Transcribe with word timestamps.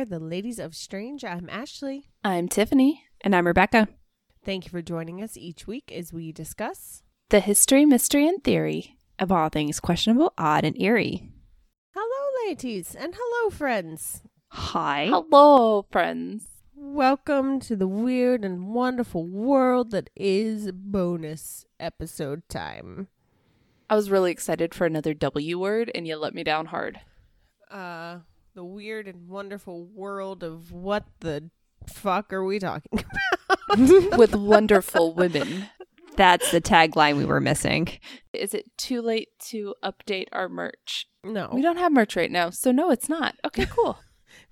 welcome. 0.00 0.10
We 0.10 0.16
are 0.16 0.18
the 0.18 0.24
Ladies 0.24 0.58
of 0.58 0.74
Strange. 0.74 1.24
I'm 1.24 1.48
Ashley. 1.50 2.10
I'm 2.24 2.48
Tiffany. 2.48 3.04
And 3.20 3.36
I'm 3.36 3.46
Rebecca. 3.46 3.88
Thank 4.44 4.64
you 4.64 4.70
for 4.70 4.80
joining 4.80 5.22
us 5.22 5.36
each 5.36 5.66
week 5.66 5.92
as 5.92 6.12
we 6.12 6.32
discuss 6.32 7.02
The 7.28 7.40
history, 7.40 7.84
mystery, 7.84 8.26
and 8.26 8.42
theory 8.42 8.96
of 9.18 9.30
all 9.30 9.50
things 9.50 9.78
questionable, 9.78 10.32
odd, 10.38 10.64
and 10.64 10.80
eerie. 10.80 11.30
Hello, 11.94 12.48
ladies, 12.48 12.94
and 12.94 13.14
hello, 13.14 13.50
friends. 13.50 14.22
Hi. 14.48 15.08
Hello, 15.10 15.84
friends. 15.90 16.46
Welcome 16.74 17.60
to 17.60 17.76
the 17.76 17.88
weird 17.88 18.42
and 18.42 18.68
wonderful 18.68 19.26
world 19.26 19.90
that 19.90 20.08
is 20.16 20.72
bonus 20.72 21.66
episode 21.78 22.48
time. 22.48 23.08
I 23.90 23.96
was 23.96 24.10
really 24.10 24.32
excited 24.32 24.74
for 24.74 24.86
another 24.86 25.12
W 25.12 25.58
word, 25.58 25.90
and 25.94 26.06
you 26.08 26.16
let 26.16 26.34
me 26.34 26.42
down 26.42 26.66
hard. 26.66 27.00
Uh, 27.70 28.20
the 28.54 28.64
weird 28.64 29.06
and 29.08 29.28
wonderful 29.28 29.84
world 29.86 30.42
of 30.42 30.72
what 30.72 31.04
the 31.20 31.50
fuck 31.86 32.32
are 32.32 32.44
we 32.44 32.58
talking 32.58 33.04
about? 33.68 34.18
With 34.18 34.34
wonderful 34.34 35.14
women. 35.14 35.66
That's 36.16 36.50
the 36.50 36.60
tagline 36.60 37.16
we 37.16 37.24
were 37.24 37.40
missing. 37.40 37.88
Is 38.32 38.52
it 38.52 38.66
too 38.76 39.00
late 39.00 39.28
to 39.48 39.74
update 39.82 40.26
our 40.32 40.48
merch? 40.48 41.06
No, 41.24 41.48
We 41.52 41.62
don't 41.62 41.78
have 41.78 41.92
merch 41.92 42.16
right 42.16 42.30
now, 42.30 42.50
so 42.50 42.72
no, 42.72 42.90
it's 42.90 43.08
not. 43.08 43.36
Okay, 43.46 43.66
cool. 43.70 43.98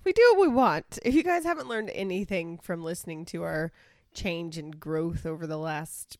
we 0.05 0.13
do 0.13 0.21
what 0.33 0.41
we 0.41 0.47
want. 0.53 0.97
If 1.03 1.13
you 1.13 1.23
guys 1.23 1.43
haven't 1.43 1.67
learned 1.67 1.91
anything 1.93 2.57
from 2.59 2.83
listening 2.83 3.25
to 3.25 3.43
our 3.43 3.71
change 4.13 4.57
and 4.57 4.79
growth 4.79 5.25
over 5.25 5.45
the 5.45 5.57
last 5.57 6.17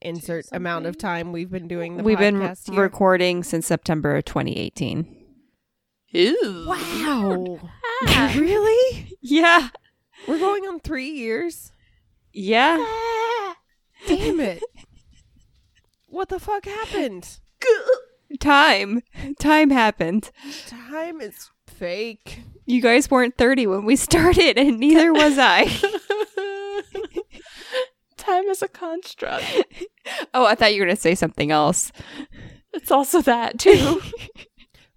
insert 0.00 0.46
amount 0.52 0.86
of 0.86 0.96
time 0.96 1.32
we've 1.32 1.50
been 1.50 1.66
doing 1.68 1.96
the 1.96 2.02
We've 2.04 2.18
been 2.18 2.40
here. 2.40 2.54
recording 2.80 3.42
since 3.42 3.66
September 3.66 4.16
of 4.16 4.24
2018. 4.24 5.17
Ew. 6.10 6.64
wow, 6.66 7.60
really? 8.34 9.16
Yeah. 9.20 9.68
We're 10.26 10.38
going 10.38 10.64
on 10.64 10.80
three 10.80 11.10
years. 11.10 11.72
Yeah. 12.32 12.76
Damn 14.06 14.40
it! 14.40 14.62
What 16.06 16.28
the 16.28 16.40
fuck 16.40 16.64
happened? 16.64 17.38
Time. 18.40 19.02
Time 19.38 19.70
happened. 19.70 20.30
Time 20.66 21.20
is 21.20 21.50
fake. 21.66 22.40
You 22.64 22.80
guys 22.80 23.10
weren't 23.10 23.36
30 23.36 23.66
when 23.66 23.84
we 23.84 23.96
started, 23.96 24.58
and 24.58 24.78
neither 24.78 25.12
was 25.12 25.36
I. 25.38 25.64
Time 28.16 28.44
is 28.44 28.62
a 28.62 28.68
construct. 28.68 29.44
oh, 30.34 30.44
I 30.44 30.54
thought 30.54 30.74
you 30.74 30.80
were 30.80 30.86
going 30.86 30.96
to 30.96 31.00
say 31.02 31.14
something 31.14 31.50
else. 31.50 31.90
It's 32.72 32.90
also 32.90 33.22
that, 33.22 33.58
too. 33.58 34.00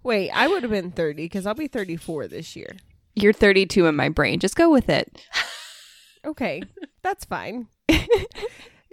Wait, 0.02 0.30
I 0.30 0.48
would 0.48 0.62
have 0.62 0.72
been 0.72 0.90
thirty 0.90 1.24
because 1.24 1.46
I'll 1.46 1.54
be 1.54 1.68
thirty-four 1.68 2.28
this 2.28 2.56
year. 2.56 2.76
You're 3.14 3.34
32 3.34 3.86
in 3.86 3.94
my 3.94 4.08
brain. 4.08 4.40
Just 4.40 4.56
go 4.56 4.70
with 4.70 4.88
it. 4.88 5.20
Okay, 6.24 6.62
that's 7.02 7.24
fine. 7.24 7.66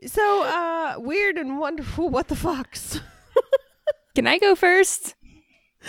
so, 0.08 0.44
uh, 0.44 0.96
weird 0.98 1.38
and 1.38 1.60
wonderful. 1.60 2.10
What 2.10 2.28
the 2.28 2.34
fucks? 2.34 3.00
Can 4.16 4.26
I 4.26 4.40
go 4.40 4.56
first? 4.56 5.14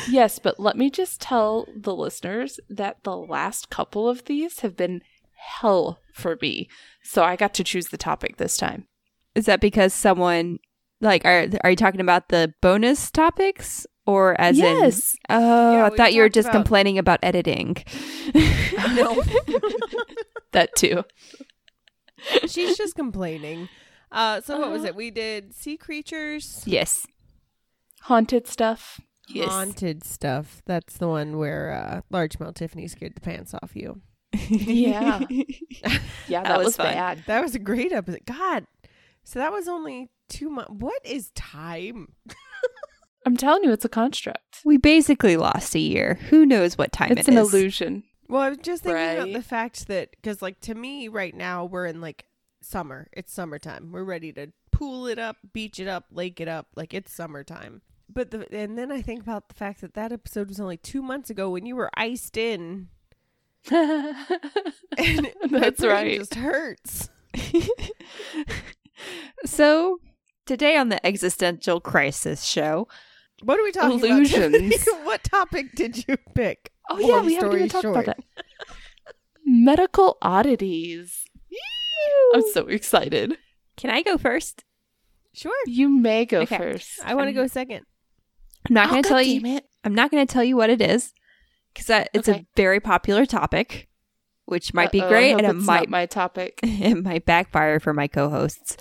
yes, 0.07 0.39
but 0.39 0.61
let 0.61 0.77
me 0.77 0.91
just 0.91 1.21
tell 1.21 1.67
the 1.75 1.97
listeners 1.97 2.61
that 2.69 3.05
the 3.05 3.17
last 3.17 3.71
couple 3.71 4.07
of 4.07 4.27
these 4.27 4.61
have 4.61 4.77
been 4.77 5.01
hell 5.35 6.01
for 6.13 6.37
me. 6.43 6.69
So 7.03 7.25
I 7.25 7.37
got 7.37 7.55
to 7.55 7.65
choose 7.65 7.89
the 7.89 7.97
topic 7.97 8.37
this 8.37 8.59
time. 8.59 8.87
Is 9.35 9.47
that 9.47 9.61
because 9.63 9.95
someone 9.95 10.59
like 11.01 11.25
are 11.25 11.47
are 11.65 11.71
you 11.71 11.77
talking 11.77 12.03
about 12.03 12.29
the 12.29 12.53
bonus 12.61 13.11
topics 13.11 13.87
or 14.11 14.41
as 14.41 14.59
Yes. 14.59 15.15
in 15.29 15.37
Oh, 15.37 15.73
Yeah, 15.73 15.85
I 15.87 15.91
thought 15.97 16.13
you 16.15 16.23
were 16.23 16.29
just 16.29 16.49
about- 16.49 16.59
complaining 16.59 16.99
about 16.99 17.19
editing. 17.23 17.77
No, 18.97 19.23
That 20.53 20.75
too. 20.77 21.05
she's 22.47 22.77
just 22.77 22.95
complaining. 22.97 23.69
Uh, 24.11 24.41
so 24.41 24.59
what 24.59 24.71
was 24.71 24.85
it? 24.85 24.97
We 24.97 25.11
did 25.11 25.55
sea 25.55 25.77
creatures, 25.77 26.63
yes. 26.67 27.07
Haunted 28.03 28.47
stuff. 28.49 29.01
Yes. 29.29 29.49
haunted 29.49 30.03
stuff. 30.03 30.61
That's 30.67 30.97
the 30.99 31.07
one 31.07 31.39
where 31.39 31.71
uh, 31.73 32.01
largemouth 32.13 32.55
Tiffany 32.57 32.89
scared 32.89 33.15
the 33.15 33.21
pants 33.21 33.55
off 33.55 33.73
you. 33.77 34.01
Yeah. 34.33 35.21
Yeah, 36.29 36.43
That 36.43 36.49
that, 36.51 36.59
was 36.59 36.67
was, 36.67 36.77
fun. 36.77 36.87
bad. 36.95 37.25
That 37.27 37.43
was 37.43 37.55
a 37.57 37.59
great 37.59 37.93
episode. 37.93 38.21
God, 38.25 38.65
so 39.25 39.39
that 39.41 39.51
was 39.53 39.67
only 39.69 40.11
two 40.29 40.49
months. 40.49 40.71
What 40.79 41.01
is 41.05 41.31
time? 41.35 42.09
I'm 43.27 43.37
telling 43.37 43.65
you, 43.65 43.73
it's 43.73 43.85
a 43.85 43.89
construct. 43.89 44.61
we 44.65 44.77
basically 44.77 45.37
lost 45.37 45.75
a 45.75 45.79
year. 45.79 46.15
Who 46.31 46.47
knows 46.47 46.79
what 46.79 46.93
time 46.93 47.13
It's 47.13 47.29
it 47.29 47.33
an 47.33 47.39
is. 47.39 47.53
illusion. 47.53 48.05
Well, 48.29 48.43
I 48.43 48.49
was 48.49 48.59
just 48.59 48.83
thinking 48.85 49.17
about 49.19 49.33
the 49.33 49.43
fact 49.43 49.89
that 49.89 50.11
because, 50.13 50.41
like, 50.41 50.61
to 50.63 50.75
me, 50.75 51.09
right 51.09 51.35
now 51.35 51.65
we're 51.65 51.87
in 51.87 52.01
like 52.01 52.27
summer. 52.63 53.09
It's 53.13 53.33
summertime. 53.33 53.91
We're 53.93 54.05
ready 54.05 54.33
to 54.35 54.53
pool 54.71 55.07
it 55.07 55.19
up, 55.19 55.37
beach 55.53 55.79
it 55.81 55.89
up, 55.89 56.07
lake 56.13 56.41
it 56.41 56.49
up. 56.49 56.69
Like 56.77 56.95
it's 56.95 57.13
summertime. 57.13 57.83
But 58.13 58.31
the 58.31 58.47
and 58.57 58.79
then 58.79 58.91
I 58.93 59.03
think 59.03 59.21
about 59.23 59.49
the 59.49 59.55
fact 59.55 59.81
that 59.83 59.95
that 59.95 60.13
episode 60.13 60.49
was 60.49 60.61
only 60.61 60.77
two 60.77 61.03
months 61.03 61.29
ago 61.31 61.51
when 61.51 61.67
you 61.67 61.77
were 61.77 61.91
iced 61.95 62.37
in. 62.37 62.89
And 63.71 64.17
my 65.51 65.59
That's 65.61 65.81
brain 65.81 65.91
right. 65.93 66.19
Just 66.19 66.35
hurts. 66.37 67.11
So, 69.47 69.99
today 70.45 70.77
on 70.77 70.91
the 70.91 71.05
existential 71.07 71.81
crisis 71.81 72.45
show, 72.45 72.87
What 73.43 73.59
are 73.59 73.63
we 73.63 73.73
talking 73.73 73.99
about? 73.99 74.11
Illusions. 74.11 74.83
about? 74.87 75.05
what 75.05 75.25
topic 75.25 75.75
did 75.75 76.07
you 76.07 76.17
pick? 76.35 76.71
Oh 76.91 76.99
yeah, 76.99 77.23
we 77.23 77.35
haven't 77.35 77.55
even 77.55 77.69
talked 77.69 77.85
about 77.85 78.05
that. 78.07 78.19
Medical 79.45 80.19
oddities. 80.23 81.25
I'm 82.35 82.43
so 82.53 82.67
excited. 82.69 83.37
can 83.77 83.91
I 83.91 84.03
go 84.03 84.17
first? 84.19 84.65
Sure. 85.33 85.53
You 85.67 85.89
may 85.89 86.25
go 86.27 86.41
Okay. 86.43 86.57
first. 86.57 87.01
I 87.05 87.15
want 87.15 87.29
to 87.29 87.33
go 87.33 87.47
second. 87.47 87.85
I'm 88.69 88.75
not 88.75 88.89
Oh, 88.89 88.91
going 88.93 89.03
to 89.03 89.09
tell 89.09 89.23
you 89.23 89.41
it. 89.45 89.65
I'm 89.85 89.95
not 89.95 90.11
going 90.11 90.25
to 90.27 90.33
tell 90.33 90.45
you 90.45 90.57
what 90.57 90.71
it 90.71 90.81
is 90.81 91.13
because 91.73 92.07
it's 92.13 92.29
Okay. 92.29 92.41
a 92.41 92.47
very 92.57 92.79
popular 92.81 93.25
topic, 93.27 93.89
which 94.45 94.75
might 94.75 94.93
be 94.93 95.01
Uh-oh, 95.01 95.07
I 95.07 95.09
great, 95.09 95.31
hope 95.31 95.39
and 95.39 95.47
it 95.47 95.57
it's 95.57 95.67
might 95.67 95.81
not 95.81 95.89
my 95.89 96.07
topic. 96.07 96.61
it 96.63 97.03
might 97.03 97.25
backfire 97.27 97.81
for 97.81 97.93
my 97.95 98.07
co-hosts. 98.07 98.77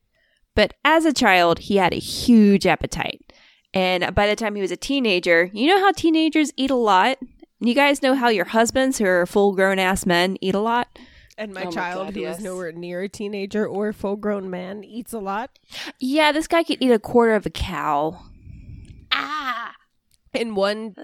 But 0.54 0.74
as 0.84 1.04
a 1.04 1.12
child, 1.12 1.60
he 1.60 1.76
had 1.76 1.92
a 1.92 1.98
huge 1.98 2.66
appetite. 2.66 3.29
And 3.72 4.14
by 4.14 4.26
the 4.26 4.34
time 4.36 4.54
he 4.56 4.62
was 4.62 4.70
a 4.72 4.76
teenager, 4.76 5.48
you 5.52 5.68
know 5.68 5.78
how 5.80 5.92
teenagers 5.92 6.52
eat 6.56 6.70
a 6.70 6.74
lot? 6.76 7.18
You 7.60 7.74
guys 7.74 8.02
know 8.02 8.14
how 8.14 8.28
your 8.28 8.46
husbands, 8.46 8.98
who 8.98 9.04
are 9.06 9.26
full 9.26 9.52
grown 9.54 9.78
ass 9.78 10.06
men, 10.06 10.36
eat 10.40 10.54
a 10.54 10.60
lot? 10.60 10.98
And 11.38 11.54
my 11.54 11.62
Oh 11.62 11.64
my 11.66 11.70
child, 11.70 12.06
God, 12.08 12.14
who 12.14 12.20
is 12.22 12.36
yes. 12.36 12.40
nowhere 12.40 12.72
near 12.72 13.02
a 13.02 13.08
teenager 13.08 13.66
or 13.66 13.92
full 13.92 14.16
grown 14.16 14.50
man, 14.50 14.82
eats 14.84 15.12
a 15.12 15.18
lot 15.18 15.58
Yeah, 15.98 16.32
this 16.32 16.46
guy 16.46 16.62
could 16.62 16.78
eat 16.80 16.90
a 16.90 16.98
quarter 16.98 17.34
of 17.34 17.46
a 17.46 17.50
cow 17.50 18.22
Ah. 19.12 19.74
in 20.34 20.54
one 20.54 20.94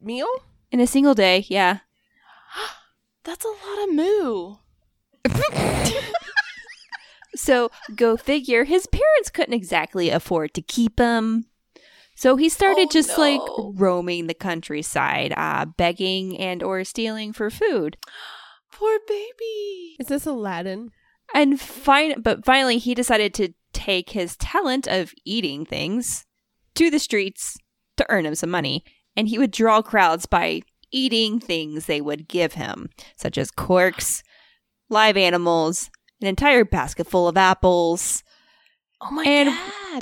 meal. 0.00 0.28
in 0.70 0.80
a 0.80 0.86
single 0.86 1.14
day. 1.14 1.44
Yeah. 1.48 1.78
That's 3.24 3.44
a 3.44 3.48
lot 3.48 3.88
of 3.88 3.94
moo. 3.94 4.56
So 7.34 7.70
go 7.96 8.16
figure. 8.18 8.64
His 8.64 8.86
parents 8.86 9.30
couldn't 9.32 9.54
exactly 9.54 10.10
afford 10.10 10.52
to 10.54 10.62
keep 10.62 10.98
him. 11.00 11.46
So 12.22 12.36
he 12.36 12.48
started 12.48 12.86
Oh, 12.86 12.92
just 12.92 13.18
like 13.18 13.40
roaming 13.58 14.28
the 14.28 14.34
countryside, 14.34 15.34
uh, 15.36 15.64
begging 15.64 16.38
and 16.38 16.62
or 16.62 16.84
stealing 16.84 17.32
for 17.32 17.50
food. 17.50 17.96
poor 18.70 19.00
baby. 19.08 19.96
Is 19.98 20.06
this 20.06 20.24
Aladdin? 20.24 20.92
And 21.34 21.60
fine, 21.60 22.22
but 22.22 22.44
finally 22.44 22.78
he 22.78 22.94
decided 22.94 23.34
to 23.34 23.54
take 23.72 24.10
his 24.10 24.36
talent 24.36 24.86
of 24.86 25.12
eating 25.24 25.66
things 25.66 26.24
to 26.76 26.90
the 26.90 27.00
streets 27.00 27.58
to 27.96 28.06
earn 28.08 28.24
him 28.24 28.36
some 28.36 28.50
money. 28.50 28.84
And 29.16 29.26
he 29.26 29.36
would 29.36 29.50
draw 29.50 29.82
crowds 29.82 30.26
by 30.26 30.62
eating 30.92 31.40
things 31.40 31.86
they 31.86 32.00
would 32.00 32.28
give 32.28 32.52
him, 32.52 32.90
such 33.16 33.36
as 33.36 33.50
corks, 33.50 34.22
live 34.88 35.16
animals, 35.16 35.90
an 36.20 36.28
entire 36.28 36.64
basket 36.64 37.08
full 37.08 37.26
of 37.26 37.36
apples, 37.36 38.22
Oh 39.02 39.10
my 39.10 39.24
And- 39.24 39.48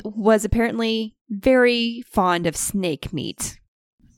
god. 0.03 0.13
was 0.15 0.45
apparently 0.45 1.15
very 1.29 2.03
fond 2.07 2.45
of 2.45 2.55
snake 2.55 3.11
meat. 3.11 3.59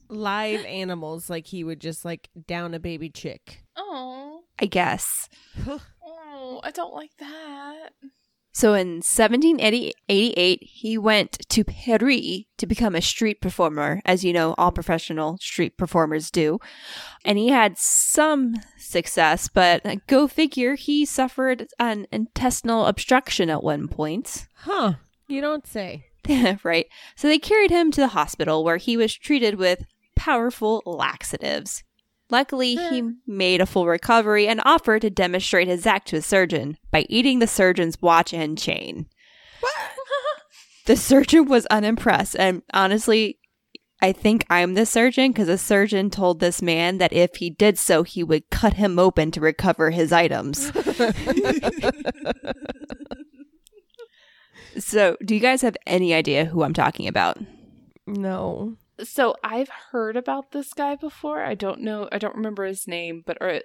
Live 0.08 0.64
animals, 0.66 1.28
like 1.30 1.46
he 1.46 1.64
would 1.64 1.80
just 1.80 2.04
like 2.04 2.28
down 2.46 2.74
a 2.74 2.78
baby 2.78 3.08
chick. 3.10 3.64
Oh. 3.76 4.42
I 4.58 4.66
guess. 4.66 5.28
Oh, 5.66 6.60
I 6.62 6.70
don't 6.70 6.94
like 6.94 7.10
that. 7.18 7.88
So 8.54 8.74
in 8.74 9.02
1788, 9.02 10.62
he 10.62 10.96
went 10.96 11.32
to 11.48 11.64
Paris 11.64 12.44
to 12.56 12.66
become 12.66 12.94
a 12.94 13.02
street 13.02 13.40
performer, 13.40 14.00
as 14.04 14.24
you 14.24 14.32
know, 14.32 14.54
all 14.56 14.70
professional 14.70 15.38
street 15.38 15.76
performers 15.76 16.30
do. 16.30 16.60
And 17.24 17.36
he 17.36 17.48
had 17.48 17.76
some 17.76 18.54
success, 18.78 19.48
but 19.48 19.84
uh, 19.84 19.96
go 20.06 20.28
figure, 20.28 20.76
he 20.76 21.04
suffered 21.04 21.66
an 21.80 22.06
intestinal 22.12 22.86
obstruction 22.86 23.50
at 23.50 23.64
one 23.64 23.88
point. 23.88 24.46
Huh. 24.58 24.94
You 25.26 25.40
don't 25.40 25.66
say. 25.66 26.06
right? 26.62 26.86
So 27.16 27.26
they 27.26 27.40
carried 27.40 27.72
him 27.72 27.90
to 27.90 28.00
the 28.00 28.08
hospital 28.08 28.62
where 28.62 28.76
he 28.76 28.96
was 28.96 29.14
treated 29.14 29.56
with 29.56 29.84
powerful 30.14 30.80
laxatives. 30.86 31.82
Luckily, 32.30 32.76
he 32.76 33.10
made 33.26 33.60
a 33.60 33.66
full 33.66 33.86
recovery 33.86 34.48
and 34.48 34.60
offered 34.64 35.02
to 35.02 35.10
demonstrate 35.10 35.68
his 35.68 35.86
act 35.86 36.08
to 36.08 36.16
a 36.16 36.22
surgeon 36.22 36.78
by 36.90 37.06
eating 37.08 37.38
the 37.38 37.46
surgeon's 37.46 38.00
watch 38.00 38.32
and 38.32 38.56
chain. 38.58 39.06
The 40.86 40.96
surgeon 40.96 41.46
was 41.46 41.66
unimpressed, 41.66 42.36
and 42.38 42.62
honestly, 42.72 43.38
I 44.02 44.12
think 44.12 44.44
I'm 44.50 44.74
the 44.74 44.84
surgeon 44.84 45.30
because 45.32 45.46
the 45.46 45.56
surgeon 45.56 46.10
told 46.10 46.40
this 46.40 46.60
man 46.60 46.98
that 46.98 47.14
if 47.14 47.36
he 47.36 47.48
did 47.48 47.78
so, 47.78 48.02
he 48.02 48.22
would 48.22 48.50
cut 48.50 48.74
him 48.74 48.98
open 48.98 49.30
to 49.30 49.40
recover 49.40 49.90
his 49.90 50.12
items. 50.12 50.70
so, 54.78 55.16
do 55.24 55.34
you 55.34 55.40
guys 55.40 55.62
have 55.62 55.76
any 55.86 56.12
idea 56.12 56.44
who 56.44 56.62
I'm 56.62 56.74
talking 56.74 57.08
about? 57.08 57.38
No. 58.06 58.76
So 59.02 59.34
I've 59.42 59.70
heard 59.90 60.16
about 60.16 60.52
this 60.52 60.72
guy 60.72 60.94
before. 60.94 61.42
I 61.42 61.54
don't 61.54 61.80
know. 61.80 62.08
I 62.12 62.18
don't 62.18 62.36
remember 62.36 62.64
his 62.64 62.86
name, 62.86 63.22
but 63.26 63.38
are, 63.40 63.60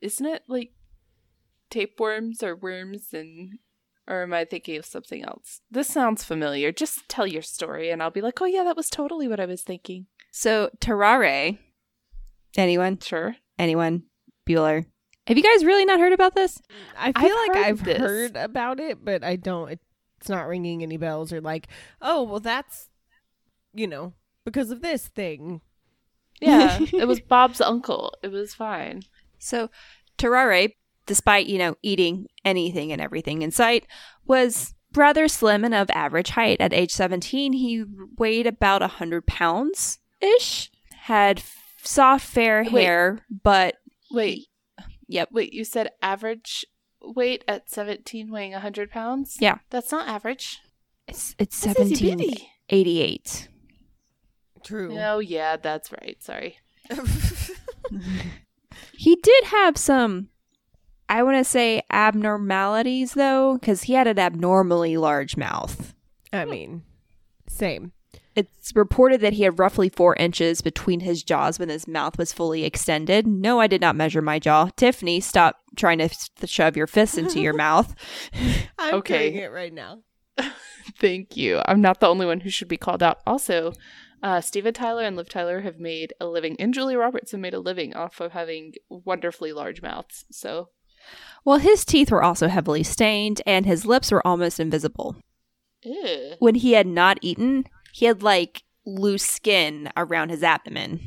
isn't 0.00 0.26
it 0.26 0.42
like 0.48 0.72
tapeworms 1.70 2.42
or 2.42 2.54
worms 2.54 3.08
and 3.12 3.58
or 4.06 4.22
am 4.22 4.34
I 4.34 4.44
thinking 4.44 4.76
of 4.76 4.84
something 4.84 5.24
else? 5.24 5.62
This 5.70 5.88
sounds 5.88 6.24
familiar. 6.24 6.72
Just 6.72 7.08
tell 7.08 7.26
your 7.26 7.40
story 7.42 7.90
and 7.90 8.02
I'll 8.02 8.10
be 8.10 8.20
like, 8.20 8.40
"Oh 8.42 8.46
yeah, 8.46 8.64
that 8.64 8.76
was 8.76 8.90
totally 8.90 9.26
what 9.28 9.40
I 9.40 9.46
was 9.46 9.62
thinking." 9.62 10.06
So, 10.30 10.70
Tarrare. 10.80 11.58
Anyone? 12.56 12.98
Sure. 13.00 13.36
Anyone? 13.58 14.04
Bueller. 14.46 14.84
Have 15.26 15.38
you 15.38 15.42
guys 15.42 15.64
really 15.64 15.86
not 15.86 16.00
heard 16.00 16.12
about 16.12 16.34
this? 16.34 16.60
I 16.98 17.12
feel 17.12 17.32
I've 17.32 17.48
like 17.48 17.56
heard 17.56 17.66
I've 17.66 17.84
this. 17.84 17.98
heard 17.98 18.36
about 18.36 18.78
it, 18.78 19.02
but 19.02 19.24
I 19.24 19.36
don't. 19.36 19.78
It's 20.20 20.28
not 20.28 20.46
ringing 20.46 20.82
any 20.82 20.96
bells 20.96 21.32
or 21.32 21.40
like, 21.40 21.68
oh, 22.02 22.22
well, 22.22 22.40
that's, 22.40 22.90
you 23.72 23.86
know, 23.86 24.12
because 24.44 24.70
of 24.70 24.82
this 24.82 25.08
thing. 25.08 25.60
Yeah, 26.40 26.78
it 26.92 27.06
was 27.06 27.20
Bob's 27.20 27.60
uncle. 27.60 28.12
It 28.22 28.28
was 28.28 28.54
fine. 28.54 29.02
So, 29.38 29.70
Tarrare, 30.18 30.68
despite, 31.06 31.46
you 31.46 31.58
know, 31.58 31.76
eating 31.82 32.26
anything 32.44 32.92
and 32.92 33.00
everything 33.00 33.42
in 33.42 33.50
sight, 33.50 33.86
was 34.26 34.74
rather 34.94 35.28
slim 35.28 35.64
and 35.64 35.74
of 35.74 35.90
average 35.90 36.30
height. 36.30 36.60
At 36.60 36.72
age 36.72 36.92
17, 36.92 37.52
he 37.54 37.84
weighed 38.16 38.46
about 38.46 38.80
100 38.80 39.26
pounds 39.26 39.98
ish, 40.20 40.70
had 41.02 41.38
f- 41.40 41.56
soft, 41.82 42.26
fair 42.26 42.64
Wait. 42.70 42.84
hair, 42.84 43.20
but 43.42 43.76
Wait, 44.10 44.46
yep. 45.08 45.28
wait. 45.32 45.52
You 45.52 45.64
said 45.64 45.90
average 46.00 46.64
weight 47.02 47.44
at 47.48 47.68
seventeen, 47.68 48.30
weighing 48.30 48.52
hundred 48.52 48.90
pounds. 48.90 49.36
Yeah. 49.40 49.58
that's 49.70 49.90
not 49.92 50.08
average. 50.08 50.60
It's, 51.08 51.34
it's 51.38 51.60
That's 51.60 51.78
1788. 51.78 53.48
True. 54.64 54.98
Oh 54.98 55.18
yeah, 55.20 55.56
that's 55.56 55.92
right. 55.92 56.16
Sorry. 56.22 56.58
He 58.96 59.16
did 59.16 59.44
have 59.44 59.76
some, 59.76 60.28
I 61.08 61.22
want 61.22 61.36
to 61.38 61.44
say, 61.44 61.82
abnormalities, 61.90 63.14
though, 63.14 63.58
because 63.58 63.82
he 63.84 63.92
had 63.92 64.06
an 64.06 64.18
abnormally 64.18 64.96
large 64.96 65.36
mouth. 65.36 65.94
I 66.32 66.44
mean, 66.44 66.82
same. 67.48 67.92
It's 68.34 68.74
reported 68.74 69.20
that 69.20 69.34
he 69.34 69.44
had 69.44 69.58
roughly 69.60 69.88
four 69.88 70.16
inches 70.16 70.60
between 70.60 71.00
his 71.00 71.22
jaws 71.22 71.58
when 71.58 71.68
his 71.68 71.86
mouth 71.86 72.18
was 72.18 72.32
fully 72.32 72.64
extended. 72.64 73.26
No, 73.28 73.60
I 73.60 73.66
did 73.68 73.80
not 73.80 73.94
measure 73.94 74.22
my 74.22 74.38
jaw. 74.40 74.70
Tiffany, 74.76 75.20
stop 75.20 75.58
trying 75.76 75.98
to 75.98 76.04
f- 76.04 76.30
shove 76.46 76.76
your 76.76 76.88
fists 76.88 77.16
into 77.18 77.40
your 77.40 77.54
mouth. 77.56 77.94
I'm 78.78 78.94
Okay. 78.94 79.30
doing 79.30 79.42
it 79.44 79.52
right 79.52 79.72
now. 79.72 80.00
Thank 80.98 81.36
you. 81.36 81.60
I'm 81.66 81.80
not 81.80 82.00
the 82.00 82.08
only 82.08 82.26
one 82.26 82.40
who 82.40 82.50
should 82.50 82.68
be 82.68 82.76
called 82.76 83.02
out. 83.04 83.20
Also, 83.26 83.72
uh, 84.24 84.40
Steven 84.40 84.72
Tyler 84.74 85.02
and 85.04 85.16
Liv 85.16 85.28
Tyler 85.28 85.60
have 85.60 85.78
made 85.78 86.14
a 86.18 86.26
living, 86.26 86.56
and 86.58 86.72
Julia 86.74 86.98
Roberts 86.98 87.30
have 87.32 87.40
made 87.40 87.54
a 87.54 87.60
living 87.60 87.94
off 87.94 88.20
of 88.20 88.32
having 88.32 88.72
wonderfully 88.88 89.52
large 89.52 89.82
mouths. 89.82 90.24
So, 90.32 90.70
Well, 91.44 91.58
his 91.58 91.84
teeth 91.84 92.10
were 92.10 92.22
also 92.22 92.48
heavily 92.48 92.82
stained, 92.82 93.42
and 93.46 93.66
his 93.66 93.84
lips 93.84 94.10
were 94.10 94.26
almost 94.26 94.58
invisible. 94.58 95.16
ew. 95.82 96.34
When 96.38 96.54
he 96.56 96.72
had 96.72 96.86
not 96.86 97.18
eaten, 97.20 97.66
he 97.92 98.06
had 98.06 98.22
like 98.22 98.62
loose 98.86 99.24
skin 99.24 99.90
around 99.96 100.30
his 100.30 100.42
abdomen. 100.42 101.00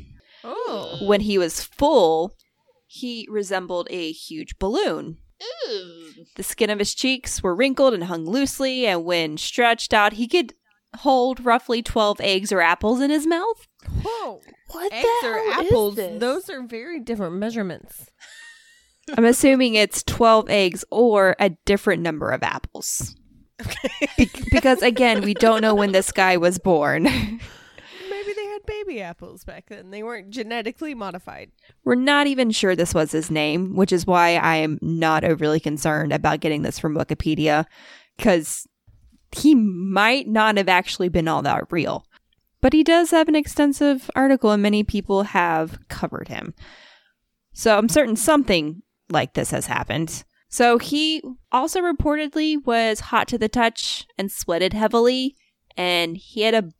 Oh. 0.44 0.98
When 1.02 1.22
he 1.22 1.36
was 1.38 1.64
full, 1.64 2.36
he 2.86 3.26
resembled 3.28 3.88
a 3.90 4.12
huge 4.12 4.58
balloon. 4.60 5.18
Ew. 5.40 6.24
The 6.36 6.42
skin 6.42 6.70
of 6.70 6.78
his 6.78 6.94
cheeks 6.94 7.42
were 7.42 7.54
wrinkled 7.54 7.94
and 7.94 8.04
hung 8.04 8.24
loosely, 8.24 8.86
and 8.86 9.04
when 9.04 9.36
stretched 9.36 9.92
out, 9.92 10.14
he 10.14 10.26
could 10.28 10.54
hold 10.96 11.44
roughly 11.44 11.82
12 11.82 12.20
eggs 12.20 12.52
or 12.52 12.60
apples 12.60 13.00
in 13.00 13.10
his 13.10 13.26
mouth. 13.26 13.66
Whoa. 14.02 14.40
What 14.70 14.92
Eggs 14.92 15.06
the 15.22 15.28
or 15.28 15.32
hell 15.34 15.60
is 15.60 15.66
apples, 15.66 15.96
this? 15.96 16.20
those 16.20 16.50
are 16.50 16.62
very 16.62 17.00
different 17.00 17.36
measurements. 17.36 18.10
I'm 19.16 19.24
assuming 19.24 19.74
it's 19.74 20.02
12 20.02 20.50
eggs 20.50 20.84
or 20.90 21.34
a 21.40 21.50
different 21.64 22.02
number 22.02 22.30
of 22.30 22.42
apples. 22.42 23.16
Be- 24.18 24.30
because, 24.52 24.82
again, 24.82 25.22
we 25.22 25.34
don't 25.34 25.62
know 25.62 25.74
when 25.74 25.92
this 25.92 26.12
guy 26.12 26.36
was 26.36 26.58
born. 26.58 27.02
Maybe 27.04 28.32
they 28.36 28.46
had 28.46 28.66
baby 28.66 29.00
apples 29.00 29.44
back 29.44 29.66
then. 29.68 29.90
They 29.90 30.02
weren't 30.02 30.30
genetically 30.30 30.94
modified. 30.94 31.50
We're 31.84 31.94
not 31.94 32.26
even 32.26 32.50
sure 32.50 32.76
this 32.76 32.92
was 32.94 33.10
his 33.10 33.30
name, 33.30 33.74
which 33.74 33.92
is 33.92 34.06
why 34.06 34.36
I 34.36 34.56
am 34.56 34.78
not 34.82 35.24
overly 35.24 35.58
concerned 35.60 36.12
about 36.12 36.40
getting 36.40 36.62
this 36.62 36.78
from 36.78 36.94
Wikipedia, 36.94 37.64
because 38.18 38.66
he 39.32 39.54
might 39.54 40.26
not 40.26 40.56
have 40.56 40.68
actually 40.68 41.08
been 41.08 41.28
all 41.28 41.42
that 41.42 41.70
real. 41.70 42.04
But 42.60 42.72
he 42.72 42.82
does 42.82 43.10
have 43.12 43.28
an 43.28 43.36
extensive 43.36 44.10
article, 44.16 44.50
and 44.50 44.62
many 44.62 44.82
people 44.82 45.24
have 45.24 45.78
covered 45.88 46.28
him. 46.28 46.54
So 47.52 47.78
I'm 47.78 47.88
certain 47.88 48.16
something 48.16 48.82
like 49.10 49.34
this 49.34 49.50
has 49.50 49.66
happened. 49.66 50.24
So 50.48 50.78
he 50.78 51.22
also 51.52 51.80
reportedly 51.80 52.56
was 52.64 53.00
hot 53.00 53.28
to 53.28 53.38
the 53.38 53.48
touch 53.48 54.06
and 54.16 54.32
sweated 54.32 54.72
heavily, 54.72 55.36
and 55.76 56.16
he 56.16 56.42
had 56.42 56.54
a 56.54 56.70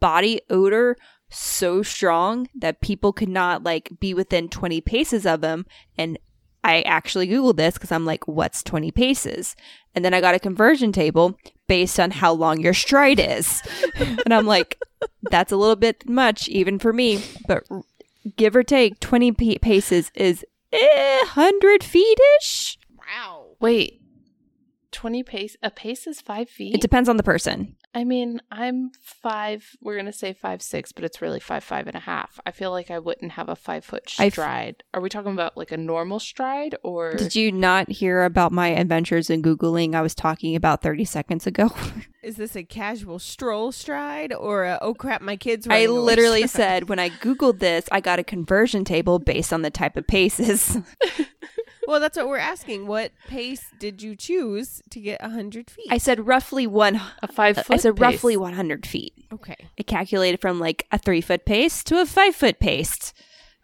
body 0.00 0.40
odor 0.50 0.96
so 1.30 1.82
strong 1.82 2.48
that 2.54 2.80
people 2.80 3.12
could 3.12 3.28
not 3.28 3.62
like 3.62 3.90
be 4.00 4.12
within 4.12 4.48
20 4.48 4.80
paces 4.82 5.24
of 5.24 5.42
him 5.42 5.64
and 5.96 6.18
I 6.64 6.82
actually 6.82 7.26
googled 7.26 7.56
this 7.56 7.74
because 7.74 7.90
I'm 7.90 8.04
like 8.04 8.28
what's 8.28 8.62
20 8.62 8.90
paces 8.90 9.56
and 9.94 10.04
then 10.04 10.12
I 10.12 10.20
got 10.20 10.34
a 10.34 10.40
conversion 10.40 10.92
table 10.92 11.38
based 11.72 11.98
on 11.98 12.10
how 12.10 12.32
long 12.34 12.60
your 12.60 12.74
stride 12.74 13.18
is 13.18 13.62
and 14.26 14.34
I'm 14.34 14.44
like 14.46 14.78
that's 15.30 15.52
a 15.52 15.56
little 15.56 15.76
bit 15.76 16.06
much 16.06 16.46
even 16.48 16.78
for 16.78 16.92
me 16.92 17.24
but 17.48 17.64
r- 17.70 17.82
give 18.36 18.54
or 18.54 18.62
take 18.62 19.00
20 19.00 19.32
pa- 19.32 19.58
paces 19.62 20.10
is 20.14 20.44
eh, 20.70 21.18
100 21.34 21.82
feet 21.82 22.18
ish 22.40 22.76
Wow. 22.98 23.56
Wait, 23.58 24.01
twenty 24.92 25.22
pace. 25.22 25.56
A 25.62 25.70
pace 25.70 26.06
is 26.06 26.20
five 26.20 26.48
feet. 26.48 26.74
it 26.74 26.80
depends 26.80 27.08
on 27.08 27.16
the 27.16 27.22
person 27.22 27.76
I 27.94 28.04
mean, 28.04 28.40
I'm 28.50 28.90
five. 29.02 29.76
We're 29.82 29.96
gonna 29.96 30.14
say 30.14 30.32
five 30.32 30.62
six, 30.62 30.92
but 30.92 31.04
it's 31.04 31.20
really 31.20 31.40
five 31.40 31.62
five 31.62 31.86
and 31.86 31.96
a 31.96 32.00
half. 32.00 32.40
I 32.46 32.50
feel 32.50 32.70
like 32.70 32.90
I 32.90 32.98
wouldn't 32.98 33.32
have 33.32 33.50
a 33.50 33.56
five 33.56 33.84
foot 33.84 34.14
I 34.18 34.26
f- 34.26 34.32
stride. 34.32 34.82
Are 34.94 35.00
we 35.00 35.10
talking 35.10 35.32
about 35.32 35.58
like 35.58 35.72
a 35.72 35.76
normal 35.76 36.18
stride 36.18 36.74
or? 36.82 37.12
did 37.14 37.34
you 37.34 37.52
not 37.52 37.90
hear 37.90 38.24
about 38.24 38.50
my 38.50 38.68
adventures 38.68 39.28
in 39.28 39.42
googling 39.42 39.94
I 39.94 40.00
was 40.00 40.14
talking 40.14 40.56
about 40.56 40.80
30 40.80 41.04
seconds 41.04 41.46
ago 41.46 41.70
Is 42.22 42.36
this 42.36 42.54
a 42.54 42.62
casual 42.62 43.18
stroll 43.18 43.72
stride 43.72 44.32
or 44.32 44.64
a 44.64 44.78
oh 44.80 44.94
crap, 44.94 45.22
my 45.22 45.36
kids? 45.36 45.66
I 45.68 45.86
literally 45.86 46.46
said 46.46 46.88
when 46.88 47.00
I 47.00 47.10
googled 47.10 47.58
this, 47.58 47.88
I 47.90 48.00
got 48.00 48.20
a 48.20 48.24
conversion 48.24 48.84
table 48.84 49.18
based 49.18 49.52
on 49.52 49.62
the 49.62 49.70
type 49.70 49.96
of 49.96 50.06
paces. 50.06 50.78
Well, 51.86 51.98
that's 52.00 52.16
what 52.16 52.28
we're 52.28 52.38
asking. 52.38 52.86
What 52.86 53.12
pace 53.28 53.62
did 53.78 54.02
you 54.02 54.14
choose 54.16 54.82
to 54.90 55.00
get 55.00 55.20
100 55.20 55.70
feet? 55.70 55.86
I 55.90 55.98
said 55.98 56.26
roughly 56.26 56.66
one. 56.66 57.00
A 57.22 57.26
five 57.28 57.58
I 57.68 57.76
said 57.76 57.96
pace. 57.96 58.00
roughly 58.00 58.36
100 58.36 58.86
feet. 58.86 59.12
okay. 59.32 59.56
It 59.76 59.86
calculated 59.86 60.40
from 60.40 60.60
like 60.60 60.86
a 60.92 60.98
three 60.98 61.20
foot 61.20 61.44
pace 61.44 61.82
to 61.84 62.00
a 62.00 62.06
five 62.06 62.34
foot 62.36 62.60
pace. 62.60 63.12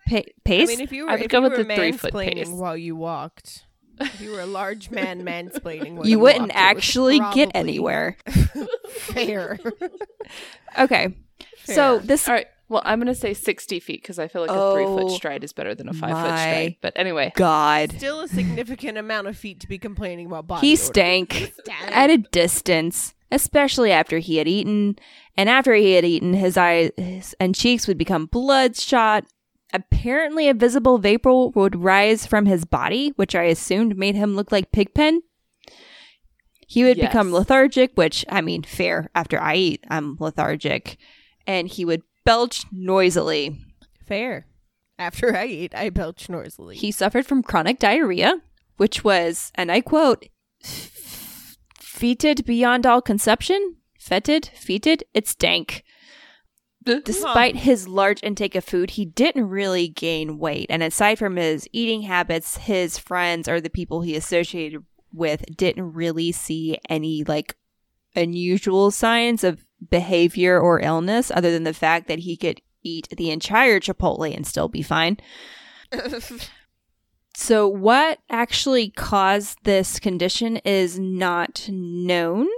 Pa- 0.09 0.17
I 0.17 0.25
pace? 0.45 0.69
mean, 0.69 0.81
if 0.81 0.91
you 0.91 1.05
were, 1.05 1.11
I 1.11 1.15
would 1.17 1.23
if 1.25 1.29
go 1.31 1.39
you 1.39 1.43
with 1.45 1.53
were 1.53 1.65
the 1.65 1.75
three-foot 1.77 2.15
pace. 2.15 2.49
while 2.49 2.77
you 2.77 2.97
walked, 2.97 3.67
if 4.01 4.21
you 4.23 4.31
were 4.31 4.41
a 4.41 4.47
large 4.47 4.91
man 4.99 5.23
mansplaining 5.23 5.97
while 5.97 6.07
you 6.07 6.13
you, 6.13 6.19
wouldn't 6.19 6.49
walked, 6.49 6.53
it 6.53 6.57
actually 6.57 7.19
get 7.35 7.51
anywhere. 7.55 8.17
Fair. 8.89 9.59
Okay. 10.79 11.15
So 11.65 11.99
this 11.99 12.29
All 12.29 12.35
right. 12.35 12.47
Well, 12.69 12.83
I'm 12.85 12.99
gonna 12.99 13.15
say 13.15 13.33
sixty 13.33 13.81
feet 13.81 14.03
because 14.03 14.19
I 14.19 14.29
feel 14.29 14.43
like 14.43 14.51
a 14.51 14.73
three 14.73 14.85
foot 14.85 15.05
oh 15.05 15.17
stride 15.17 15.43
is 15.43 15.53
better 15.53 15.75
than 15.75 15.89
a 15.89 15.95
five 15.95 16.11
foot 16.11 16.39
stride. 16.39 16.77
But 16.83 16.93
anyway, 16.97 17.33
god. 17.35 17.93
Still 17.93 18.21
a 18.21 18.29
significant 18.29 18.99
amount 18.99 19.27
of 19.27 19.37
feet 19.39 19.61
to 19.61 19.69
be 19.69 19.79
complaining 19.79 20.27
about 20.27 20.47
body 20.47 20.67
He 20.67 20.75
odor. 20.75 20.83
stank 20.83 21.53
at 21.89 22.11
a 22.11 22.19
distance, 22.19 23.15
especially 23.33 23.91
after 23.91 24.19
he 24.19 24.37
had 24.37 24.47
eaten. 24.47 24.97
And 25.37 25.49
after 25.49 25.73
he 25.75 25.93
had 25.93 26.05
eaten, 26.05 26.35
his 26.35 26.57
eyes 26.59 27.35
and 27.41 27.55
cheeks 27.55 27.87
would 27.87 27.97
become 27.97 28.27
bloodshot. 28.27 29.25
Apparently, 29.73 30.49
a 30.49 30.55
visible 30.55 30.99
vapor 30.99 31.49
would 31.49 31.77
rise 31.77 32.27
from 32.27 32.47
his 32.47 32.65
body, 32.65 33.13
which 33.17 33.35
I 33.35 33.45
assumed 33.45 33.97
made 33.97 34.15
him 34.15 34.35
look 34.35 34.51
like 34.51 34.73
Pigpen. 34.73 35.23
He 36.67 36.85
would 36.85 36.99
become 36.99 37.33
lethargic, 37.33 37.93
which, 37.95 38.27
I 38.29 38.43
mean, 38.43 38.63
fair. 38.63 39.09
After 39.15 39.41
I 39.41 39.55
eat, 39.55 39.85
I'm 39.89 40.17
lethargic. 40.21 40.99
And 41.47 41.67
he 41.69 41.85
would 41.87 42.03
belch 42.29 42.67
noisily. 42.71 43.57
Fair. 44.07 44.47
After 44.99 45.35
I 45.35 45.47
eat, 45.47 45.75
I 45.75 45.89
belch 45.89 46.29
noisily. 46.29 46.77
He 46.77 46.93
suffered 46.93 47.25
from 47.25 47.43
chronic 47.43 47.79
diarrhea, 47.79 48.43
which 48.77 49.03
was, 49.03 49.51
and 49.55 49.73
I 49.73 49.81
quote, 49.81 50.27
fetid 51.81 52.45
beyond 52.45 52.85
all 52.85 53.01
conception. 53.01 53.77
Fetid, 53.99 54.51
fetid, 54.55 55.05
it's 55.15 55.35
dank. 55.35 55.85
Despite 56.85 57.57
his 57.57 57.89
large 57.89 58.23
intake 58.23 58.55
of 58.55 58.65
food, 58.65 58.91
he 58.93 59.07
didn't 59.07 59.49
really 59.49 59.89
gain 59.89 60.39
weight. 60.39 60.67
And 60.69 60.83
aside 60.83 61.19
from 61.19 61.37
his 61.37 61.67
eating 61.73 62.03
habits, 62.03 62.59
his 62.59 62.99
friends 62.99 63.49
or 63.49 63.59
the 63.59 63.71
people 63.71 64.03
he 64.03 64.17
associated 64.17 64.85
with 65.15 65.45
didn't 65.57 65.95
really 65.95 66.33
see 66.33 66.79
any 66.91 67.25
like 67.25 67.57
unusual 68.15 68.91
signs 68.91 69.45
of 69.45 69.65
behavior 69.91 70.59
or 70.59 70.81
illness 70.81 71.31
other 71.35 71.51
than 71.51 71.65
the 71.65 71.75
fact 71.75 72.09
that 72.09 72.21
he 72.21 72.37
could 72.37 72.61
eat 72.83 73.09
the 73.17 73.31
entire 73.31 73.81
Chipotle 73.81 74.35
and 74.35 74.47
still 74.47 74.69
be 74.69 74.83
fine. 74.83 75.19
So, 77.41 77.69
what 77.69 78.19
actually 78.29 78.91
caused 78.91 79.59
this 79.63 80.01
condition 80.01 80.57
is 80.65 80.99
not 80.99 81.69
known. 81.71 82.49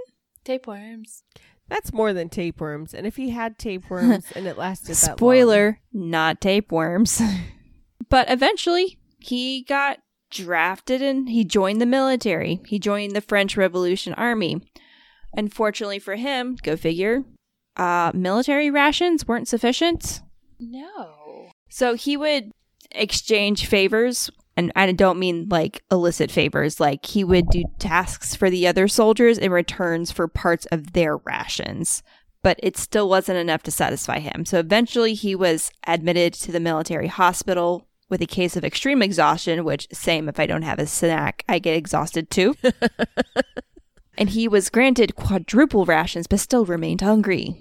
tapeworms. 0.43 1.21
That's 1.69 1.93
more 1.93 2.13
than 2.13 2.29
tapeworms. 2.29 2.95
And 2.95 3.05
if 3.05 3.15
he 3.15 3.29
had 3.29 3.59
tapeworms 3.59 4.25
and 4.35 4.47
it 4.47 4.57
lasted 4.57 4.95
that 4.95 5.07
long, 5.09 5.17
Spoiler, 5.17 5.79
not 5.93 6.41
tapeworms. 6.41 7.21
but 8.09 8.31
eventually, 8.31 8.97
he 9.19 9.63
got 9.65 9.99
drafted 10.31 11.03
and 11.03 11.29
he 11.29 11.45
joined 11.45 11.79
the 11.79 11.85
military. 11.85 12.59
He 12.65 12.79
joined 12.79 13.15
the 13.15 13.21
French 13.21 13.55
Revolution 13.55 14.15
Army. 14.15 14.63
Unfortunately 15.35 15.99
for 15.99 16.15
him, 16.15 16.57
go 16.61 16.75
figure, 16.75 17.23
uh, 17.77 18.11
military 18.13 18.69
rations 18.69 19.27
weren't 19.27 19.47
sufficient. 19.47 20.21
No. 20.59 21.49
So 21.69 21.95
he 21.95 22.17
would 22.17 22.51
exchange 22.91 23.65
favors, 23.65 24.29
and 24.57 24.71
I 24.75 24.91
don't 24.91 25.19
mean 25.19 25.47
like 25.49 25.81
illicit 25.91 26.31
favors, 26.31 26.79
like 26.79 27.05
he 27.05 27.23
would 27.23 27.47
do 27.49 27.63
tasks 27.79 28.35
for 28.35 28.49
the 28.49 28.67
other 28.67 28.87
soldiers 28.87 29.37
in 29.37 29.51
returns 29.51 30.11
for 30.11 30.27
parts 30.27 30.65
of 30.67 30.93
their 30.93 31.17
rations. 31.17 32.03
But 32.43 32.59
it 32.61 32.75
still 32.75 33.07
wasn't 33.07 33.37
enough 33.37 33.63
to 33.63 33.71
satisfy 33.71 34.19
him. 34.19 34.45
So 34.45 34.57
eventually 34.59 35.13
he 35.13 35.35
was 35.35 35.71
admitted 35.85 36.33
to 36.33 36.51
the 36.51 36.59
military 36.59 37.07
hospital 37.07 37.87
with 38.09 38.21
a 38.21 38.25
case 38.25 38.57
of 38.57 38.65
extreme 38.65 39.01
exhaustion, 39.01 39.63
which, 39.63 39.87
same 39.93 40.27
if 40.27 40.39
I 40.39 40.47
don't 40.47 40.63
have 40.63 40.79
a 40.79 40.87
snack, 40.87 41.45
I 41.47 41.59
get 41.59 41.77
exhausted 41.77 42.29
too. 42.29 42.55
and 44.17 44.29
he 44.29 44.47
was 44.47 44.69
granted 44.69 45.15
quadruple 45.15 45.85
rations, 45.85 46.27
but 46.27 46.39
still 46.39 46.65
remained 46.65 47.01
hungry 47.01 47.55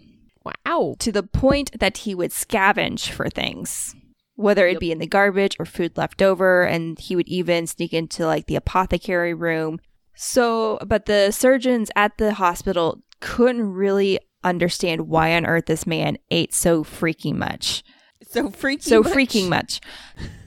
Wow. 0.45 0.97
to 0.99 1.12
the 1.12 1.23
point 1.23 1.78
that 1.78 1.99
he 1.99 2.14
would 2.14 2.30
scavenge 2.30 3.11
for 3.11 3.28
things, 3.28 3.95
whether 4.37 4.66
it 4.66 4.73
Yep. 4.75 4.80
be 4.80 4.92
in 4.92 4.99
the 4.99 5.07
garbage 5.07 5.57
or 5.59 5.66
food 5.66 5.97
left 5.97 6.23
over, 6.23 6.62
and 6.64 6.99
he 6.99 7.14
would 7.14 7.28
even 7.28 7.66
sneak 7.66 7.92
into 7.92 8.26
like 8.26 8.47
the 8.47 8.57
apothecary 8.57 9.35
room. 9.35 9.78
So, 10.16 10.78
but 10.87 11.07
the 11.07 11.30
surgeons 11.30 11.90
at 11.97 12.19
the 12.19 12.35
hospital 12.35 13.02
couldn't 13.21 13.73
really 13.73 14.19
understand 14.42 15.02
why 15.02 15.35
on 15.35 15.45
earth 15.47 15.66
this 15.66 15.87
man 15.87 16.16
ate 16.30 16.54
so 16.54 16.83
freaking 16.83 17.37
much. 17.37 17.83
So 18.28 18.49
freaky. 18.50 18.83
So 18.88 19.02
much. 19.02 19.12
freaking 19.12 19.49
much. 19.49 19.80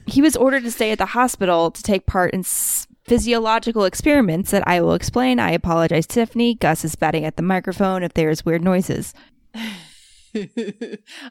He 0.06 0.20
was 0.22 0.36
ordered 0.36 0.64
to 0.64 0.70
stay 0.70 0.90
at 0.90 0.98
the 0.98 1.06
hospital 1.06 1.70
to 1.70 1.82
take 1.82 2.06
part 2.06 2.32
in 2.34 2.40
s- 2.40 2.86
physiological 3.04 3.84
experiments 3.84 4.50
that 4.50 4.66
I 4.66 4.80
will 4.80 4.94
explain. 4.94 5.38
I 5.38 5.50
apologize, 5.52 6.06
Tiffany. 6.06 6.54
Gus 6.54 6.84
is 6.84 6.96
batting 6.96 7.24
at 7.24 7.36
the 7.36 7.42
microphone 7.42 8.02
if 8.02 8.14
there's 8.14 8.44
weird 8.44 8.62
noises. 8.62 9.14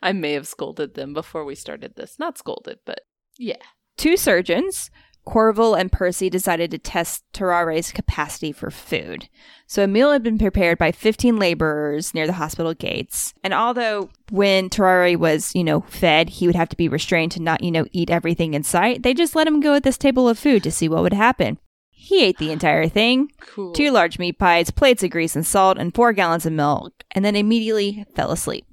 I 0.02 0.14
may 0.14 0.34
have 0.34 0.48
scolded 0.48 0.94
them 0.94 1.14
before 1.14 1.44
we 1.44 1.56
started 1.56 1.96
this. 1.96 2.18
Not 2.20 2.38
scolded, 2.38 2.80
but 2.86 3.02
yeah. 3.38 3.58
Two 3.98 4.18
surgeons, 4.18 4.90
Courville 5.26 5.80
and 5.80 5.92
Percy, 5.92 6.30
decided 6.30 6.72
to 6.72 6.78
test 6.78 7.24
Tarrare's 7.34 7.92
capacity 7.92 8.52
for 8.52 8.72
food. 8.72 9.30
So 9.68 9.84
a 9.84 9.88
meal 9.88 10.12
had 10.12 10.24
been 10.24 10.38
prepared 10.38 10.78
by 10.78 10.92
15 10.92 11.38
laborers 11.38 12.14
near 12.14 12.28
the 12.28 12.34
hospital 12.34 12.74
gates. 12.74 13.34
And 13.44 13.54
although 13.54 14.10
when 14.32 14.70
Tarrare 14.70 15.18
was, 15.18 15.54
you 15.54 15.64
know, 15.64 15.82
fed, 15.82 16.30
he 16.30 16.48
would 16.48 16.56
have 16.56 16.70
to 16.70 16.78
be 16.78 16.88
restrained 16.88 17.32
to 17.34 17.42
not, 17.42 17.64
you 17.64 17.72
know, 17.72 17.86
eat 17.92 18.10
everything 18.10 18.54
in 18.54 18.64
sight, 18.64 19.04
they 19.04 19.14
just 19.14 19.36
let 19.36 19.48
him 19.48 19.60
go 19.60 19.76
at 19.76 19.84
this 19.84 19.98
table 19.98 20.30
of 20.30 20.40
food 20.40 20.64
to 20.64 20.72
see 20.72 20.88
what 20.88 21.04
would 21.04 21.14
happen. 21.14 21.58
He 22.04 22.22
ate 22.26 22.38
the 22.38 22.52
entire 22.52 22.90
thing 22.90 23.32
Cool. 23.40 23.72
two 23.72 23.90
large 23.90 24.20
meat 24.20 24.38
pies, 24.38 24.72
plates 24.72 25.04
of 25.04 25.10
grease 25.10 25.38
and 25.38 25.46
salt, 25.46 25.78
and 25.78 25.96
four 25.96 26.12
gallons 26.12 26.46
of 26.46 26.52
milk, 26.52 27.06
and 27.12 27.24
then 27.24 27.38
immediately 27.38 28.06
fell 28.14 28.30
asleep. 28.32 28.66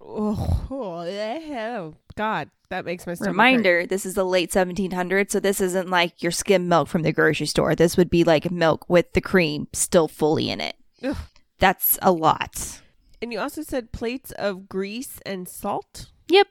Oh, 0.00 0.66
oh. 0.70 1.94
God, 2.14 2.48
that 2.68 2.84
makes 2.84 3.08
my 3.08 3.14
stomach 3.14 3.26
hurt. 3.26 3.32
Reminder 3.32 3.86
this 3.86 4.06
is 4.06 4.14
the 4.14 4.24
late 4.24 4.52
1700s, 4.52 5.32
so 5.32 5.40
this 5.40 5.60
isn't 5.60 5.90
like 5.90 6.22
your 6.22 6.30
skim 6.30 6.68
milk 6.68 6.86
from 6.86 7.02
the 7.02 7.12
grocery 7.12 7.46
store. 7.46 7.74
This 7.74 7.96
would 7.96 8.08
be 8.08 8.22
like 8.22 8.52
milk 8.52 8.88
with 8.88 9.14
the 9.14 9.20
cream 9.20 9.66
still 9.72 10.06
fully 10.06 10.48
in 10.48 10.60
it. 10.60 10.76
Ugh. 11.02 11.16
That's 11.58 11.98
a 12.02 12.12
lot. 12.12 12.80
And 13.20 13.32
you 13.32 13.40
also 13.40 13.62
said 13.62 13.90
plates 13.90 14.30
of 14.32 14.68
grease 14.68 15.18
and 15.26 15.48
salt. 15.48 16.10
Yep. 16.28 16.46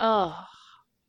Oh, 0.00 0.46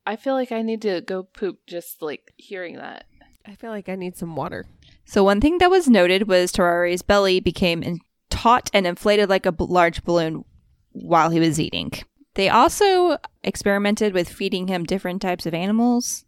I 0.05 0.15
feel 0.17 0.35
like 0.35 0.51
I 0.51 0.61
need 0.61 0.83
to 0.83 1.01
go 1.01 1.23
poop 1.23 1.61
just 1.65 2.03
like 2.03 2.31
hearing 2.37 2.75
that. 2.75 3.05
I 3.47 3.55
feel 3.55 3.69
like 3.69 3.89
I 3.89 3.95
need 3.95 4.17
some 4.17 4.35
water. 4.35 4.65
So, 5.05 5.23
one 5.23 5.39
thing 5.39 5.59
that 5.59 5.69
was 5.69 5.87
noted 5.87 6.27
was 6.27 6.51
Tarrare's 6.51 7.01
belly 7.01 7.39
became 7.39 7.83
in- 7.83 7.99
taut 8.29 8.69
and 8.73 8.87
inflated 8.87 9.29
like 9.29 9.45
a 9.45 9.51
b- 9.51 9.65
large 9.67 10.03
balloon 10.03 10.45
while 10.91 11.29
he 11.29 11.39
was 11.39 11.59
eating. 11.59 11.91
They 12.33 12.49
also 12.49 13.17
experimented 13.43 14.13
with 14.13 14.27
feeding 14.29 14.67
him 14.67 14.83
different 14.83 15.21
types 15.21 15.45
of 15.45 15.53
animals. 15.53 16.25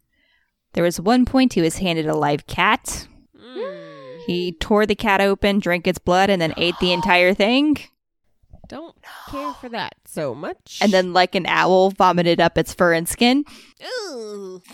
There 0.72 0.84
was 0.84 1.00
one 1.00 1.24
point 1.24 1.54
he 1.54 1.60
was 1.60 1.78
handed 1.78 2.06
a 2.06 2.16
live 2.16 2.46
cat. 2.46 3.08
Mm. 3.36 4.18
He 4.26 4.52
tore 4.52 4.86
the 4.86 4.94
cat 4.94 5.20
open, 5.20 5.58
drank 5.58 5.86
its 5.86 5.98
blood, 5.98 6.30
and 6.30 6.40
then 6.40 6.54
ate 6.56 6.76
the 6.80 6.92
entire 6.92 7.34
thing. 7.34 7.78
Don't 8.68 8.96
care 9.30 9.52
for 9.54 9.68
that 9.70 9.94
so 10.04 10.34
much. 10.34 10.78
And 10.82 10.92
then, 10.92 11.14
like 11.14 11.34
an 11.34 11.46
owl, 11.46 11.90
vomited 11.90 12.38
up 12.38 12.58
its 12.58 12.74
fur 12.74 12.92
and 12.92 13.08
skin. 13.08 13.44
Ooh. 13.82 14.62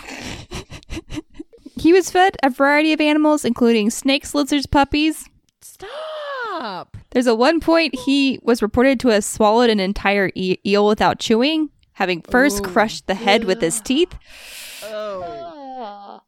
He 1.77 1.93
was 1.93 2.11
fed 2.11 2.37
a 2.43 2.51
variety 2.51 2.93
of 2.93 3.01
animals, 3.01 3.45
including 3.45 3.91
snakes, 3.91 4.35
lizards, 4.35 4.67
puppies. 4.67 5.29
Stop. 5.61 6.97
There's 7.11 7.27
a 7.27 7.35
one 7.35 7.61
point 7.61 7.95
he 7.95 8.39
was 8.43 8.63
reported 8.63 9.01
to 9.01 9.09
have 9.09 9.25
swallowed 9.25 9.71
an 9.71 9.81
entire 9.81 10.31
e- 10.35 10.59
eel 10.65 10.87
without 10.87 11.19
chewing, 11.19 11.71
having 11.93 12.23
first 12.23 12.61
Ooh. 12.61 12.69
crushed 12.69 13.07
the 13.07 13.15
head 13.15 13.45
with 13.45 13.61
his 13.61 13.81
teeth. 13.85 14.15
Oh. 14.85 16.21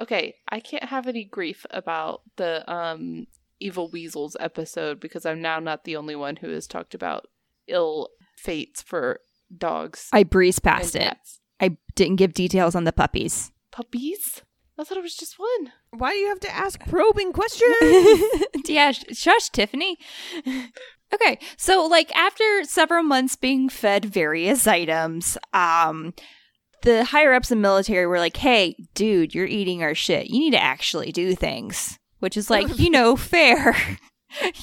Okay, 0.00 0.34
I 0.48 0.60
can't 0.60 0.84
have 0.84 1.06
any 1.06 1.24
grief 1.24 1.66
about 1.70 2.22
the 2.36 2.68
um 2.70 3.26
evil 3.60 3.88
weasels 3.88 4.36
episode 4.40 5.00
because 5.00 5.24
I'm 5.24 5.40
now 5.40 5.60
not 5.60 5.84
the 5.84 5.96
only 5.96 6.16
one 6.16 6.36
who 6.36 6.48
has 6.50 6.66
talked 6.66 6.94
about 6.94 7.26
ill 7.68 8.10
fates 8.36 8.82
for 8.82 9.20
dogs 9.56 10.08
I 10.12 10.24
breezed 10.24 10.62
past 10.62 10.96
it. 10.96 11.16
I 11.60 11.76
didn't 11.94 12.16
give 12.16 12.34
details 12.34 12.74
on 12.74 12.84
the 12.84 12.92
puppies. 12.92 13.52
Puppies? 13.70 14.42
I 14.78 14.84
thought 14.84 14.98
it 14.98 15.02
was 15.02 15.16
just 15.16 15.38
one. 15.38 15.72
Why 15.90 16.12
do 16.12 16.18
you 16.18 16.28
have 16.28 16.40
to 16.40 16.54
ask 16.54 16.80
probing 16.88 17.32
questions? 17.32 17.74
yeah, 18.66 18.90
sh- 18.92 19.04
shush, 19.12 19.50
Tiffany. 19.50 19.98
okay, 21.14 21.38
so 21.56 21.86
like 21.86 22.14
after 22.16 22.64
several 22.64 23.04
months 23.04 23.36
being 23.36 23.68
fed 23.68 24.04
various 24.04 24.66
items, 24.66 25.38
um, 25.52 26.12
the 26.82 27.04
higher 27.04 27.32
ups 27.32 27.52
in 27.52 27.58
the 27.58 27.62
military 27.62 28.06
were 28.06 28.18
like, 28.18 28.36
hey, 28.36 28.76
dude, 28.94 29.34
you're 29.34 29.46
eating 29.46 29.82
our 29.82 29.94
shit. 29.94 30.26
You 30.26 30.40
need 30.40 30.52
to 30.52 30.62
actually 30.62 31.12
do 31.12 31.34
things, 31.36 31.96
which 32.18 32.36
is 32.36 32.50
like, 32.50 32.78
you 32.78 32.90
know, 32.90 33.16
fair. 33.16 33.76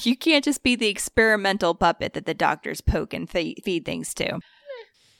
you 0.02 0.14
can't 0.14 0.44
just 0.44 0.62
be 0.62 0.76
the 0.76 0.88
experimental 0.88 1.74
puppet 1.74 2.12
that 2.12 2.26
the 2.26 2.34
doctors 2.34 2.82
poke 2.82 3.14
and 3.14 3.30
fe- 3.30 3.56
feed 3.64 3.86
things 3.86 4.12
to. 4.14 4.38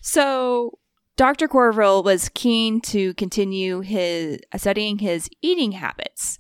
So, 0.03 0.79
Dr. 1.17 1.47
Courville 1.47 2.03
was 2.03 2.31
keen 2.31 2.81
to 2.83 3.13
continue 3.15 3.81
his 3.81 4.41
uh, 4.53 4.59
studying 4.59 4.99
his 4.99 5.29
eating 5.43 5.73
habits. 5.73 6.39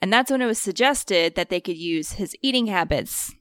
And 0.00 0.12
that's 0.12 0.30
when 0.30 0.42
it 0.42 0.46
was 0.46 0.58
suggested 0.58 1.34
that 1.34 1.50
they 1.50 1.60
could 1.60 1.76
use 1.76 2.12
his 2.12 2.34
eating 2.42 2.66
habits 2.66 3.34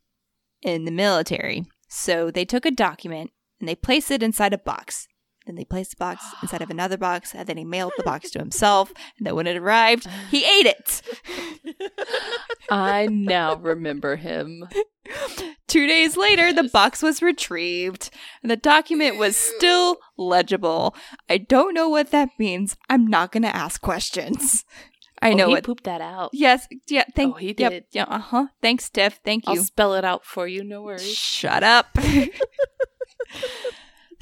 in 0.62 0.86
the 0.86 0.92
military. 0.92 1.66
So 1.90 2.32
they 2.32 2.46
took 2.46 2.66
a 2.66 2.72
document 2.72 3.32
and 3.60 3.68
they 3.68 3.76
placed 3.76 4.12
it 4.12 4.24
inside 4.24 4.54
a 4.54 4.58
box. 4.58 5.08
Then 5.46 5.56
they 5.56 5.66
placed 5.66 5.92
the 5.92 5.98
box 5.98 6.24
inside 6.42 6.62
of 6.62 6.70
another 6.70 6.98
box, 6.98 7.36
and 7.36 7.46
then 7.48 7.58
he 7.58 7.66
mailed 7.66 7.92
the 7.98 8.04
box 8.04 8.32
to 8.32 8.40
himself. 8.40 8.94
And 9.18 9.28
then 9.28 9.36
when 9.36 9.46
it 9.48 9.58
arrived, 9.58 10.08
he 10.32 10.46
ate 10.46 10.66
it. 10.68 11.02
I 12.70 13.08
now 13.08 13.56
remember 13.56 14.16
him. 14.16 14.66
Two 15.68 15.86
days 15.86 16.16
later, 16.16 16.54
the 16.54 16.70
box 16.70 17.02
was 17.04 17.22
retrieved, 17.22 18.10
and 18.42 18.50
the 18.50 18.56
document 18.56 19.18
was 19.18 19.36
still 19.36 19.98
legible. 20.18 20.96
I 21.30 21.40
don't 21.40 21.74
know 21.74 21.90
what 21.90 22.12
that 22.12 22.30
means. 22.40 22.78
I'm 22.90 23.06
not 23.08 23.32
going 23.34 23.44
to 23.44 23.54
ask 23.56 23.82
questions. 23.82 24.64
I 25.22 25.32
Oh, 25.32 25.36
know 25.36 25.56
he 25.56 25.62
pooped 25.62 25.84
that 25.86 26.02
out. 26.02 26.32
Yes, 26.34 26.68
yeah. 26.88 27.06
Thank 27.16 27.36
Oh, 27.36 27.38
he 27.38 27.56
yep, 27.58 27.72
did. 27.72 27.84
Yeah, 27.92 28.04
uh 28.10 28.20
huh. 28.20 28.48
Thanks, 28.62 28.90
Tiff. 28.90 29.20
Thank 29.24 29.46
you. 29.48 29.54
I'll 29.56 29.64
spell 29.64 29.94
it 29.94 30.04
out 30.04 30.26
for 30.26 30.48
you. 30.48 30.64
No 30.64 30.82
worries. 30.82 31.16
Shut 31.16 31.64
up. 31.64 31.98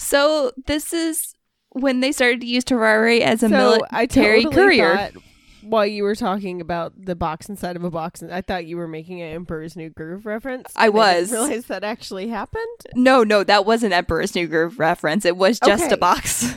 so 0.02 0.52
this 0.68 0.94
is 0.94 1.34
when 1.70 2.00
they 2.02 2.12
started 2.12 2.42
to 2.42 2.48
use 2.48 2.64
Terraria 2.66 3.22
as 3.22 3.44
a 3.44 3.50
so 3.50 3.56
I 3.92 4.02
military 4.02 4.44
totally 4.44 4.56
courier. 4.56 4.98
thought 4.98 5.24
while 5.62 5.86
you 5.86 6.04
were 6.04 6.16
talking 6.16 6.60
about 6.60 6.94
the 6.98 7.16
box 7.16 7.48
inside 7.48 7.76
of 7.76 7.84
a 7.84 7.92
box, 7.92 8.22
and 8.22 8.34
I 8.34 8.42
thought 8.42 8.66
you 8.66 8.78
were 8.78 8.88
making 8.88 9.22
an 9.22 9.34
Emperor's 9.34 9.76
New 9.76 9.90
Groove 9.92 10.26
reference. 10.26 10.74
I 10.76 10.86
and 10.86 10.94
was. 10.96 11.30
didn't 11.30 11.48
realize 11.48 11.66
that 11.68 11.84
actually 11.84 12.28
happened, 12.30 12.66
no, 12.96 13.24
no, 13.24 13.44
that 13.44 13.66
wasn't 13.66 13.94
Emperor's 13.94 14.36
New 14.36 14.48
Groove 14.48 14.80
reference. 14.80 15.24
It 15.24 15.38
was 15.38 15.60
just 15.60 15.86
Okay. 15.86 15.94
a 15.94 15.98
box. 15.98 16.56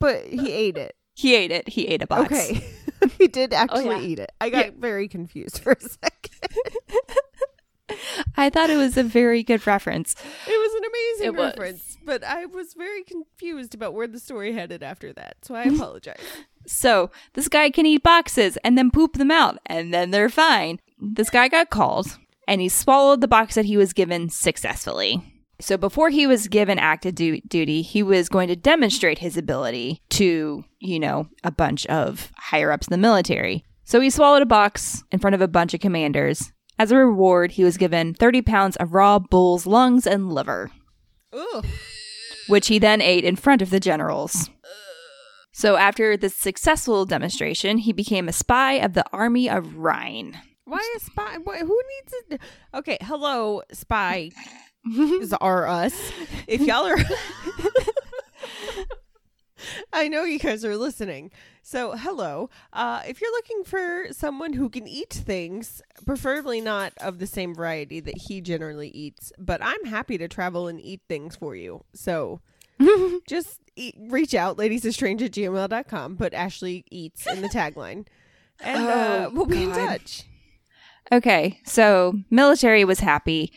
but 0.00 0.24
he 0.26 0.50
ate 0.50 0.76
it. 0.78 0.96
he 1.14 1.34
ate 1.34 1.50
it. 1.50 1.68
He 1.68 1.86
ate 1.88 2.02
a 2.02 2.06
box. 2.06 2.32
Okay, 2.32 2.64
he 3.18 3.28
did 3.28 3.52
oh, 3.52 3.56
actually 3.58 3.96
yeah. 3.96 4.00
eat 4.00 4.18
it. 4.18 4.32
I 4.40 4.50
got 4.50 4.74
very 4.74 5.08
confused 5.08 5.58
for 5.62 5.72
a 5.72 5.80
second. 5.80 6.70
I 8.36 8.50
thought 8.50 8.70
it 8.70 8.76
was 8.76 8.96
a 8.96 9.02
very 9.02 9.42
good 9.42 9.66
reference. 9.66 10.14
It 10.46 10.50
was 10.50 10.74
an 10.74 10.82
amazing 10.84 11.26
It 11.26 11.34
was. 11.38 11.46
reference, 11.56 11.98
but 12.04 12.22
I 12.24 12.46
was 12.46 12.74
very 12.74 13.02
confused 13.04 13.74
about 13.74 13.94
where 13.94 14.06
the 14.06 14.18
story 14.18 14.52
headed 14.52 14.82
after 14.82 15.12
that. 15.14 15.36
So 15.42 15.54
I 15.54 15.64
apologize. 15.64 16.20
So 16.70 17.10
this 17.32 17.48
guy 17.48 17.70
can 17.70 17.86
eat 17.86 18.02
boxes 18.02 18.58
and 18.62 18.76
then 18.76 18.90
poop 18.90 19.14
them 19.14 19.30
out, 19.30 19.56
and 19.64 19.94
then 19.94 20.10
they're 20.10 20.28
fine. 20.28 20.80
This 21.00 21.30
guy 21.30 21.48
got 21.48 21.70
called, 21.70 22.18
and 22.46 22.60
he 22.60 22.68
swallowed 22.68 23.22
the 23.22 23.28
box 23.28 23.54
that 23.54 23.64
he 23.64 23.78
was 23.78 23.94
given 23.94 24.28
successfully. 24.28 25.22
So 25.60 25.78
before 25.78 26.10
he 26.10 26.26
was 26.26 26.46
given 26.46 26.78
active 26.78 27.14
du- 27.14 27.40
duty, 27.48 27.80
he 27.80 28.02
was 28.02 28.28
going 28.28 28.48
to 28.48 28.56
demonstrate 28.56 29.18
his 29.20 29.38
ability 29.38 30.02
to, 30.10 30.62
you 30.78 31.00
know, 31.00 31.28
a 31.42 31.50
bunch 31.50 31.86
of 31.86 32.30
higher 32.36 32.70
ups 32.70 32.86
in 32.88 32.92
the 32.92 32.98
military. 32.98 33.64
So 33.84 33.98
he 34.00 34.10
swallowed 34.10 34.42
a 34.42 34.46
box 34.46 35.02
in 35.10 35.20
front 35.20 35.34
of 35.34 35.40
a 35.40 35.48
bunch 35.48 35.72
of 35.72 35.80
commanders. 35.80 36.52
As 36.78 36.92
a 36.92 36.96
reward, 36.96 37.52
he 37.52 37.64
was 37.64 37.76
given 37.76 38.14
30 38.14 38.42
pounds 38.42 38.76
of 38.76 38.94
raw 38.94 39.18
bull's 39.18 39.66
lungs 39.66 40.06
and 40.06 40.32
liver 40.32 40.70
Ugh. 41.32 41.66
which 42.46 42.68
he 42.68 42.78
then 42.78 43.00
ate 43.02 43.24
in 43.24 43.36
front 43.36 43.62
of 43.62 43.70
the 43.70 43.80
generals. 43.80 44.48
So, 45.52 45.76
after 45.76 46.16
this 46.16 46.36
successful 46.36 47.04
demonstration, 47.04 47.78
he 47.78 47.92
became 47.92 48.28
a 48.28 48.32
spy 48.32 48.74
of 48.74 48.92
the 48.94 49.04
army 49.12 49.50
of 49.50 49.76
Rhine. 49.76 50.40
Why 50.64 50.78
a 50.96 51.00
spy? 51.00 51.38
Why, 51.42 51.58
who 51.60 51.82
needs 51.96 52.14
it? 52.30 52.40
Okay, 52.72 52.98
hello, 53.00 53.62
spy. 53.72 54.30
is 54.86 55.32
are 55.32 55.66
us. 55.66 56.12
If 56.46 56.60
y'all 56.60 56.86
are, 56.86 56.96
I 59.92 60.08
know 60.08 60.24
you 60.24 60.38
guys 60.38 60.64
are 60.64 60.76
listening. 60.76 61.30
So, 61.62 61.92
hello. 61.92 62.48
Uh, 62.72 63.02
if 63.06 63.20
you're 63.20 63.32
looking 63.32 63.64
for 63.64 64.06
someone 64.12 64.54
who 64.54 64.68
can 64.68 64.86
eat 64.88 65.12
things, 65.12 65.82
preferably 66.06 66.60
not 66.60 66.92
of 66.98 67.18
the 67.18 67.26
same 67.26 67.54
variety 67.54 68.00
that 68.00 68.16
he 68.16 68.40
generally 68.40 68.88
eats, 68.88 69.32
but 69.38 69.60
I'm 69.62 69.84
happy 69.84 70.16
to 70.18 70.28
travel 70.28 70.68
and 70.68 70.80
eat 70.80 71.02
things 71.08 71.36
for 71.36 71.54
you. 71.54 71.84
So, 71.92 72.40
just 73.28 73.60
eat, 73.76 73.96
reach 73.98 74.34
out, 74.34 74.56
ladiesestrange 74.56 75.22
at 75.22 75.32
gmail.com, 75.32 76.16
put 76.16 76.32
Ashley 76.34 76.84
eats 76.90 77.26
in 77.26 77.42
the 77.42 77.48
tagline, 77.48 78.06
and 78.60 78.86
uh, 78.86 79.28
Oh, 79.28 79.30
we'll 79.34 79.46
be 79.46 79.64
in 79.64 79.70
touch. 79.72 80.24
Okay, 81.10 81.60
so 81.64 82.14
military 82.30 82.84
was 82.84 83.00
happy. 83.00 83.52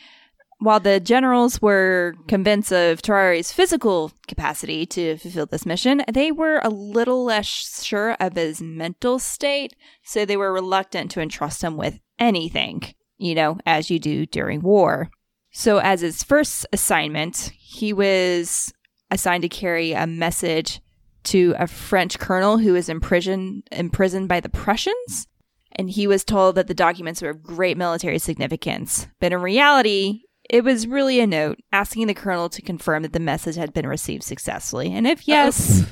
While 0.61 0.79
the 0.79 0.99
generals 0.99 1.59
were 1.59 2.13
convinced 2.27 2.71
of 2.71 3.01
Terrari's 3.01 3.51
physical 3.51 4.11
capacity 4.27 4.85
to 4.85 5.17
fulfill 5.17 5.47
this 5.47 5.65
mission, 5.65 6.03
they 6.07 6.31
were 6.31 6.61
a 6.63 6.69
little 6.69 7.25
less 7.25 7.83
sure 7.83 8.11
of 8.19 8.35
his 8.35 8.61
mental 8.61 9.17
state, 9.17 9.75
so 10.03 10.23
they 10.23 10.37
were 10.37 10.53
reluctant 10.53 11.09
to 11.11 11.19
entrust 11.19 11.63
him 11.63 11.77
with 11.77 11.99
anything, 12.19 12.93
you 13.17 13.33
know, 13.33 13.57
as 13.65 13.89
you 13.89 13.97
do 13.97 14.27
during 14.27 14.61
war. 14.61 15.09
So, 15.51 15.79
as 15.79 16.01
his 16.01 16.21
first 16.21 16.67
assignment, 16.71 17.51
he 17.57 17.91
was 17.91 18.71
assigned 19.09 19.41
to 19.41 19.49
carry 19.49 19.93
a 19.93 20.05
message 20.05 20.79
to 21.23 21.55
a 21.57 21.65
French 21.65 22.19
colonel 22.19 22.59
who 22.59 22.73
was 22.73 22.87
imprisoned 22.87 23.63
imprisoned 23.71 24.29
by 24.29 24.39
the 24.39 24.49
Prussians 24.49 25.27
and 25.73 25.89
he 25.89 26.05
was 26.05 26.23
told 26.23 26.55
that 26.55 26.67
the 26.67 26.73
documents 26.73 27.21
were 27.21 27.29
of 27.29 27.41
great 27.41 27.77
military 27.77 28.19
significance. 28.19 29.07
But 29.19 29.31
in 29.31 29.41
reality, 29.41 30.23
it 30.51 30.65
was 30.65 30.85
really 30.85 31.21
a 31.21 31.25
note 31.25 31.59
asking 31.71 32.07
the 32.07 32.13
colonel 32.13 32.49
to 32.49 32.61
confirm 32.61 33.03
that 33.03 33.13
the 33.13 33.19
message 33.21 33.55
had 33.55 33.73
been 33.73 33.87
received 33.87 34.21
successfully. 34.21 34.93
And 34.93 35.07
if 35.07 35.25
yes, 35.25 35.85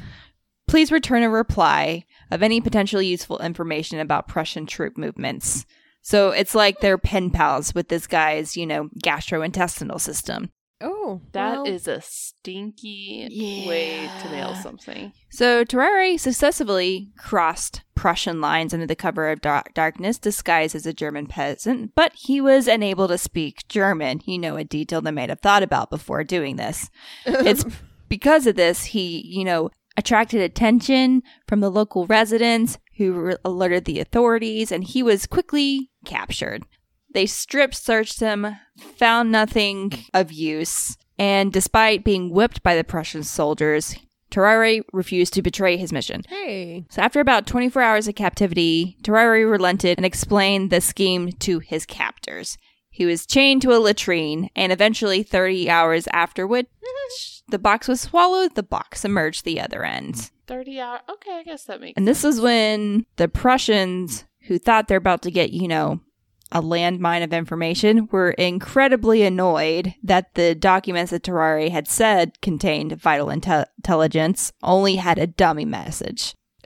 please 0.68 0.92
return 0.92 1.24
a 1.24 1.30
reply 1.30 2.04
of 2.30 2.44
any 2.44 2.60
potentially 2.60 3.08
useful 3.08 3.40
information 3.40 4.00
about 4.00 4.28
Prussian 4.28 4.66
troop 4.66 4.98
movements. 4.98 5.66
So 6.02 6.32
it's 6.32 6.54
like 6.54 6.82
they're 6.82 6.98
pen 6.98 7.30
pals 7.30 7.74
with 7.74 7.88
this 7.88 8.06
guy's, 8.06 8.58
you 8.58 8.68
know, 8.68 8.90
gastrointestinal 9.02 10.00
system. 10.02 10.52
Oh, 10.82 11.22
That 11.34 11.68
is 11.68 11.88
well, 11.88 11.98
a 11.98 12.02
stinky 12.02 13.28
way 13.68 14.10
to 14.22 14.32
nail 14.32 14.56
something. 14.56 15.12
So 15.30 15.66
Terrari 15.66 16.20
successfully 16.20 17.10
crossed 17.18 17.82
Prussian 17.96 18.40
lines 18.40 18.74
under 18.74 18.86
the 18.86 18.96
cover 18.96 19.30
of 19.30 19.42
dar- 19.42 19.66
darkness, 19.74 20.18
disguised 20.18 20.76
as 20.76 20.86
a 20.86 20.94
German 20.94 21.28
peasant, 21.28 21.96
but 21.96 22.14
he 22.16 22.40
was 22.40 22.68
unable 22.68 23.10
to 23.10 23.18
speak 23.18 23.68
German. 23.68 24.22
You 24.26 24.40
know, 24.40 24.56
a 24.56 24.64
detail 24.64 25.02
they 25.02 25.12
might 25.12 25.30
have 25.30 25.42
thought 25.42 25.64
about 25.64 25.90
before 25.90 26.24
doing 26.24 26.56
this. 26.56 26.90
It's 27.26 27.66
because 28.10 28.48
of 28.48 28.56
this 28.56 28.86
he, 28.86 29.22
you 29.28 29.44
know, 29.44 29.70
attracted 29.98 30.40
attention 30.40 31.24
from 31.46 31.60
the 31.60 31.70
local 31.70 32.08
residents 32.08 32.78
who 32.96 33.12
re- 33.12 33.36
alerted 33.44 33.84
the 33.84 34.00
authorities, 34.00 34.72
and 34.72 34.84
he 34.86 35.04
was 35.04 35.28
quickly 35.28 35.90
captured. 36.06 36.64
They 37.14 37.26
strip 37.26 37.74
searched 37.74 38.20
him, 38.20 38.56
found 38.98 39.32
nothing 39.32 40.06
of 40.14 40.32
use, 40.32 40.98
and 41.18 41.52
despite 41.52 42.04
being 42.04 42.30
whipped 42.30 42.62
by 42.64 42.76
the 42.76 42.84
Prussian 42.84 43.24
soldiers, 43.24 43.96
Terrari 44.32 44.84
refused 44.94 45.34
to 45.34 45.42
betray 45.42 45.76
his 45.76 45.92
mission. 45.92 46.22
hey, 46.30 46.86
So 46.90 47.02
after 47.02 47.20
about 47.20 47.48
24 47.48 47.82
hours 47.82 48.08
of 48.08 48.16
captivity, 48.16 48.96
Terrari 49.04 49.50
relented 49.50 49.98
and 49.98 50.06
explained 50.06 50.70
the 50.70 50.82
scheme 50.82 51.32
to 51.40 51.60
his 51.60 51.86
captors. 51.86 52.58
He 52.92 53.06
was 53.06 53.26
chained 53.26 53.62
to 53.64 53.72
a 53.76 53.80
latrine, 53.80 54.50
and 54.56 54.72
eventually, 54.72 55.24
30 55.24 55.70
hours 55.70 56.08
after 56.14 56.46
which 56.46 56.68
the 57.50 57.60
box 57.60 57.88
was 57.88 58.02
swallowed, 58.02 58.56
the 58.56 58.64
box 58.64 59.04
emerged 59.04 59.46
the 59.46 59.60
other 59.60 59.84
end. 59.84 60.30
30 60.48 60.80
hour. 60.80 61.00
Okay, 61.10 61.32
I 61.40 61.44
guess 61.44 61.64
that 61.66 61.82
makes 61.82 61.98
And 61.98 62.08
this 62.08 62.24
is 62.24 62.40
when 62.42 63.06
the 63.16 63.28
Prussians, 63.28 64.26
who 64.42 64.60
thought 64.60 64.88
they're 64.88 64.98
about 64.98 65.22
to 65.24 65.32
get, 65.32 65.52
you 65.52 65.68
know, 65.68 66.02
a 66.52 66.62
landmine 66.62 67.24
of 67.24 67.34
information, 67.34 68.08
were 68.12 68.32
incredibly 68.32 69.24
annoyed 69.24 69.94
that 70.04 70.34
the 70.36 70.56
documents 70.56 71.12
that 71.12 71.24
Terrari 71.24 71.70
had 71.70 71.88
said 71.88 72.42
contained 72.42 73.00
vital 73.00 73.28
inte- 73.28 73.66
intelligence 73.78 74.52
only 74.64 74.96
had 74.96 75.18
a 75.18 75.28
dummy 75.28 75.66
message. 75.66 76.36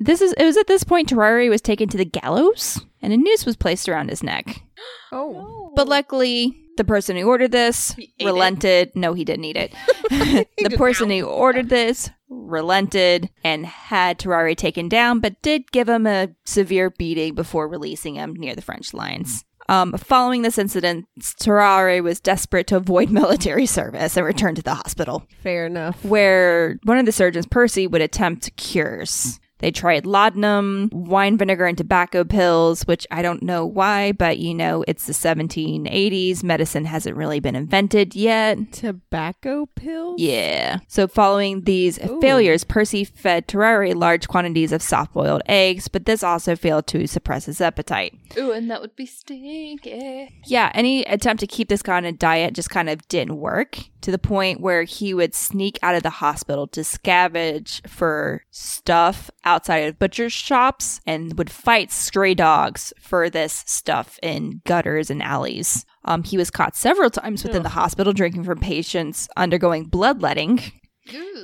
This 0.00 0.20
is 0.20 0.32
it 0.32 0.44
was 0.44 0.56
at 0.56 0.66
this 0.66 0.82
point 0.82 1.08
Terrari 1.08 1.48
was 1.48 1.60
taken 1.60 1.88
to 1.90 1.96
the 1.96 2.04
gallows 2.04 2.84
and 3.00 3.12
a 3.12 3.16
noose 3.16 3.46
was 3.46 3.56
placed 3.56 3.88
around 3.88 4.10
his 4.10 4.22
neck. 4.22 4.60
oh, 5.12 5.72
But 5.76 5.86
luckily, 5.86 6.61
the 6.76 6.84
person 6.84 7.16
who 7.16 7.24
ordered 7.28 7.52
this 7.52 7.94
ate 7.98 8.12
it? 8.18 8.24
relented. 8.24 8.92
No, 8.94 9.12
he 9.14 9.24
didn't 9.24 9.44
eat 9.44 9.56
it. 9.56 9.74
the 10.58 10.76
person 10.76 11.10
who 11.10 11.24
ordered 11.24 11.68
this 11.68 12.10
relented 12.28 13.30
and 13.44 13.66
had 13.66 14.18
Terrari 14.18 14.56
taken 14.56 14.88
down, 14.88 15.20
but 15.20 15.40
did 15.42 15.70
give 15.72 15.88
him 15.88 16.06
a 16.06 16.28
severe 16.44 16.90
beating 16.90 17.34
before 17.34 17.68
releasing 17.68 18.14
him 18.16 18.34
near 18.34 18.54
the 18.54 18.62
French 18.62 18.94
lines. 18.94 19.44
Um, 19.68 19.92
following 19.92 20.42
this 20.42 20.58
incident, 20.58 21.06
Tarrare 21.38 22.02
was 22.02 22.20
desperate 22.20 22.66
to 22.68 22.76
avoid 22.76 23.10
military 23.22 23.66
service 23.66 24.16
and 24.16 24.26
returned 24.26 24.56
to 24.56 24.62
the 24.62 24.74
hospital, 24.74 25.26
Fair 25.42 25.66
enough. 25.66 26.04
where 26.04 26.78
one 26.84 26.98
of 26.98 27.06
the 27.06 27.12
surgeons, 27.12 27.46
Percy, 27.46 27.86
would 27.86 28.02
attempt 28.02 28.54
cures. 28.56 29.38
They 29.62 29.70
tried 29.70 30.06
laudanum, 30.06 30.88
wine 30.92 31.38
vinegar, 31.38 31.66
and 31.66 31.78
tobacco 31.78 32.24
pills, 32.24 32.82
which 32.82 33.06
I 33.12 33.22
don't 33.22 33.44
know 33.44 33.64
why, 33.64 34.10
but 34.10 34.38
you 34.38 34.54
know, 34.54 34.84
it's 34.88 35.06
the 35.06 35.12
1780s. 35.12 36.42
Medicine 36.42 36.84
hasn't 36.84 37.16
really 37.16 37.38
been 37.38 37.54
invented 37.54 38.16
yet. 38.16 38.72
Tobacco 38.72 39.66
pills? 39.66 40.20
Yeah. 40.20 40.78
So 40.88 41.06
following 41.06 41.62
these 41.62 42.00
Ooh. 42.04 42.20
failures, 42.20 42.64
Percy 42.64 43.04
fed 43.04 43.46
Terrari 43.46 43.94
large 43.94 44.26
quantities 44.26 44.72
of 44.72 44.82
soft 44.82 45.12
boiled 45.12 45.42
eggs, 45.46 45.86
but 45.86 46.06
this 46.06 46.24
also 46.24 46.56
failed 46.56 46.88
to 46.88 47.06
suppress 47.06 47.44
his 47.44 47.60
appetite. 47.60 48.18
Ooh, 48.36 48.50
and 48.50 48.68
that 48.68 48.80
would 48.80 48.96
be 48.96 49.06
stinky. 49.06 50.42
Yeah, 50.44 50.72
any 50.74 51.04
attempt 51.04 51.38
to 51.38 51.46
keep 51.46 51.68
this 51.68 51.82
guy 51.82 51.98
on 51.98 52.04
a 52.04 52.10
diet 52.10 52.54
just 52.54 52.70
kind 52.70 52.90
of 52.90 53.06
didn't 53.06 53.36
work 53.36 53.78
to 54.02 54.10
the 54.10 54.18
point 54.18 54.60
where 54.60 54.82
he 54.82 55.14
would 55.14 55.34
sneak 55.34 55.78
out 55.82 55.94
of 55.94 56.02
the 56.02 56.10
hospital 56.10 56.66
to 56.66 56.80
scavenge 56.80 57.86
for 57.88 58.44
stuff 58.50 59.30
outside 59.44 59.78
of 59.78 59.98
butcher 59.98 60.28
shops 60.28 61.00
and 61.06 61.38
would 61.38 61.50
fight 61.50 61.90
stray 61.90 62.34
dogs 62.34 62.92
for 63.00 63.30
this 63.30 63.64
stuff 63.66 64.18
in 64.22 64.60
gutters 64.64 65.10
and 65.10 65.22
alleys. 65.22 65.86
Um, 66.04 66.24
he 66.24 66.36
was 66.36 66.50
caught 66.50 66.76
several 66.76 67.10
times 67.10 67.44
within 67.44 67.62
the 67.62 67.70
hospital 67.70 68.12
drinking 68.12 68.44
from 68.44 68.58
patients 68.58 69.28
undergoing 69.36 69.84
bloodletting 69.84 70.60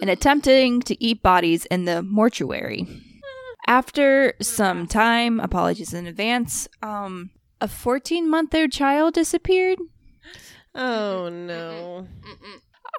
and 0.00 0.10
attempting 0.10 0.80
to 0.82 1.02
eat 1.02 1.22
bodies 1.22 1.64
in 1.66 1.84
the 1.84 2.02
mortuary. 2.02 2.86
After 3.66 4.34
some 4.40 4.86
time, 4.86 5.40
apologies 5.40 5.94
in 5.94 6.06
advance, 6.06 6.66
um, 6.82 7.30
a 7.60 7.68
14 7.68 8.28
month 8.28 8.54
old 8.54 8.72
child 8.72 9.14
disappeared. 9.14 9.78
Oh 10.74 11.28
no. 11.32 12.06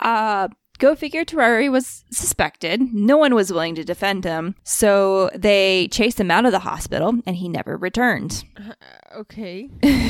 Uh, 0.01 0.47
go 0.79 0.95
figure, 0.95 1.25
Terrari 1.25 1.69
was 1.71 2.03
suspected. 2.11 2.81
No 2.93 3.17
one 3.17 3.35
was 3.35 3.51
willing 3.51 3.75
to 3.75 3.83
defend 3.83 4.23
him, 4.23 4.55
so 4.63 5.29
they 5.35 5.87
chased 5.91 6.19
him 6.19 6.31
out 6.31 6.45
of 6.45 6.51
the 6.51 6.59
hospital 6.59 7.15
and 7.25 7.35
he 7.35 7.49
never 7.49 7.77
returned. 7.77 8.43
Okay. 9.15 9.69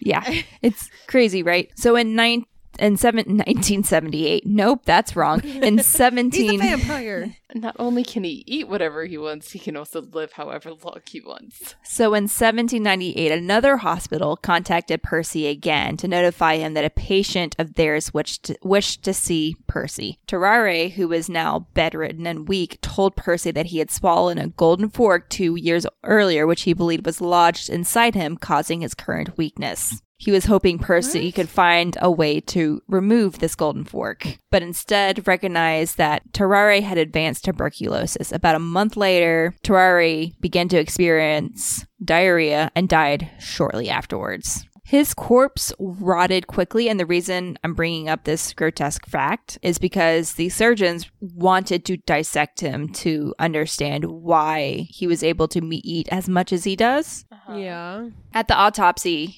Yeah, 0.00 0.24
it's 0.62 0.88
crazy, 1.06 1.42
right? 1.42 1.70
So 1.76 1.94
in 1.94 2.14
nine 2.14 2.44
in 2.78 2.96
seven, 2.96 3.18
1978, 3.18 4.46
nope, 4.46 4.82
that's 4.84 5.16
wrong. 5.16 5.40
In 5.42 5.78
He's 5.78 5.86
17, 5.86 6.54
a 6.54 6.76
vampire. 6.76 7.36
Not 7.54 7.76
only 7.78 8.04
can 8.04 8.24
he 8.24 8.44
eat 8.46 8.68
whatever 8.68 9.06
he 9.06 9.16
wants, 9.16 9.52
he 9.52 9.58
can 9.58 9.76
also 9.76 10.02
live 10.02 10.32
however 10.32 10.70
long 10.70 11.00
he 11.06 11.20
wants. 11.20 11.74
So 11.82 12.06
in 12.14 12.24
1798, 12.24 13.32
another 13.32 13.78
hospital 13.78 14.36
contacted 14.36 15.02
Percy 15.02 15.46
again 15.46 15.96
to 15.98 16.08
notify 16.08 16.56
him 16.56 16.74
that 16.74 16.84
a 16.84 16.90
patient 16.90 17.56
of 17.58 17.74
theirs 17.74 18.12
wished 18.12 18.44
to, 18.44 18.58
wished 18.62 19.02
to 19.04 19.14
see 19.14 19.56
Percy. 19.66 20.18
Tarrare, 20.26 20.90
who 20.90 21.08
was 21.08 21.28
now 21.28 21.66
bedridden 21.74 22.26
and 22.26 22.48
weak, 22.48 22.80
told 22.82 23.16
Percy 23.16 23.50
that 23.50 23.66
he 23.66 23.78
had 23.78 23.90
swallowed 23.90 24.38
a 24.38 24.48
golden 24.48 24.90
fork 24.90 25.28
two 25.30 25.56
years 25.56 25.86
earlier, 26.04 26.46
which 26.46 26.62
he 26.62 26.72
believed 26.72 27.06
was 27.06 27.20
lodged 27.20 27.70
inside 27.70 28.14
him, 28.14 28.36
causing 28.36 28.82
his 28.82 28.94
current 28.94 29.36
weakness. 29.38 30.02
He 30.20 30.32
was 30.32 30.46
hoping 30.46 30.78
Percy 30.78 31.30
could 31.30 31.48
find 31.48 31.96
a 32.00 32.10
way 32.10 32.40
to 32.40 32.82
remove 32.88 33.38
this 33.38 33.54
golden 33.54 33.84
fork, 33.84 34.38
but 34.50 34.62
instead 34.64 35.26
recognized 35.28 35.96
that 35.96 36.32
Tarrare 36.32 36.82
had 36.82 36.98
advanced 36.98 37.44
tuberculosis. 37.44 38.32
About 38.32 38.56
a 38.56 38.60
month 38.60 38.96
later, 38.96 39.54
Tarrare 39.62 40.32
began 40.40 40.68
to 40.68 40.78
experience 40.78 41.86
diarrhea 42.04 42.72
and 42.74 42.88
died 42.88 43.30
shortly 43.38 43.88
afterwards. 43.88 44.64
His 44.84 45.12
corpse 45.12 45.70
rotted 45.78 46.46
quickly, 46.46 46.88
and 46.88 46.98
the 46.98 47.04
reason 47.04 47.58
I'm 47.62 47.74
bringing 47.74 48.08
up 48.08 48.24
this 48.24 48.54
grotesque 48.54 49.06
fact 49.06 49.58
is 49.60 49.78
because 49.78 50.32
the 50.32 50.48
surgeons 50.48 51.10
wanted 51.20 51.84
to 51.84 51.98
dissect 51.98 52.60
him 52.60 52.88
to 52.94 53.34
understand 53.38 54.06
why 54.06 54.86
he 54.88 55.06
was 55.06 55.22
able 55.22 55.46
to 55.48 55.60
me- 55.60 55.82
eat 55.84 56.08
as 56.10 56.26
much 56.26 56.54
as 56.54 56.64
he 56.64 56.74
does. 56.74 57.26
Uh-huh. 57.30 57.56
Yeah. 57.56 58.08
At 58.32 58.48
the 58.48 58.54
autopsy, 58.56 59.36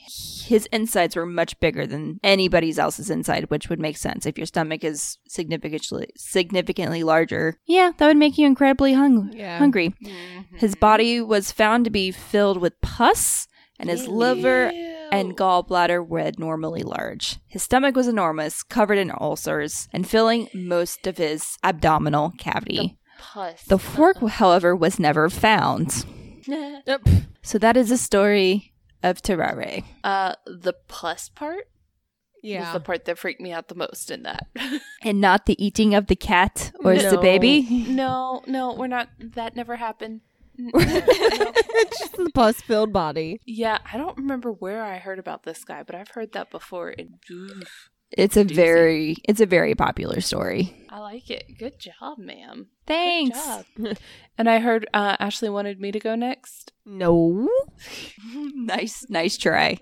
his 0.51 0.67
insides 0.73 1.15
were 1.17 1.25
much 1.27 1.59
bigger 1.61 1.87
than 1.87 2.19
anybody's 2.25 2.79
else's 2.79 3.09
inside, 3.09 3.49
which 3.51 3.69
would 3.69 3.79
make 3.81 3.97
sense 3.97 4.27
if 4.27 4.37
your 4.37 4.47
stomach 4.47 4.83
is 4.85 5.17
significantly 5.29 6.09
significantly 6.17 7.03
larger. 7.05 7.57
Yeah, 7.67 7.93
that 7.97 8.07
would 8.07 8.17
make 8.17 8.37
you 8.37 8.47
incredibly 8.47 8.93
hung- 8.95 9.31
Yeah. 9.33 9.59
hungry. 9.59 9.95
Mm-hmm. 10.05 10.57
His 10.57 10.75
body 10.75 11.21
was 11.21 11.53
found 11.53 11.85
to 11.85 11.91
be 11.91 12.11
filled 12.11 12.59
with 12.61 12.81
pus, 12.81 13.47
and 13.79 13.89
his 13.89 14.09
liver 14.09 14.71
and 15.13 15.37
gallbladder 15.37 16.07
were 16.07 16.21
abnormally 16.21 16.83
large. 16.83 17.39
His 17.49 17.63
stomach 17.63 17.95
was 17.97 18.09
enormous, 18.09 18.63
covered 18.63 18.99
in 18.99 19.11
ulcers, 19.21 19.89
and 19.93 20.07
filling 20.07 20.49
most 20.53 21.07
of 21.07 21.17
his 21.17 21.57
abdominal 21.65 22.33
cavity. 22.39 22.99
pus. 23.19 23.63
The 23.65 23.79
fork, 23.79 24.17
however, 24.41 24.75
was 24.75 24.99
never 24.99 25.31
found. 25.31 26.05
Yep. 26.47 27.03
So 27.43 27.57
that 27.59 27.75
is 27.75 27.89
the 27.89 27.97
story 27.97 28.70
of 29.03 29.23
Tarrare. 29.23 29.83
Uh, 30.05 30.35
the 30.47 30.75
pus 30.89 31.29
part 31.29 31.69
was 32.43 32.43
Yeah. 32.43 32.73
the 32.73 32.81
part 32.81 33.05
that 33.05 33.19
freaked 33.19 33.41
me 33.41 33.53
out 33.53 33.69
the 33.69 33.75
most 33.75 34.11
in 34.11 34.23
that. 34.25 34.47
And 35.03 35.21
not 35.21 35.47
the 35.47 35.63
eating 35.65 35.95
of 35.95 36.07
the 36.09 36.17
cat 36.17 36.73
or 36.85 36.95
the 36.97 37.13
No. 37.13 37.21
baby. 37.23 37.63
no, 37.89 38.43
no, 38.47 38.75
we're 38.75 38.87
not. 38.87 39.09
That 39.19 39.57
never 39.57 39.77
happened. 39.77 40.21
No. 40.59 40.71
it's 40.75 41.99
just 42.01 42.13
the 42.17 42.31
pus 42.35 42.61
filled 42.61 42.93
body. 42.93 43.41
Yeah, 43.47 43.79
I 43.91 43.97
don't 43.97 44.19
remember 44.19 44.53
where 44.53 44.83
I 44.83 44.99
heard 44.99 45.19
about 45.19 45.43
this 45.45 45.65
guy, 45.65 45.83
but 45.85 45.95
I've 45.95 46.09
heard 46.11 46.33
that 46.33 46.51
before. 46.51 46.91
And 46.99 47.15
oof, 47.31 47.89
It's 48.11 48.37
a 48.37 48.45
Doozy. 48.45 48.55
very 48.57 49.17
it's 49.25 49.41
a 49.41 49.47
very 49.47 49.75
popular 49.75 50.21
story. 50.21 50.75
I 50.91 50.99
like 50.99 51.31
it. 51.31 51.45
Good 51.59 51.79
job, 51.79 52.19
ma'am. 52.19 52.67
Thanks. 52.87 53.39
Good 53.77 53.87
job. 53.87 53.97
and 54.39 54.51
I 54.51 54.59
heard 54.59 54.87
uh, 54.93 55.17
Ashley 55.19 55.49
wanted 55.49 55.81
me 55.81 55.93
to 55.93 55.99
go 56.01 56.15
next. 56.15 56.73
No. 56.91 57.49
nice 58.55 59.07
nice 59.09 59.37
try. 59.37 59.79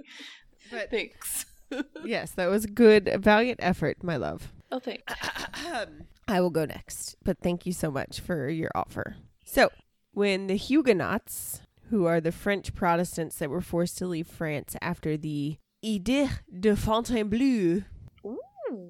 But 0.70 0.90
Thanks. 0.90 1.46
yes, 2.04 2.32
that 2.32 2.48
was 2.48 2.64
a 2.64 2.68
good, 2.68 3.10
valiant 3.22 3.60
effort, 3.62 4.02
my 4.02 4.16
love. 4.16 4.52
Oh, 4.70 4.78
thanks. 4.78 5.12
I 6.28 6.40
will 6.40 6.50
go 6.50 6.64
next, 6.64 7.16
but 7.24 7.38
thank 7.42 7.64
you 7.66 7.72
so 7.72 7.90
much 7.90 8.20
for 8.20 8.48
your 8.48 8.70
offer. 8.74 9.16
So, 9.44 9.70
when 10.12 10.46
the 10.46 10.56
Huguenots, 10.56 11.60
who 11.90 12.04
are 12.06 12.20
the 12.20 12.32
French 12.32 12.74
Protestants 12.74 13.36
that 13.38 13.48
were 13.50 13.60
forced 13.62 13.96
to 13.98 14.06
leave 14.06 14.26
France 14.26 14.76
after 14.82 15.16
the 15.16 15.56
Edict 15.82 16.42
de 16.60 16.76
Fontainebleau, 16.76 17.82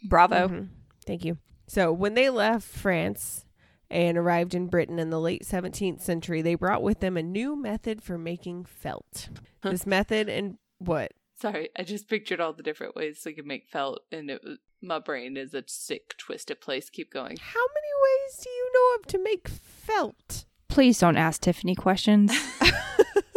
Bravo. 0.09 0.49
Mhm. 0.49 0.69
Thank 1.07 1.25
you. 1.25 1.39
So 1.67 1.93
when 1.93 2.15
they 2.15 2.31
left 2.31 2.67
France 2.67 3.45
and 3.90 4.18
arrived 4.18 4.55
in 4.55 4.66
Britain 4.66 4.98
in 4.98 5.11
the 5.11 5.20
late 5.20 5.44
17th 5.44 6.01
century, 6.01 6.42
they 6.42 6.55
brought 6.55 6.83
with 6.83 7.01
them 7.01 7.16
a 7.16 7.22
new 7.22 7.57
method 7.57 8.03
for 8.03 8.18
making 8.18 8.64
felt. 8.64 9.29
Huh. 9.62 9.70
This 9.70 9.87
method 9.87 10.29
and 10.29 10.59
what? 10.79 11.12
Sorry, 11.40 11.70
I 11.77 11.85
just 11.85 12.09
pictured 12.09 12.40
all 12.40 12.53
the 12.53 12.62
different 12.62 12.96
ways 12.96 13.22
we 13.24 13.33
could 13.33 13.46
make 13.46 13.68
felt, 13.68 14.01
and 14.11 14.29
it 14.29 14.42
was, 14.42 14.59
my 14.83 14.98
brain 14.98 15.37
is 15.37 15.55
a 15.55 15.62
sick, 15.66 16.16
twisted 16.18 16.61
place. 16.61 16.90
Keep 16.90 17.12
going. 17.12 17.37
How 17.37 17.61
many 17.61 17.88
ways 18.03 18.44
do 18.44 18.51
you 18.51 18.70
know 18.74 18.96
of 18.96 19.07
to 19.07 19.22
make 19.22 19.48
felt? 19.48 20.46
Please 20.68 20.98
don't 20.98 21.16
ask 21.16 21.40
Tiffany 21.40 21.74
questions. 21.74 22.33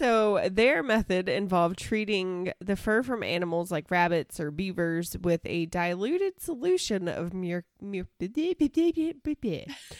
So 0.00 0.48
their 0.50 0.82
method 0.82 1.28
involved 1.28 1.78
treating 1.78 2.52
the 2.58 2.74
fur 2.74 3.02
from 3.02 3.22
animals 3.22 3.70
like 3.70 3.90
rabbits 3.90 4.40
or 4.40 4.50
beavers 4.50 5.14
with 5.20 5.42
a 5.44 5.66
diluted 5.66 6.40
solution 6.40 7.06
of 7.06 7.34
mer- 7.34 7.66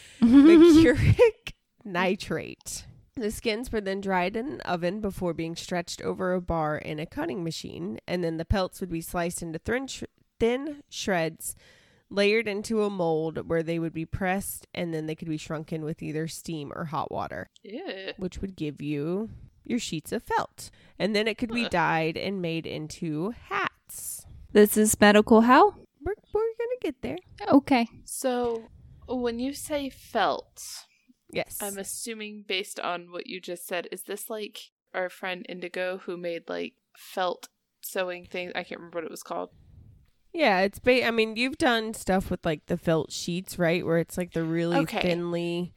mercuric 0.23 1.55
nitrate. 1.85 2.87
The 3.17 3.31
skins 3.31 3.71
were 3.71 3.83
then 3.83 4.01
dried 4.01 4.37
in 4.37 4.49
an 4.49 4.61
oven 4.63 5.03
before 5.03 5.35
being 5.35 5.55
stretched 5.55 6.01
over 6.01 6.33
a 6.33 6.41
bar 6.41 6.79
in 6.79 6.99
a 6.99 7.05
cutting 7.05 7.45
machine, 7.45 7.99
and 8.09 8.25
then 8.25 8.39
the 8.39 8.47
pelts 8.47 8.81
would 8.81 8.89
be 8.91 9.03
sliced 9.03 9.43
into 9.43 9.59
thin, 9.59 9.87
sh- 9.87 10.05
thin 10.39 10.83
shreds, 10.89 11.55
layered 12.09 12.49
into 12.49 12.85
a 12.85 12.89
mold 12.91 13.49
where 13.51 13.63
they 13.63 13.79
would 13.79 13.93
be 13.93 14.07
pressed, 14.07 14.67
and 14.73 14.95
then 14.95 15.05
they 15.05 15.15
could 15.15 15.29
be 15.29 15.37
shrunken 15.37 15.85
with 15.85 16.03
either 16.03 16.27
steam 16.27 16.73
or 16.75 16.87
hot 16.87 17.13
water 17.13 17.51
Yeah. 17.63 18.13
which 18.17 18.39
would 18.41 18.57
give 18.57 18.81
you 18.81 19.29
your 19.71 19.79
sheets 19.79 20.13
of 20.13 20.23
felt. 20.23 20.71
And 20.99 21.17
then 21.17 21.27
it 21.27 21.39
could 21.39 21.53
be 21.53 21.69
dyed 21.69 22.17
and 22.19 22.43
made 22.43 22.67
into 22.67 23.33
hats. 23.49 24.27
this 24.53 24.77
is 24.77 25.01
medical 25.01 25.43
how? 25.43 25.71
We're, 26.05 26.15
we're 26.35 26.41
going 26.59 26.77
to 26.79 26.79
get 26.83 27.01
there. 27.03 27.17
Okay. 27.49 27.87
So, 28.05 28.65
when 29.09 29.39
you 29.39 29.55
say 29.55 29.89
felt, 29.89 30.63
Yes. 31.33 31.59
I'm 31.63 31.79
assuming 31.79 32.45
based 32.47 32.81
on 32.81 33.13
what 33.13 33.27
you 33.29 33.41
just 33.41 33.67
said, 33.67 33.87
is 33.93 34.03
this 34.03 34.29
like 34.29 34.59
our 34.93 35.09
friend 35.09 35.47
Indigo 35.49 35.99
who 36.05 36.17
made 36.17 36.49
like 36.49 36.75
felt 36.97 37.49
sewing 37.83 38.27
things? 38.27 38.53
I 38.55 38.65
can't 38.65 38.81
remember 38.81 38.99
what 38.99 39.05
it 39.05 39.11
was 39.11 39.23
called. 39.23 39.51
yeah, 40.33 40.61
it's 40.61 40.79
ba- 40.81 41.07
I 41.07 41.11
mean, 41.13 41.37
you've 41.37 41.59
done 41.59 41.95
stuff 41.95 42.31
with 42.31 42.45
like 42.45 42.67
the 42.67 42.77
felt 42.77 43.13
sheets, 43.13 43.59
right? 43.59 43.85
Where 43.87 43.99
it's 43.99 44.17
like 44.19 44.33
the 44.33 44.43
really 44.43 44.79
Okay. 44.79 45.01
thinly 45.03 45.73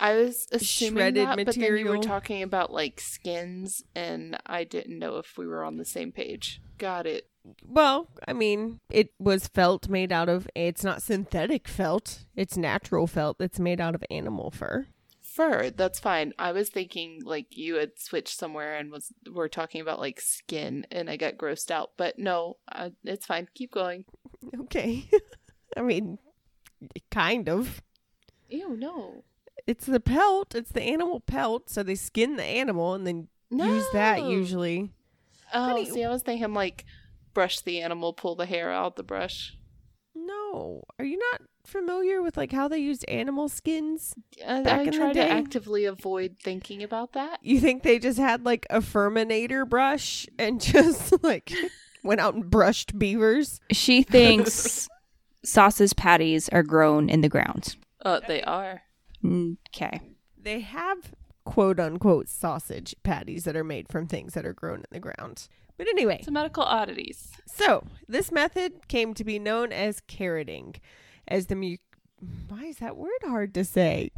I 0.00 0.14
was 0.16 0.48
assuming 0.50 0.94
Shredded 0.94 1.28
that, 1.28 1.36
but 1.44 1.54
then 1.54 1.76
you 1.76 1.88
were 1.88 1.98
talking 1.98 2.42
about 2.42 2.72
like 2.72 3.00
skins, 3.00 3.84
and 3.94 4.38
I 4.46 4.64
didn't 4.64 4.98
know 4.98 5.18
if 5.18 5.38
we 5.38 5.46
were 5.46 5.64
on 5.64 5.76
the 5.76 5.84
same 5.84 6.12
page. 6.12 6.60
Got 6.78 7.06
it. 7.06 7.28
Well, 7.64 8.08
I 8.26 8.32
mean, 8.32 8.80
it 8.90 9.12
was 9.18 9.48
felt 9.48 9.88
made 9.88 10.12
out 10.12 10.28
of. 10.28 10.48
It's 10.54 10.84
not 10.84 11.02
synthetic 11.02 11.68
felt. 11.68 12.24
It's 12.36 12.56
natural 12.56 13.06
felt 13.06 13.38
that's 13.38 13.58
made 13.58 13.80
out 13.80 13.94
of 13.94 14.04
animal 14.10 14.50
fur. 14.50 14.86
Fur, 15.20 15.70
that's 15.70 15.98
fine. 15.98 16.32
I 16.38 16.52
was 16.52 16.68
thinking 16.68 17.20
like 17.24 17.56
you 17.56 17.76
had 17.76 17.98
switched 17.98 18.38
somewhere 18.38 18.76
and 18.76 18.90
was 18.92 19.12
we're 19.32 19.48
talking 19.48 19.80
about 19.80 19.98
like 20.00 20.20
skin, 20.20 20.86
and 20.90 21.08
I 21.08 21.16
got 21.16 21.36
grossed 21.36 21.70
out. 21.70 21.92
But 21.96 22.18
no, 22.18 22.58
uh, 22.70 22.90
it's 23.04 23.26
fine. 23.26 23.48
Keep 23.54 23.72
going. 23.72 24.04
Okay. 24.62 25.08
I 25.76 25.82
mean, 25.82 26.18
kind 27.10 27.48
of. 27.48 27.82
Ew, 28.48 28.76
no. 28.76 29.24
It's 29.66 29.86
the 29.86 30.00
pelt. 30.00 30.54
It's 30.54 30.72
the 30.72 30.82
animal 30.82 31.20
pelt. 31.20 31.70
So 31.70 31.82
they 31.82 31.94
skin 31.94 32.36
the 32.36 32.44
animal 32.44 32.94
and 32.94 33.06
then 33.06 33.28
No. 33.50 33.66
use 33.66 33.86
that 33.92 34.24
usually. 34.24 34.90
Oh, 35.54 35.60
Honey- 35.68 35.90
see, 35.90 36.04
I 36.04 36.10
was 36.10 36.22
thinking 36.22 36.54
like 36.54 36.84
brush 37.34 37.60
the 37.60 37.80
animal, 37.80 38.12
pull 38.12 38.34
the 38.34 38.46
hair 38.46 38.70
out 38.72 38.96
the 38.96 39.02
brush. 39.02 39.56
No. 40.14 40.82
Are 40.98 41.04
you 41.04 41.18
not 41.18 41.42
familiar 41.64 42.20
with 42.22 42.36
like 42.36 42.52
how 42.52 42.68
they 42.68 42.78
used 42.78 43.04
animal 43.08 43.48
skins? 43.48 44.14
Uh, 44.44 44.62
Back 44.62 44.80
I 44.80 44.82
in 44.82 44.90
the 44.90 44.96
try 44.96 45.12
to 45.14 45.26
actively 45.26 45.84
avoid 45.84 46.36
thinking 46.42 46.82
about 46.82 47.12
that. 47.14 47.38
You 47.42 47.60
think 47.60 47.82
they 47.82 47.98
just 47.98 48.18
had 48.18 48.44
like 48.44 48.66
a 48.68 48.80
Furminator 48.80 49.66
brush 49.68 50.26
and 50.38 50.60
just 50.60 51.22
like 51.22 51.52
went 52.02 52.20
out 52.20 52.34
and 52.34 52.50
brushed 52.50 52.98
beavers? 52.98 53.60
She 53.70 54.02
thinks 54.02 54.88
sausage 55.44 55.96
patties 55.96 56.48
are 56.50 56.62
grown 56.62 57.08
in 57.08 57.20
the 57.22 57.28
ground. 57.28 57.76
Uh, 58.04 58.20
they 58.26 58.42
are. 58.42 58.82
Okay. 59.24 60.00
They 60.40 60.60
have 60.60 61.12
quote 61.44 61.78
unquote 61.80 62.28
sausage 62.28 62.94
patties 63.02 63.44
that 63.44 63.56
are 63.56 63.64
made 63.64 63.88
from 63.88 64.06
things 64.06 64.34
that 64.34 64.46
are 64.46 64.52
grown 64.52 64.78
in 64.78 64.84
the 64.90 65.00
ground. 65.00 65.48
But 65.76 65.88
anyway, 65.88 66.18
It's 66.20 66.30
medical 66.30 66.62
oddities. 66.62 67.32
so 67.46 67.84
this 68.06 68.30
method 68.30 68.88
came 68.88 69.14
to 69.14 69.24
be 69.24 69.38
known 69.38 69.72
as 69.72 70.00
carroting, 70.00 70.76
as 71.26 71.46
the 71.46 71.56
mu- 71.56 71.76
why 72.48 72.64
is 72.66 72.76
that 72.76 72.96
word 72.96 73.10
hard 73.24 73.54
to 73.54 73.64
say? 73.64 74.10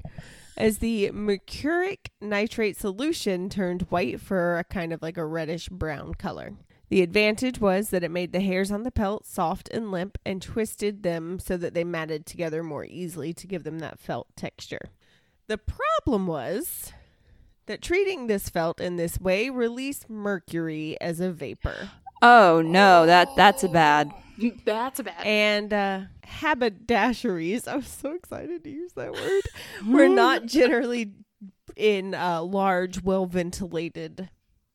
As 0.57 0.79
the 0.79 1.11
mercuric 1.13 2.11
nitrate 2.21 2.77
solution 2.77 3.49
turned 3.49 3.83
white 3.83 4.21
for 4.21 4.59
a 4.59 4.65
kind 4.65 4.93
of 4.93 5.01
like 5.03 5.17
a 5.17 5.25
reddish 5.25 5.69
brown 5.69 6.15
color. 6.15 6.53
The 6.95 7.03
advantage 7.03 7.59
was 7.59 7.91
that 7.91 8.05
it 8.05 8.13
made 8.13 8.31
the 8.31 8.39
hairs 8.39 8.71
on 8.71 8.85
the 8.85 8.93
pelt 8.93 9.27
soft 9.27 9.69
and 9.71 9.91
limp 9.91 10.17
and 10.25 10.41
twisted 10.41 11.03
them 11.03 11.41
so 11.41 11.57
that 11.57 11.75
they 11.75 11.83
matted 11.83 12.25
together 12.25 12.63
more 12.63 12.85
easily 12.85 13.33
to 13.33 13.49
give 13.49 13.65
them 13.65 13.81
that 13.81 13.99
felt 13.99 14.29
texture. 14.37 14.91
The 15.49 15.59
problem 15.59 16.29
was 16.29 16.93
that 17.67 17.83
treating 17.83 18.29
this 18.29 18.49
felt 18.49 18.81
in 18.81 18.95
this 18.95 19.19
way 19.19 19.51
released 19.51 20.09
mercury 20.09 20.97
as 21.01 21.19
a 21.19 21.33
vapor. 21.33 21.91
Oh 22.23 22.63
no, 22.65 23.07
that 23.07 23.27
that's 23.35 23.65
a 23.65 23.69
bad. 23.69 24.13
That's 24.65 25.01
a 25.01 25.03
bad. 25.03 25.27
And 25.27 25.73
uh, 25.73 26.01
haberdasheries, 26.25 27.67
I 27.67 27.75
was 27.75 27.89
so 27.89 28.13
excited 28.15 28.63
to 28.63 28.71
use 28.71 28.93
that 28.93 29.13
word, 29.13 29.43
were 29.85 30.09
not 30.09 30.47
generally 30.47 31.11
in 31.75 32.15
uh, 32.15 32.43
large, 32.45 33.03
well 33.03 33.27
ventilated 33.27 34.31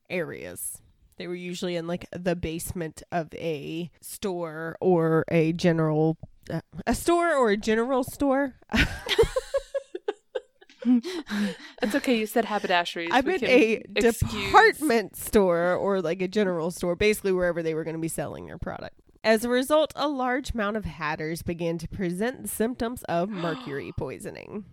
areas. 0.09 0.81
They 1.19 1.27
were 1.27 1.35
usually 1.35 1.75
in 1.75 1.85
like 1.85 2.07
the 2.11 2.35
basement 2.35 3.03
of 3.11 3.31
a 3.35 3.91
store 4.01 4.75
or 4.81 5.25
a 5.29 5.51
general, 5.53 6.17
uh, 6.49 6.61
a 6.87 6.95
store 6.95 7.35
or 7.35 7.51
a 7.51 7.57
general 7.57 8.03
store. 8.03 8.55
It's 11.81 11.93
okay. 11.93 12.17
You 12.17 12.25
said 12.25 12.45
haberdasheries. 12.45 13.09
I 13.11 13.19
We 13.19 13.31
meant 13.31 13.43
a 13.43 13.83
excuse- 13.97 14.31
department 14.31 15.17
store 15.17 15.75
or 15.75 16.01
like 16.01 16.21
a 16.21 16.27
general 16.27 16.71
store, 16.71 16.95
basically 16.95 17.33
wherever 17.33 17.61
they 17.61 17.73
were 17.73 17.83
going 17.83 17.95
to 17.97 18.01
be 18.01 18.07
selling 18.07 18.45
their 18.47 18.57
product. 18.57 18.95
As 19.23 19.43
a 19.43 19.49
result, 19.49 19.91
a 19.97 20.07
large 20.07 20.51
amount 20.53 20.77
of 20.77 20.85
hatters 20.85 21.41
began 21.41 21.77
to 21.79 21.87
present 21.89 22.41
the 22.43 22.47
symptoms 22.47 23.03
of 23.03 23.29
mercury 23.45 23.91
poisoning. 23.97 24.63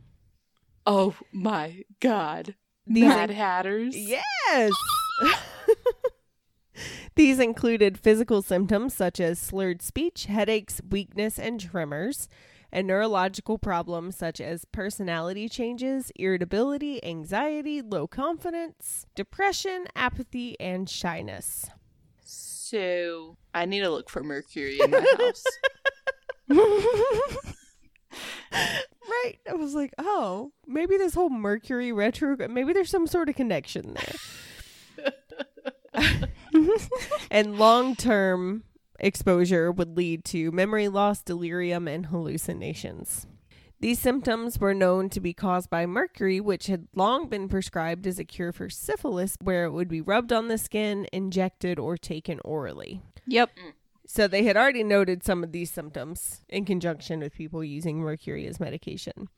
Oh 0.86 1.16
my 1.32 1.82
god. 2.00 2.54
These 2.86 3.04
Mad 3.04 3.30
in- 3.30 3.36
Hatters. 3.36 3.96
Yes. 3.96 4.72
These 7.14 7.38
included 7.38 7.98
physical 7.98 8.42
symptoms 8.42 8.94
such 8.94 9.20
as 9.20 9.38
slurred 9.38 9.82
speech, 9.82 10.26
headaches, 10.26 10.80
weakness, 10.88 11.38
and 11.38 11.60
tremors, 11.60 12.28
and 12.72 12.86
neurological 12.86 13.58
problems 13.58 14.16
such 14.16 14.40
as 14.40 14.64
personality 14.66 15.48
changes, 15.48 16.12
irritability, 16.16 17.02
anxiety, 17.04 17.80
low 17.80 18.06
confidence, 18.06 19.06
depression, 19.14 19.86
apathy, 19.94 20.58
and 20.60 20.90
shyness. 20.90 21.66
So 22.20 23.36
I 23.54 23.64
need 23.64 23.80
to 23.80 23.90
look 23.90 24.10
for 24.10 24.22
mercury 24.22 24.78
in 24.80 24.90
my 24.90 25.00
house. 25.18 25.44
Right. 29.08 29.38
I 29.48 29.54
was 29.54 29.74
like, 29.74 29.92
oh, 29.98 30.52
maybe 30.66 30.96
this 30.96 31.14
whole 31.14 31.30
Mercury 31.30 31.92
retro, 31.92 32.36
maybe 32.48 32.72
there's 32.72 32.90
some 32.90 33.06
sort 33.06 33.28
of 33.28 33.36
connection 33.36 33.94
there. 33.94 34.14
and 37.30 37.58
long 37.58 37.96
term 37.96 38.64
exposure 38.98 39.70
would 39.70 39.96
lead 39.96 40.24
to 40.26 40.50
memory 40.52 40.88
loss, 40.88 41.22
delirium, 41.22 41.86
and 41.88 42.06
hallucinations. 42.06 43.26
These 43.78 43.98
symptoms 43.98 44.58
were 44.58 44.72
known 44.72 45.10
to 45.10 45.20
be 45.20 45.34
caused 45.34 45.68
by 45.68 45.84
mercury, 45.84 46.40
which 46.40 46.66
had 46.66 46.88
long 46.94 47.28
been 47.28 47.46
prescribed 47.48 48.06
as 48.06 48.18
a 48.18 48.24
cure 48.24 48.52
for 48.52 48.70
syphilis, 48.70 49.36
where 49.42 49.66
it 49.66 49.72
would 49.72 49.88
be 49.88 50.00
rubbed 50.00 50.32
on 50.32 50.48
the 50.48 50.56
skin, 50.56 51.06
injected, 51.12 51.78
or 51.78 51.98
taken 51.98 52.40
orally. 52.42 53.02
Yep. 53.26 53.50
Mm. 53.56 53.72
So 54.06 54.28
they 54.28 54.44
had 54.44 54.56
already 54.56 54.84
noted 54.84 55.24
some 55.24 55.42
of 55.42 55.52
these 55.52 55.70
symptoms 55.70 56.42
in 56.48 56.64
conjunction 56.64 57.20
with 57.20 57.34
people 57.34 57.62
using 57.62 57.98
mercury 57.98 58.46
as 58.46 58.60
medication. 58.60 59.28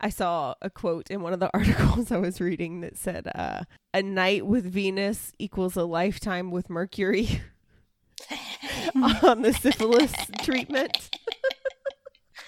I 0.00 0.10
saw 0.10 0.54
a 0.60 0.70
quote 0.70 1.10
in 1.10 1.22
one 1.22 1.32
of 1.32 1.40
the 1.40 1.50
articles 1.54 2.12
I 2.12 2.18
was 2.18 2.40
reading 2.40 2.80
that 2.80 2.96
said, 2.96 3.30
uh, 3.34 3.64
"A 3.94 4.02
night 4.02 4.46
with 4.46 4.64
Venus 4.64 5.32
equals 5.38 5.76
a 5.76 5.84
lifetime 5.84 6.50
with 6.50 6.70
Mercury." 6.70 7.42
on 9.22 9.42
the 9.42 9.52
syphilis 9.52 10.12
treatment. 10.42 11.10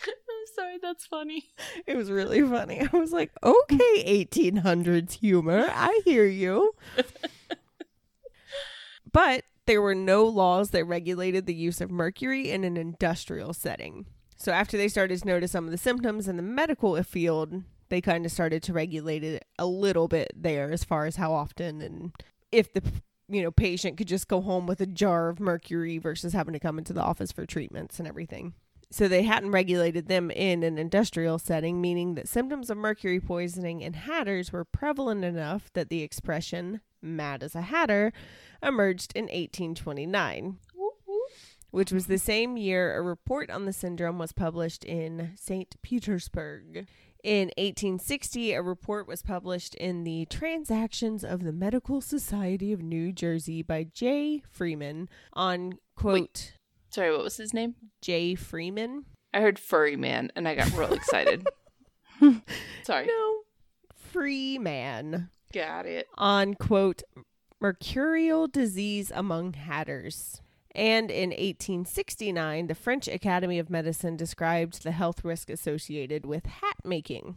I'm 0.07 0.47
sorry, 0.55 0.79
that's 0.81 1.07
funny. 1.07 1.45
It 1.87 1.97
was 1.97 2.11
really 2.11 2.43
funny. 2.43 2.87
I 2.93 2.97
was 2.97 3.13
like, 3.13 3.31
okay, 3.43 4.27
1800s 4.27 5.13
humor. 5.13 5.67
I 5.69 6.01
hear 6.05 6.25
you. 6.27 6.75
but 9.13 9.45
there 9.67 9.83
were 9.83 9.95
no 9.95 10.25
laws 10.25 10.71
that 10.71 10.85
regulated 10.85 11.47
the 11.47 11.55
use 11.55 11.81
of 11.81 11.91
mercury 11.91 12.51
in 12.51 12.65
an 12.65 12.77
industrial 12.77 13.53
setting. 13.53 14.07
So 14.39 14.53
after 14.53 14.77
they 14.77 14.89
started 14.89 15.21
to 15.21 15.27
notice 15.27 15.51
some 15.51 15.65
of 15.65 15.73
the 15.73 15.79
symptoms 15.79 16.29
in 16.29 16.37
the 16.37 16.43
medical 16.43 17.01
field, 17.03 17.65
they 17.89 18.01
kind 18.01 18.25
of 18.25 18.33
started 18.33 18.63
to 18.63 18.73
regulate 18.73 19.25
it 19.25 19.45
a 19.59 19.67
little 19.67 20.09
bit 20.09 20.33
there 20.35 20.71
as 20.71 20.85
far 20.85 21.07
as 21.07 21.17
how 21.17 21.33
often 21.33 21.81
and 21.83 22.13
if 22.53 22.73
the 22.73 22.83
you 23.29 23.43
know 23.43 23.51
patient 23.51 23.97
could 23.97 24.09
just 24.09 24.29
go 24.29 24.41
home 24.41 24.67
with 24.67 24.81
a 24.81 24.87
jar 24.87 25.29
of 25.29 25.41
mercury 25.41 25.99
versus 25.99 26.33
having 26.33 26.53
to 26.53 26.61
come 26.61 26.79
into 26.79 26.93
the 26.93 27.03
office 27.03 27.33
for 27.33 27.45
treatments 27.47 27.99
and 27.99 28.07
everything. 28.07 28.55
So 28.91 29.07
they 29.07 29.25
hadn't 29.25 29.51
regulated 29.51 30.09
them 30.09 30.31
in 30.31 30.63
an 30.63 30.79
industrial 30.79 31.39
setting, 31.39 31.81
meaning 31.81 32.15
that 32.15 32.27
symptoms 32.27 32.71
of 32.71 32.79
mercury 32.79 33.21
poisoning 33.21 33.83
in 33.83 33.93
hatters 33.93 34.51
were 34.51 34.65
prevalent 34.65 35.25
enough 35.25 35.71
that 35.75 35.91
the 35.91 36.03
expression 36.03 36.81
mad 37.03 37.43
as 37.43 37.55
a 37.55 37.63
hatter 37.63 38.13
emerged 38.63 39.13
in 39.15 39.25
1829, 39.25 40.59
which 41.71 41.93
was 41.93 42.07
the 42.07 42.19
same 42.19 42.57
year 42.57 42.97
a 42.97 43.03
report 43.03 43.51
on 43.51 43.65
the 43.65 43.73
syndrome 43.73 44.19
was 44.19 44.33
published 44.33 44.85
in 44.85 45.33
St. 45.37 45.75
Petersburg. 45.83 46.87
In 47.25 47.49
1860, 47.59 48.53
a 48.53 48.63
report 48.63 49.09
was 49.09 49.23
published 49.23 49.75
in 49.75 50.05
the 50.05 50.25
Transactions 50.27 51.25
of 51.25 51.43
the 51.43 51.53
Medical 51.53 52.01
Society 52.01 52.73
of 52.73 52.81
New 52.81 53.13
Jersey 53.13 53.61
by 53.63 53.85
J. 53.93 54.43
Freeman 54.51 55.09
on 55.33 55.79
quote 55.97 56.53
Sorry, 56.91 57.11
what 57.11 57.25
was 57.25 57.37
his 57.37 57.53
name? 57.53 57.75
J. 58.01 58.35
Freeman. 58.35 59.05
I 59.35 59.41
heard 59.41 59.59
furry 59.59 59.97
man 59.97 60.31
and 60.37 60.49
I 60.49 60.55
got 60.55 60.73
real 60.77 60.93
excited. 60.95 61.47
Sorry. 62.83 63.07
No, 63.07 63.35
Freeman 63.95 65.31
Got 65.53 65.87
it. 65.87 66.07
on 66.17 66.55
quote 66.55 67.03
mercurial 67.61 68.47
disease 68.47 69.11
among 69.15 69.55
hatters. 69.55 70.41
And 70.79 71.11
in 71.11 71.31
1869, 71.31 72.69
the 72.69 72.75
French 72.77 73.09
Academy 73.09 73.59
of 73.59 73.69
Medicine 73.69 74.17
described 74.17 74.85
the 74.85 74.93
health 74.93 75.25
risk 75.25 75.51
associated 75.51 76.25
with 76.25 76.47
hat 76.47 76.77
making. 76.85 77.37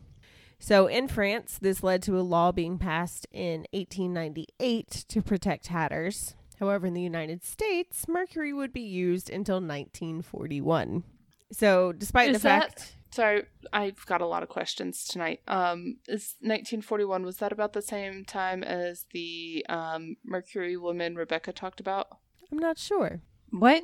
So 0.59 0.85
in 0.85 1.07
France, 1.07 1.57
this 1.59 1.81
led 1.81 2.03
to 2.03 2.19
a 2.19 2.21
law 2.21 2.51
being 2.51 2.77
passed 2.77 3.25
in 3.31 3.65
1898 3.71 5.05
to 5.07 5.21
protect 5.23 5.67
hatters. 5.67 6.35
However, 6.59 6.85
in 6.85 6.93
the 6.93 7.01
United 7.01 7.43
States, 7.43 8.07
mercury 8.07 8.53
would 8.53 8.71
be 8.71 8.81
used 8.81 9.27
until 9.27 9.55
1941. 9.55 11.03
So, 11.51 11.91
despite 11.93 12.29
Is 12.29 12.37
the 12.37 12.47
that- 12.47 12.61
fact, 12.79 12.95
Sorry, 13.13 13.43
I've 13.73 14.05
got 14.05 14.21
a 14.21 14.25
lot 14.25 14.41
of 14.43 14.47
questions 14.49 15.03
tonight. 15.03 15.41
Um, 15.45 15.97
is 16.07 16.35
1941 16.39 17.25
was 17.25 17.37
that 17.37 17.51
about 17.51 17.73
the 17.73 17.81
same 17.81 18.23
time 18.23 18.63
as 18.63 19.05
the 19.11 19.65
um, 19.67 20.15
Mercury 20.23 20.77
woman 20.77 21.15
Rebecca 21.15 21.51
talked 21.51 21.81
about? 21.81 22.07
I'm 22.51 22.57
not 22.59 22.77
sure. 22.77 23.19
What? 23.51 23.83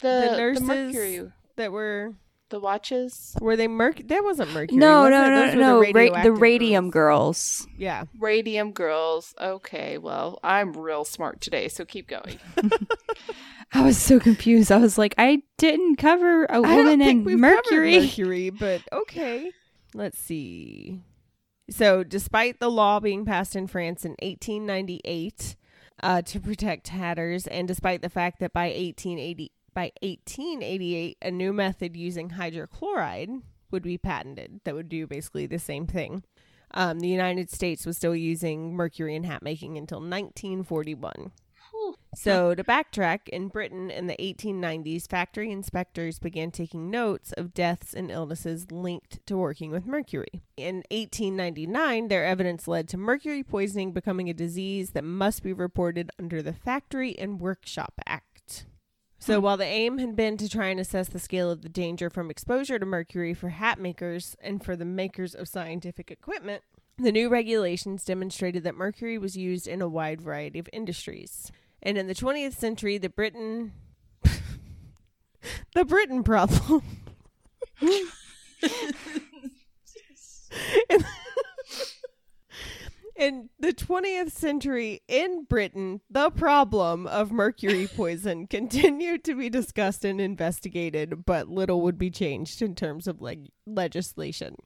The, 0.00 0.28
The 0.30 0.36
nurses 0.36 0.62
Mercury, 0.62 1.30
That 1.56 1.72
were 1.72 2.14
the 2.50 2.60
watches, 2.60 3.34
were 3.40 3.56
they 3.56 3.68
merc? 3.68 4.06
That 4.08 4.22
wasn't 4.22 4.52
mercury. 4.52 4.76
No, 4.78 5.02
was 5.02 5.10
no, 5.10 5.24
it? 5.24 5.30
no, 5.30 5.46
Those 5.46 5.54
no. 5.54 5.92
The, 5.92 6.10
Ra- 6.10 6.22
the 6.22 6.32
radium 6.32 6.90
girls. 6.90 7.60
girls. 7.62 7.68
Yeah. 7.78 8.04
radium 8.18 8.72
girls. 8.72 9.34
Okay, 9.40 9.98
well, 9.98 10.38
I'm 10.42 10.72
real 10.72 11.04
smart 11.04 11.40
today, 11.40 11.68
so 11.68 11.84
keep 11.84 12.06
going. 12.08 12.38
I 13.72 13.82
was 13.84 13.98
so 13.98 14.20
confused. 14.20 14.70
I 14.70 14.76
was 14.76 14.98
like, 14.98 15.14
I 15.18 15.42
didn't 15.58 15.96
cover 15.96 16.44
a 16.44 16.58
I 16.58 16.60
don't 16.60 16.76
woman 16.76 16.98
think 17.00 17.18
in 17.20 17.24
we've 17.24 17.38
Mercury. 17.38 17.98
Mercury, 18.00 18.50
but 18.50 18.82
okay. 18.92 19.50
Let's 19.94 20.18
see. 20.18 21.00
So, 21.70 22.04
despite 22.04 22.60
the 22.60 22.70
law 22.70 23.00
being 23.00 23.24
passed 23.24 23.56
in 23.56 23.66
France 23.66 24.04
in 24.04 24.12
1898 24.22 25.56
uh, 26.02 26.22
to 26.22 26.40
protect 26.40 26.88
hatters, 26.88 27.46
and 27.46 27.68
despite 27.68 28.02
the 28.02 28.10
fact 28.10 28.40
that 28.40 28.52
by 28.52 28.66
1880 28.66 29.52
by 29.72 29.90
1888 30.02 31.18
a 31.20 31.30
new 31.32 31.52
method 31.52 31.96
using 31.96 32.30
hydrochloride 32.30 33.42
would 33.72 33.82
be 33.82 33.98
patented 33.98 34.60
that 34.62 34.74
would 34.74 34.88
do 34.88 35.06
basically 35.06 35.46
the 35.46 35.58
same 35.58 35.86
thing. 35.86 36.22
Um, 36.72 37.00
the 37.00 37.08
United 37.08 37.50
States 37.50 37.84
was 37.84 37.96
still 37.96 38.14
using 38.14 38.74
mercury 38.74 39.14
in 39.14 39.24
hat 39.24 39.42
making 39.42 39.76
until 39.76 39.98
1941. 39.98 41.32
So, 42.16 42.54
to 42.54 42.62
backtrack, 42.62 43.28
in 43.28 43.48
Britain 43.48 43.90
in 43.90 44.06
the 44.06 44.16
1890s, 44.16 45.08
factory 45.08 45.50
inspectors 45.50 46.18
began 46.18 46.50
taking 46.50 46.90
notes 46.90 47.32
of 47.32 47.54
deaths 47.54 47.94
and 47.94 48.10
illnesses 48.10 48.70
linked 48.70 49.24
to 49.26 49.36
working 49.36 49.70
with 49.70 49.86
mercury. 49.86 50.42
In 50.56 50.76
1899, 50.90 52.08
their 52.08 52.24
evidence 52.24 52.68
led 52.68 52.88
to 52.88 52.96
mercury 52.96 53.42
poisoning 53.42 53.92
becoming 53.92 54.28
a 54.28 54.34
disease 54.34 54.90
that 54.90 55.04
must 55.04 55.42
be 55.42 55.52
reported 55.52 56.10
under 56.18 56.42
the 56.42 56.52
Factory 56.52 57.18
and 57.18 57.40
Workshop 57.40 57.94
Act. 58.06 58.66
So, 59.18 59.40
while 59.40 59.56
the 59.56 59.64
aim 59.64 59.98
had 59.98 60.16
been 60.16 60.36
to 60.36 60.48
try 60.48 60.66
and 60.66 60.78
assess 60.78 61.08
the 61.08 61.18
scale 61.18 61.50
of 61.50 61.62
the 61.62 61.68
danger 61.68 62.10
from 62.10 62.30
exposure 62.30 62.78
to 62.78 62.86
mercury 62.86 63.32
for 63.32 63.48
hat 63.48 63.80
makers 63.80 64.36
and 64.40 64.62
for 64.62 64.76
the 64.76 64.84
makers 64.84 65.34
of 65.34 65.48
scientific 65.48 66.10
equipment, 66.10 66.62
the 66.98 67.10
new 67.10 67.28
regulations 67.28 68.04
demonstrated 68.04 68.62
that 68.64 68.76
mercury 68.76 69.18
was 69.18 69.36
used 69.36 69.66
in 69.66 69.82
a 69.82 69.88
wide 69.88 70.20
variety 70.20 70.58
of 70.58 70.68
industries. 70.72 71.50
And 71.84 71.98
in 71.98 72.06
the 72.06 72.14
20th 72.14 72.54
century, 72.54 72.98
the 72.98 73.10
Britain 73.10 73.72
the 75.74 75.84
Britain 75.84 76.22
problem 76.22 76.82
in, 80.88 81.04
in 83.16 83.50
the 83.58 83.72
20th 83.72 84.30
century 84.30 85.02
in 85.08 85.44
Britain, 85.44 86.00
the 86.10 86.30
problem 86.30 87.06
of 87.06 87.32
mercury 87.32 87.88
poison 87.96 88.46
continued 88.46 89.24
to 89.24 89.34
be 89.34 89.50
discussed 89.50 90.04
and 90.04 90.20
investigated, 90.20 91.24
but 91.26 91.48
little 91.48 91.80
would 91.82 91.98
be 91.98 92.10
changed 92.10 92.62
in 92.62 92.74
terms 92.74 93.06
of 93.06 93.20
leg- 93.20 93.50
legislation. 93.66 94.56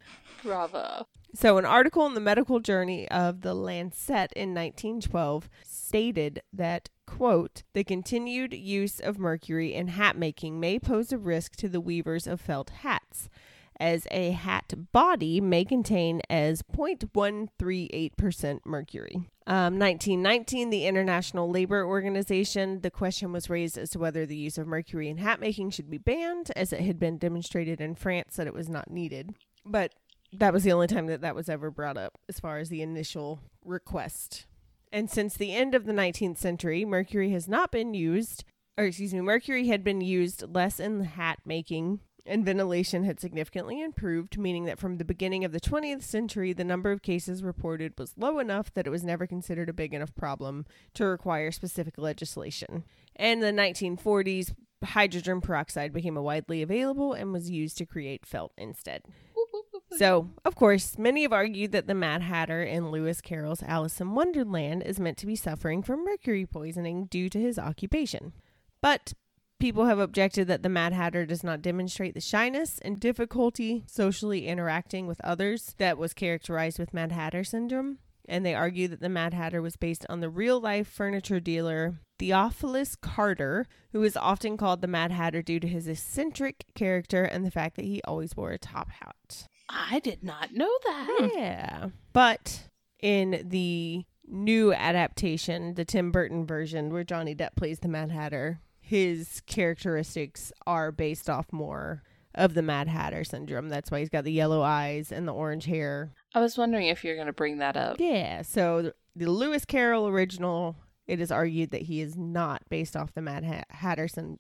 Bravo. 0.42 1.06
So, 1.34 1.58
an 1.58 1.66
article 1.66 2.06
in 2.06 2.14
the 2.14 2.20
medical 2.20 2.58
journey 2.58 3.08
of 3.10 3.42
the 3.42 3.54
Lancet 3.54 4.32
in 4.32 4.54
1912 4.54 5.50
stated 5.62 6.40
that, 6.52 6.88
quote, 7.06 7.64
the 7.74 7.84
continued 7.84 8.54
use 8.54 8.98
of 8.98 9.18
mercury 9.18 9.74
in 9.74 9.88
hat 9.88 10.16
making 10.16 10.58
may 10.58 10.78
pose 10.78 11.12
a 11.12 11.18
risk 11.18 11.54
to 11.56 11.68
the 11.68 11.82
weavers 11.82 12.26
of 12.26 12.40
felt 12.40 12.70
hats, 12.70 13.28
as 13.78 14.06
a 14.10 14.30
hat 14.30 14.72
body 14.92 15.40
may 15.40 15.64
contain 15.64 16.20
as 16.30 16.62
0.138% 16.62 18.60
mercury. 18.64 19.28
Um, 19.46 19.78
1919, 19.78 20.70
the 20.70 20.86
International 20.86 21.50
Labor 21.50 21.84
Organization, 21.84 22.80
the 22.80 22.90
question 22.90 23.32
was 23.32 23.48
raised 23.48 23.78
as 23.78 23.90
to 23.90 23.98
whether 23.98 24.26
the 24.26 24.36
use 24.36 24.58
of 24.58 24.66
mercury 24.66 25.08
in 25.08 25.18
hat 25.18 25.40
making 25.40 25.70
should 25.70 25.90
be 25.90 25.98
banned, 25.98 26.50
as 26.56 26.72
it 26.72 26.80
had 26.80 26.98
been 26.98 27.18
demonstrated 27.18 27.80
in 27.80 27.94
France 27.94 28.36
that 28.36 28.46
it 28.46 28.54
was 28.54 28.68
not 28.68 28.90
needed. 28.90 29.34
But 29.64 29.94
that 30.32 30.52
was 30.52 30.62
the 30.62 30.72
only 30.72 30.86
time 30.86 31.06
that 31.06 31.20
that 31.22 31.34
was 31.34 31.48
ever 31.48 31.70
brought 31.70 31.96
up 31.96 32.18
as 32.28 32.40
far 32.40 32.58
as 32.58 32.68
the 32.68 32.82
initial 32.82 33.40
request. 33.64 34.46
And 34.92 35.10
since 35.10 35.34
the 35.34 35.54
end 35.54 35.74
of 35.74 35.84
the 35.84 35.92
19th 35.92 36.38
century, 36.38 36.84
mercury 36.84 37.30
has 37.30 37.48
not 37.48 37.70
been 37.70 37.94
used, 37.94 38.44
or 38.76 38.84
excuse 38.84 39.12
me, 39.12 39.20
mercury 39.20 39.66
had 39.66 39.84
been 39.84 40.00
used 40.00 40.44
less 40.54 40.80
in 40.80 41.04
hat 41.04 41.38
making, 41.44 42.00
and 42.24 42.44
ventilation 42.44 43.04
had 43.04 43.20
significantly 43.20 43.80
improved, 43.80 44.38
meaning 44.38 44.64
that 44.64 44.78
from 44.78 44.98
the 44.98 45.04
beginning 45.04 45.44
of 45.44 45.52
the 45.52 45.60
20th 45.60 46.02
century, 46.02 46.52
the 46.52 46.64
number 46.64 46.92
of 46.92 47.02
cases 47.02 47.42
reported 47.42 47.94
was 47.98 48.14
low 48.16 48.38
enough 48.38 48.72
that 48.74 48.86
it 48.86 48.90
was 48.90 49.04
never 49.04 49.26
considered 49.26 49.68
a 49.68 49.74
big 49.74 49.94
enough 49.94 50.14
problem 50.14 50.66
to 50.94 51.04
require 51.04 51.50
specific 51.50 51.96
legislation. 51.96 52.84
And 53.16 53.42
in 53.42 53.56
the 53.56 53.62
1940s, 53.62 54.54
hydrogen 54.84 55.40
peroxide 55.40 55.92
became 55.92 56.14
widely 56.14 56.62
available 56.62 57.12
and 57.12 57.32
was 57.32 57.50
used 57.50 57.78
to 57.78 57.86
create 57.86 58.26
felt 58.26 58.52
instead. 58.56 59.02
So, 59.96 60.30
of 60.44 60.54
course, 60.54 60.98
many 60.98 61.22
have 61.22 61.32
argued 61.32 61.72
that 61.72 61.86
the 61.86 61.94
Mad 61.94 62.22
Hatter 62.22 62.62
in 62.62 62.90
Lewis 62.90 63.20
Carroll's 63.20 63.62
Alice 63.62 64.00
in 64.00 64.14
Wonderland 64.14 64.82
is 64.82 65.00
meant 65.00 65.16
to 65.18 65.26
be 65.26 65.34
suffering 65.34 65.82
from 65.82 66.04
mercury 66.04 66.46
poisoning 66.46 67.06
due 67.06 67.28
to 67.30 67.40
his 67.40 67.58
occupation. 67.58 68.32
But 68.82 69.14
people 69.58 69.86
have 69.86 69.98
objected 69.98 70.46
that 70.48 70.62
the 70.62 70.68
Mad 70.68 70.92
Hatter 70.92 71.26
does 71.26 71.42
not 71.42 71.62
demonstrate 71.62 72.14
the 72.14 72.20
shyness 72.20 72.78
and 72.80 73.00
difficulty 73.00 73.84
socially 73.86 74.46
interacting 74.46 75.06
with 75.06 75.20
others 75.24 75.74
that 75.78 75.98
was 75.98 76.12
characterized 76.12 76.78
with 76.78 76.94
Mad 76.94 77.12
Hatter 77.12 77.42
syndrome. 77.42 77.98
And 78.28 78.44
they 78.44 78.54
argue 78.54 78.88
that 78.88 79.00
the 79.00 79.08
Mad 79.08 79.32
Hatter 79.32 79.62
was 79.62 79.76
based 79.76 80.04
on 80.10 80.20
the 80.20 80.28
real 80.28 80.60
life 80.60 80.86
furniture 80.86 81.40
dealer 81.40 81.98
Theophilus 82.18 82.94
Carter, 82.94 83.66
who 83.92 84.02
is 84.02 84.16
often 84.16 84.56
called 84.56 84.82
the 84.82 84.86
Mad 84.86 85.12
Hatter 85.12 85.40
due 85.40 85.60
to 85.60 85.68
his 85.68 85.88
eccentric 85.88 86.66
character 86.74 87.24
and 87.24 87.44
the 87.44 87.50
fact 87.50 87.76
that 87.76 87.84
he 87.84 88.02
always 88.02 88.36
wore 88.36 88.50
a 88.50 88.58
top 88.58 88.90
hat. 88.90 89.46
I 89.68 90.00
did 90.00 90.22
not 90.22 90.52
know 90.54 90.70
that. 90.86 91.06
Hmm. 91.10 91.28
Yeah. 91.38 91.88
But 92.12 92.68
in 93.00 93.46
the 93.48 94.04
new 94.26 94.72
adaptation, 94.72 95.74
the 95.74 95.84
Tim 95.84 96.10
Burton 96.10 96.46
version 96.46 96.90
where 96.92 97.04
Johnny 97.04 97.34
Depp 97.34 97.56
plays 97.56 97.78
the 97.80 97.88
Mad 97.88 98.10
Hatter, 98.10 98.60
his 98.80 99.42
characteristics 99.46 100.52
are 100.66 100.90
based 100.90 101.28
off 101.28 101.52
more 101.52 102.02
of 102.34 102.54
the 102.54 102.62
Mad 102.62 102.88
Hatter 102.88 103.24
syndrome. 103.24 103.68
That's 103.68 103.90
why 103.90 104.00
he's 104.00 104.08
got 104.08 104.24
the 104.24 104.32
yellow 104.32 104.62
eyes 104.62 105.10
and 105.12 105.26
the 105.26 105.32
orange 105.34 105.64
hair. 105.64 106.12
I 106.34 106.40
was 106.40 106.56
wondering 106.56 106.86
if 106.86 107.04
you're 107.04 107.14
going 107.14 107.26
to 107.26 107.32
bring 107.32 107.58
that 107.58 107.76
up. 107.76 107.96
Yeah. 107.98 108.42
So 108.42 108.92
the 109.16 109.30
Lewis 109.30 109.64
Carroll 109.64 110.06
original, 110.08 110.76
it 111.06 111.20
is 111.20 111.30
argued 111.32 111.70
that 111.70 111.82
he 111.82 112.00
is 112.00 112.16
not 112.16 112.62
based 112.68 112.96
off 112.96 113.12
the 113.14 113.22
Mad 113.22 113.64
Hatter 113.70 114.08
syn- 114.08 114.38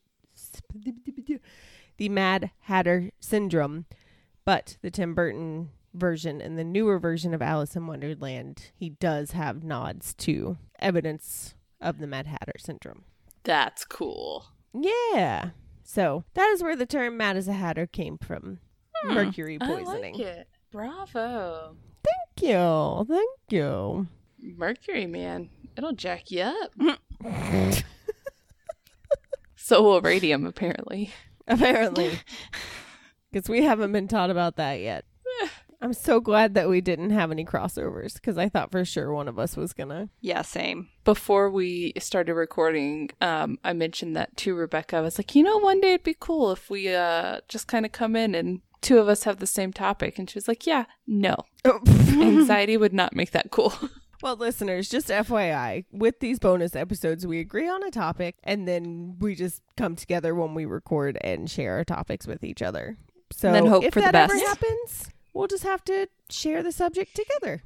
the 1.96 2.08
Mad 2.08 2.50
Hatter 2.60 3.10
syndrome, 3.20 3.86
but 4.48 4.78
the 4.80 4.90
Tim 4.90 5.12
Burton 5.12 5.68
version 5.92 6.40
and 6.40 6.58
the 6.58 6.64
newer 6.64 6.98
version 6.98 7.34
of 7.34 7.42
Alice 7.42 7.76
in 7.76 7.86
Wonderland, 7.86 8.70
he 8.74 8.88
does 8.88 9.32
have 9.32 9.62
nods 9.62 10.14
to 10.14 10.56
evidence 10.78 11.54
of 11.82 11.98
the 11.98 12.06
Mad 12.06 12.26
Hatter 12.26 12.54
syndrome. 12.56 13.04
That's 13.44 13.84
cool. 13.84 14.46
Yeah. 14.72 15.50
So 15.82 16.24
that 16.32 16.48
is 16.48 16.62
where 16.62 16.76
the 16.76 16.86
term 16.86 17.18
Mad 17.18 17.36
as 17.36 17.46
a 17.46 17.52
Hatter 17.52 17.86
came 17.86 18.16
from. 18.16 18.60
Hmm, 18.96 19.12
Mercury 19.12 19.58
I 19.60 19.66
poisoning. 19.66 20.14
like 20.14 20.22
it. 20.22 20.48
Bravo. 20.72 21.76
Thank 22.02 22.50
you. 22.50 23.04
Thank 23.06 23.30
you. 23.50 24.06
Mercury, 24.40 25.06
man. 25.06 25.50
It'll 25.76 25.92
jack 25.92 26.30
you 26.30 26.44
up. 26.44 26.72
so 29.56 29.82
will 29.82 30.00
radium, 30.00 30.46
apparently. 30.46 31.12
Apparently. 31.46 32.18
Because 33.30 33.48
we 33.48 33.62
haven't 33.62 33.92
been 33.92 34.08
taught 34.08 34.30
about 34.30 34.56
that 34.56 34.80
yet. 34.80 35.04
I'm 35.80 35.92
so 35.92 36.20
glad 36.20 36.54
that 36.54 36.68
we 36.68 36.80
didn't 36.80 37.10
have 37.10 37.30
any 37.30 37.44
crossovers 37.44 38.14
because 38.14 38.36
I 38.36 38.48
thought 38.48 38.72
for 38.72 38.84
sure 38.84 39.12
one 39.12 39.28
of 39.28 39.38
us 39.38 39.56
was 39.56 39.72
going 39.72 39.90
to. 39.90 40.08
Yeah, 40.20 40.42
same. 40.42 40.88
Before 41.04 41.50
we 41.50 41.92
started 41.98 42.34
recording, 42.34 43.10
um, 43.20 43.58
I 43.62 43.74
mentioned 43.74 44.16
that 44.16 44.36
to 44.38 44.56
Rebecca. 44.56 44.96
I 44.96 45.00
was 45.02 45.18
like, 45.18 45.36
you 45.36 45.44
know, 45.44 45.58
one 45.58 45.80
day 45.80 45.94
it'd 45.94 46.02
be 46.02 46.16
cool 46.18 46.50
if 46.50 46.68
we 46.68 46.92
uh, 46.92 47.40
just 47.48 47.68
kind 47.68 47.86
of 47.86 47.92
come 47.92 48.16
in 48.16 48.34
and 48.34 48.60
two 48.80 48.98
of 48.98 49.08
us 49.08 49.24
have 49.24 49.38
the 49.38 49.46
same 49.46 49.72
topic. 49.72 50.18
And 50.18 50.28
she 50.28 50.36
was 50.36 50.48
like, 50.48 50.66
yeah, 50.66 50.86
no. 51.06 51.36
Anxiety 51.86 52.76
would 52.76 52.92
not 52.92 53.14
make 53.14 53.30
that 53.32 53.50
cool. 53.50 53.72
well, 54.22 54.36
listeners, 54.36 54.88
just 54.88 55.08
FYI, 55.08 55.84
with 55.92 56.20
these 56.20 56.38
bonus 56.38 56.74
episodes, 56.74 57.26
we 57.26 57.40
agree 57.40 57.68
on 57.68 57.84
a 57.84 57.90
topic 57.90 58.36
and 58.42 58.66
then 58.66 59.16
we 59.20 59.34
just 59.34 59.62
come 59.76 59.96
together 59.96 60.34
when 60.34 60.54
we 60.54 60.64
record 60.64 61.18
and 61.20 61.50
share 61.50 61.76
our 61.76 61.84
topics 61.84 62.26
with 62.26 62.42
each 62.42 62.62
other. 62.62 62.98
So 63.32 63.52
then 63.52 63.66
hope 63.66 63.84
if 63.84 63.94
for 63.94 64.00
the 64.00 64.12
that 64.12 64.14
ever 64.30 64.34
best. 64.34 64.46
happens, 64.46 65.10
we'll 65.32 65.46
just 65.46 65.64
have 65.64 65.84
to 65.84 66.08
share 66.30 66.62
the 66.62 66.72
subject 66.72 67.14
together. 67.14 67.62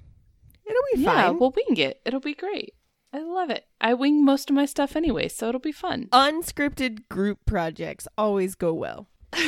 It'll 0.65 0.83
be 0.95 1.01
yeah, 1.03 1.29
fine. 1.29 1.39
we'll 1.39 1.53
wing 1.53 1.77
it. 1.77 2.01
It'll 2.05 2.21
be 2.21 2.35
great. 2.35 2.75
I 3.13 3.21
love 3.21 3.51
it. 3.51 3.67
I 3.81 3.95
wing 3.95 4.25
most 4.25 4.49
of 4.49 4.57
my 4.57 4.65
stuff 4.65 4.97
anyway, 4.97 5.29
so 5.29 5.49
it'll 5.49 5.61
be 5.61 5.73
fun. 5.73 6.09
Unscripted 6.13 7.09
group 7.09 7.41
projects 7.47 8.09
always 8.17 8.55
go 8.55 8.73
well. 8.73 9.09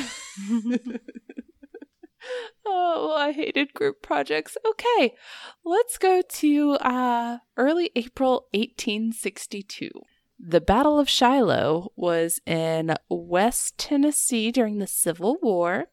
Oh, 2.66 3.14
I 3.16 3.32
hated 3.32 3.74
group 3.74 4.02
projects. 4.02 4.56
Okay, 4.66 5.14
let's 5.64 5.98
go 5.98 6.22
to 6.22 6.72
uh, 6.74 7.38
early 7.56 7.90
April 7.94 8.46
1862. 8.54 9.90
The 10.38 10.60
Battle 10.60 10.98
of 10.98 11.08
Shiloh 11.08 11.92
was 11.96 12.40
in 12.46 12.94
West 13.08 13.78
Tennessee 13.78 14.50
during 14.50 14.78
the 14.78 14.86
Civil 14.86 15.36
War. 15.42 15.86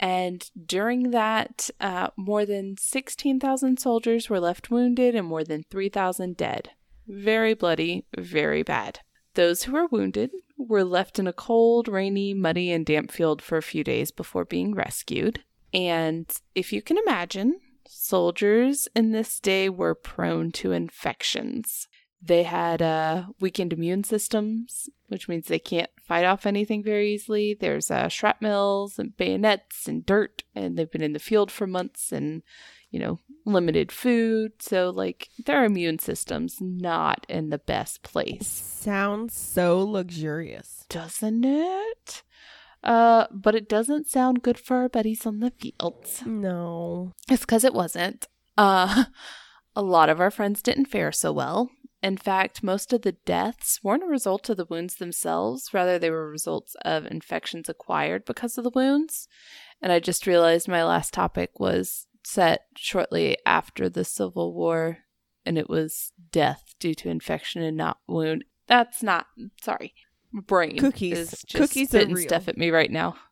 And 0.00 0.50
during 0.66 1.10
that, 1.10 1.68
uh, 1.78 2.08
more 2.16 2.46
than 2.46 2.76
16,000 2.78 3.78
soldiers 3.78 4.30
were 4.30 4.40
left 4.40 4.70
wounded 4.70 5.14
and 5.14 5.26
more 5.26 5.44
than 5.44 5.64
3,000 5.70 6.38
dead. 6.38 6.70
Very 7.06 7.52
bloody, 7.52 8.06
very 8.16 8.62
bad. 8.62 9.00
Those 9.34 9.64
who 9.64 9.72
were 9.72 9.86
wounded 9.86 10.30
were 10.56 10.84
left 10.84 11.18
in 11.18 11.26
a 11.26 11.34
cold, 11.34 11.86
rainy, 11.86 12.32
muddy, 12.32 12.72
and 12.72 12.86
damp 12.86 13.12
field 13.12 13.42
for 13.42 13.58
a 13.58 13.62
few 13.62 13.84
days 13.84 14.10
before 14.10 14.46
being 14.46 14.74
rescued. 14.74 15.44
And 15.72 16.26
if 16.54 16.72
you 16.72 16.80
can 16.80 16.96
imagine, 16.98 17.60
soldiers 17.86 18.88
in 18.96 19.12
this 19.12 19.38
day 19.38 19.68
were 19.68 19.94
prone 19.94 20.50
to 20.52 20.72
infections. 20.72 21.88
They 22.22 22.42
had 22.42 22.82
uh, 22.82 23.24
weakened 23.40 23.72
immune 23.72 24.04
systems, 24.04 24.90
which 25.08 25.28
means 25.28 25.46
they 25.46 25.58
can't 25.58 25.90
fight 26.02 26.24
off 26.24 26.44
anything 26.44 26.82
very 26.82 27.14
easily. 27.14 27.56
There's 27.58 27.90
uh, 27.90 28.08
shrapnels 28.08 28.98
and 28.98 29.16
bayonets 29.16 29.88
and 29.88 30.04
dirt, 30.04 30.42
and 30.54 30.76
they've 30.76 30.90
been 30.90 31.02
in 31.02 31.14
the 31.14 31.18
field 31.18 31.50
for 31.50 31.66
months 31.66 32.12
and, 32.12 32.42
you 32.90 33.00
know, 33.00 33.20
limited 33.46 33.90
food. 33.90 34.52
So, 34.60 34.90
like, 34.90 35.28
their 35.46 35.64
immune 35.64 35.98
system's 35.98 36.58
not 36.60 37.24
in 37.28 37.48
the 37.48 37.58
best 37.58 38.02
place. 38.02 38.46
Sounds 38.46 39.34
so 39.34 39.80
luxurious. 39.80 40.84
Doesn't 40.90 41.44
it? 41.44 42.22
Uh, 42.82 43.26
but 43.30 43.54
it 43.54 43.68
doesn't 43.68 44.06
sound 44.06 44.42
good 44.42 44.58
for 44.58 44.76
our 44.78 44.88
buddies 44.88 45.26
on 45.26 45.40
the 45.40 45.50
fields. 45.50 46.22
No. 46.26 47.12
It's 47.30 47.42
because 47.42 47.64
it 47.64 47.74
wasn't. 47.74 48.28
Uh, 48.58 49.04
a 49.76 49.82
lot 49.82 50.08
of 50.08 50.20
our 50.20 50.30
friends 50.30 50.62
didn't 50.62 50.86
fare 50.86 51.12
so 51.12 51.32
well. 51.32 51.70
In 52.02 52.16
fact, 52.16 52.62
most 52.62 52.92
of 52.92 53.02
the 53.02 53.12
deaths 53.12 53.80
weren't 53.82 54.02
a 54.02 54.06
result 54.06 54.48
of 54.48 54.56
the 54.56 54.64
wounds 54.64 54.96
themselves, 54.96 55.74
rather, 55.74 55.98
they 55.98 56.10
were 56.10 56.30
results 56.30 56.74
of 56.82 57.04
infections 57.06 57.68
acquired 57.68 58.24
because 58.24 58.56
of 58.56 58.64
the 58.64 58.70
wounds. 58.70 59.28
And 59.82 59.92
I 59.92 60.00
just 60.00 60.26
realized 60.26 60.66
my 60.66 60.82
last 60.84 61.12
topic 61.12 61.60
was 61.60 62.06
set 62.24 62.62
shortly 62.76 63.36
after 63.44 63.88
the 63.88 64.04
Civil 64.04 64.54
War, 64.54 64.98
and 65.44 65.58
it 65.58 65.68
was 65.68 66.12
death 66.32 66.74
due 66.78 66.94
to 66.94 67.10
infection 67.10 67.62
and 67.62 67.76
not 67.76 67.98
wound. 68.06 68.44
That's 68.66 69.02
not, 69.02 69.26
sorry, 69.62 69.94
brain. 70.32 70.78
Cookies. 70.78 71.18
Is 71.18 71.30
just 71.46 71.54
Cookies 71.54 71.88
spitting 71.88 72.16
stuff 72.16 72.48
at 72.48 72.58
me 72.58 72.70
right 72.70 72.90
now. 72.90 73.16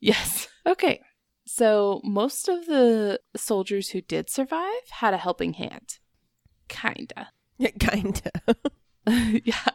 Yes. 0.00 0.48
Okay. 0.66 1.00
So 1.46 2.02
most 2.04 2.46
of 2.46 2.66
the 2.66 3.20
soldiers 3.34 3.88
who 3.88 4.02
did 4.02 4.28
survive 4.28 4.90
had 4.90 5.14
a 5.14 5.18
helping 5.18 5.54
hand. 5.54 5.98
Kinda. 6.68 7.28
Yeah, 7.58 7.70
kinda. 7.78 8.32
yeah. 9.44 9.68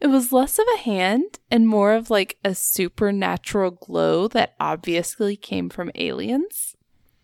It 0.00 0.08
was 0.08 0.32
less 0.32 0.58
of 0.58 0.66
a 0.74 0.78
hand 0.78 1.38
and 1.50 1.68
more 1.68 1.92
of 1.92 2.10
like 2.10 2.38
a 2.44 2.54
supernatural 2.54 3.70
glow 3.72 4.26
that 4.28 4.54
obviously 4.58 5.36
came 5.36 5.68
from 5.68 5.92
aliens. 5.94 6.74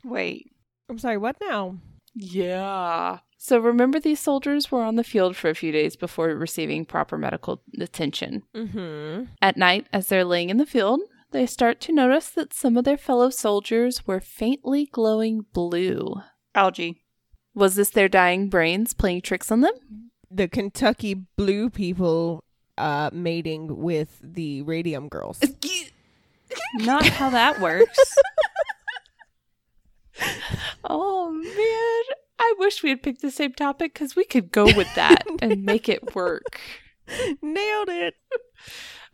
Wait. 0.04 0.52
I'm 0.88 0.98
sorry, 0.98 1.16
what 1.16 1.36
now? 1.40 1.78
Yeah. 2.14 3.18
So 3.36 3.58
remember, 3.58 3.98
these 3.98 4.20
soldiers 4.20 4.70
were 4.70 4.82
on 4.82 4.96
the 4.96 5.04
field 5.04 5.36
for 5.36 5.50
a 5.50 5.54
few 5.54 5.72
days 5.72 5.96
before 5.96 6.28
receiving 6.28 6.84
proper 6.84 7.18
medical 7.18 7.62
attention. 7.80 8.42
Mm-hmm. 8.54 9.24
At 9.42 9.56
night, 9.56 9.86
as 9.92 10.08
they're 10.08 10.24
laying 10.24 10.50
in 10.50 10.56
the 10.56 10.66
field, 10.66 11.00
they 11.32 11.46
start 11.46 11.80
to 11.82 11.92
notice 11.92 12.30
that 12.30 12.54
some 12.54 12.76
of 12.76 12.84
their 12.84 12.96
fellow 12.96 13.30
soldiers 13.30 14.06
were 14.06 14.20
faintly 14.20 14.86
glowing 14.86 15.46
blue. 15.52 16.14
Algae. 16.54 17.02
Was 17.56 17.74
this 17.74 17.90
their 17.90 18.08
dying 18.08 18.48
brains 18.48 18.94
playing 18.94 19.22
tricks 19.22 19.50
on 19.50 19.62
them? 19.62 19.72
The 20.30 20.46
Kentucky 20.46 21.14
blue 21.14 21.70
people 21.70 22.44
uh 22.78 23.10
mating 23.12 23.78
with 23.78 24.20
the 24.22 24.62
radium 24.62 25.08
girls. 25.08 25.40
Not 26.74 27.06
how 27.06 27.30
that 27.30 27.60
works. 27.60 27.98
Oh 30.88 31.30
man, 31.32 32.16
I 32.38 32.54
wish 32.58 32.82
we 32.82 32.90
had 32.90 33.02
picked 33.02 33.22
the 33.22 33.30
same 33.30 33.52
topic 33.52 33.92
because 33.92 34.14
we 34.14 34.24
could 34.24 34.52
go 34.52 34.64
with 34.64 34.92
that 34.94 35.24
and 35.42 35.64
make 35.64 35.88
it 35.88 36.14
work. 36.14 36.60
Nailed 37.42 37.88
it. 37.88 38.14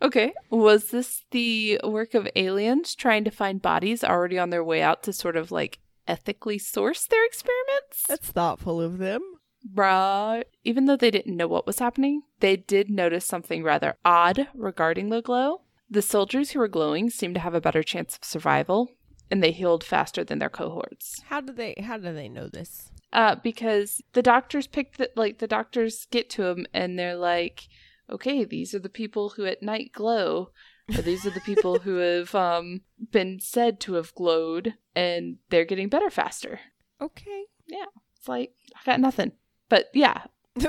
Okay, 0.01 0.33
was 0.49 0.91
this 0.91 1.23
the 1.31 1.79
work 1.83 2.13
of 2.13 2.27
aliens 2.35 2.95
trying 2.95 3.23
to 3.23 3.31
find 3.31 3.61
bodies 3.61 4.03
already 4.03 4.37
on 4.37 4.49
their 4.49 4.63
way 4.63 4.81
out 4.81 5.03
to 5.03 5.13
sort 5.13 5.35
of 5.35 5.51
like 5.51 5.79
ethically 6.07 6.57
source 6.57 7.05
their 7.05 7.25
experiments? 7.25 8.03
That's 8.07 8.29
thoughtful 8.29 8.81
of 8.81 8.97
them. 8.97 9.21
Right. 9.73 10.43
Even 10.63 10.85
though 10.85 10.97
they 10.97 11.11
didn't 11.11 11.37
know 11.37 11.47
what 11.47 11.65
was 11.65 11.79
happening, 11.79 12.23
they 12.39 12.57
did 12.57 12.89
notice 12.89 13.25
something 13.25 13.63
rather 13.63 13.95
odd 14.03 14.47
regarding 14.53 15.09
the 15.09 15.21
glow. 15.21 15.61
The 15.89 16.01
soldiers 16.01 16.51
who 16.51 16.59
were 16.59 16.67
glowing 16.67 17.09
seemed 17.09 17.35
to 17.35 17.41
have 17.41 17.53
a 17.53 17.61
better 17.61 17.83
chance 17.83 18.17
of 18.17 18.23
survival, 18.23 18.89
and 19.29 19.43
they 19.43 19.51
healed 19.51 19.83
faster 19.83 20.23
than 20.23 20.39
their 20.39 20.49
cohorts. 20.49 21.21
How 21.27 21.39
do 21.39 21.53
they 21.53 21.75
how 21.81 21.97
do 21.97 22.13
they 22.13 22.27
know 22.27 22.47
this? 22.47 22.91
Uh, 23.11 23.35
because 23.35 24.01
the 24.13 24.23
doctors 24.23 24.67
pick 24.67 24.97
the 24.97 25.11
like 25.15 25.37
the 25.37 25.47
doctors 25.47 26.07
get 26.09 26.29
to 26.31 26.43
them 26.43 26.65
and 26.73 26.97
they're 26.97 27.15
like, 27.15 27.67
okay, 28.09 28.43
these 28.43 28.73
are 28.73 28.79
the 28.79 28.89
people 28.89 29.29
who 29.29 29.45
at 29.45 29.61
night 29.61 29.91
glow, 29.93 30.49
these 30.87 31.25
are 31.25 31.31
the 31.31 31.41
people 31.41 31.79
who 31.79 31.97
have 31.97 32.33
um 32.35 32.81
been 33.11 33.39
said 33.39 33.79
to 33.81 33.93
have 33.93 34.15
glowed, 34.15 34.75
and 34.95 35.37
they're 35.49 35.65
getting 35.65 35.89
better 35.89 36.09
faster. 36.09 36.59
Okay. 37.01 37.45
Yeah. 37.67 37.85
It's 38.17 38.27
like 38.27 38.53
I 38.75 38.79
got 38.85 38.99
nothing, 38.99 39.33
but 39.69 39.89
yeah. 39.93 40.23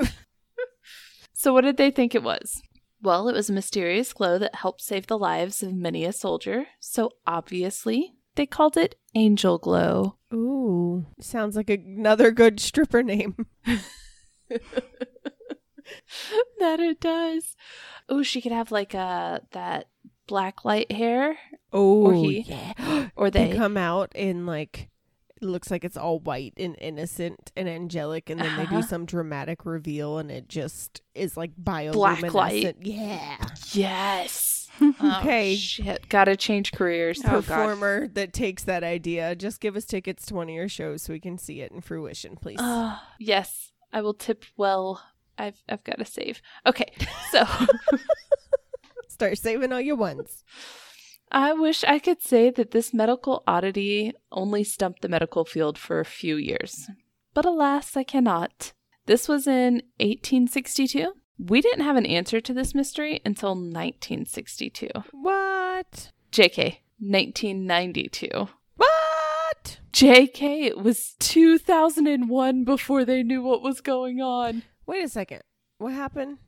so 1.33 1.53
what 1.53 1.63
did 1.63 1.77
they 1.77 1.91
think 1.91 2.15
it 2.15 2.23
was? 2.23 2.63
Well, 3.03 3.29
it 3.29 3.35
was 3.35 3.51
a 3.51 3.55
mysterious 3.55 4.13
glow 4.15 4.39
that 4.39 4.55
helped 4.55 4.81
save 4.81 5.07
the 5.07 5.19
lives 5.19 5.63
of 5.63 5.75
many 5.75 6.05
a 6.05 6.13
soldier. 6.13 6.67
So 6.81 7.11
obviously, 7.27 8.15
they 8.35 8.47
called 8.47 8.77
it 8.77 8.97
angel 9.15 9.59
glow. 9.59 10.17
Ooh. 10.33 11.07
Sounds 11.21 11.55
like 11.55 11.71
another 11.71 12.31
good 12.31 12.61
stripper 12.61 13.03
name. 13.03 13.47
that 16.59 16.81
it 16.81 17.01
does. 17.01 17.57
Oh, 18.09 18.23
she 18.23 18.41
could 18.41 18.53
have 18.53 18.73
like 18.73 18.95
uh 18.95 19.41
that 19.53 19.89
black 20.27 20.65
light 20.65 20.91
hair, 20.93 21.37
Oh 21.73 22.11
he. 22.23 22.41
yeah. 22.41 23.09
or 23.17 23.31
they 23.31 23.51
they. 23.51 23.57
come 23.57 23.77
out 23.77 24.13
in 24.15 24.47
like 24.47 24.89
it 25.37 25.45
looks 25.45 25.71
like 25.71 25.85
it's 25.85 25.97
all 25.97 26.21
white 26.21 26.55
and 26.57 26.77
innocent 26.81 27.51
and 27.57 27.69
angelic 27.69 28.31
and 28.31 28.41
then 28.41 28.57
they 28.57 28.63
Uh-huh. 28.63 28.81
do 28.81 28.87
some 28.87 29.05
dramatic 29.05 29.67
reveal 29.67 30.19
and 30.19 30.31
it 30.31 30.49
just 30.49 31.03
is 31.15 31.37
like 31.37 31.51
bioluminescent. 31.57 31.93
Black 32.21 32.35
light. 32.35 32.77
Yeah. 32.81 33.37
yes. 33.73 34.61
Okay. 34.81 35.53
Oh, 35.53 35.57
shit. 35.57 36.09
Gotta 36.09 36.37
change 36.37 36.73
careers. 36.73 37.21
Oh, 37.25 37.43
God. 37.43 37.45
Performer 37.45 38.09
that 38.09 38.33
takes 38.33 38.65
that 38.65 38.83
idea. 38.83 39.37
Just 39.37 39.61
give 39.61 39.77
us 39.77 39.85
tickets 39.85 40.27
to 40.27 40.35
one 40.35 40.49
of 40.49 40.55
your 40.55 40.69
shows 40.69 41.03
so 41.03 41.13
we 41.13 41.21
can 41.21 41.39
see 41.39 41.61
it 41.61 41.71
in 41.71 41.81
fruition, 41.81 42.35
please. 42.35 42.59
Uh, 42.59 42.99
yes, 43.21 43.71
I 43.93 44.01
will 44.01 44.15
tip 44.15 44.45
well. 44.57 45.01
I've 45.39 45.63
I've 45.69 45.85
got 45.85 45.99
to 45.99 46.05
save. 46.05 46.43
Okay, 46.67 46.93
so 47.31 47.45
Start 49.15 49.39
saving 49.39 49.73
all 49.73 49.81
your 49.81 49.95
ones. 49.95 50.43
I 51.31 51.53
wish 51.53 51.85
I 51.85 52.01
could 52.01 52.21
say 52.21 52.51
that 52.51 52.73
this 52.73 52.93
medical 52.93 53.45
oddity 53.47 54.13
only 54.33 54.65
stumped 54.65 55.03
the 55.03 55.09
medical 55.09 55.45
field 55.45 55.79
for 55.79 56.01
a 56.01 56.05
few 56.05 56.35
years. 56.35 56.91
But 57.33 57.45
alas, 57.45 57.97
I 57.97 58.03
cannot. 58.03 58.73
This 59.07 59.29
was 59.29 59.47
in 59.47 59.75
1862. 60.01 61.13
We 61.39 61.61
didn't 61.61 61.85
have 61.85 61.95
an 61.95 62.07
answer 62.07 62.41
to 62.41 62.53
this 62.53 62.75
mystery 62.75 63.21
until 63.25 63.51
1962. 63.51 64.89
What? 65.13 66.11
JK, 66.33 66.79
1992. 66.99 68.49
What? 68.77 69.79
JK, 69.93 70.65
it 70.65 70.79
was 70.79 71.15
2001 71.21 72.65
before 72.65 73.05
they 73.05 73.23
knew 73.23 73.43
what 73.45 73.63
was 73.63 73.81
going 73.81 74.21
on. 74.21 74.65
Wait 74.87 75.05
a 75.05 75.09
second. 75.09 75.43
What 75.79 75.93
happened? 75.93 76.39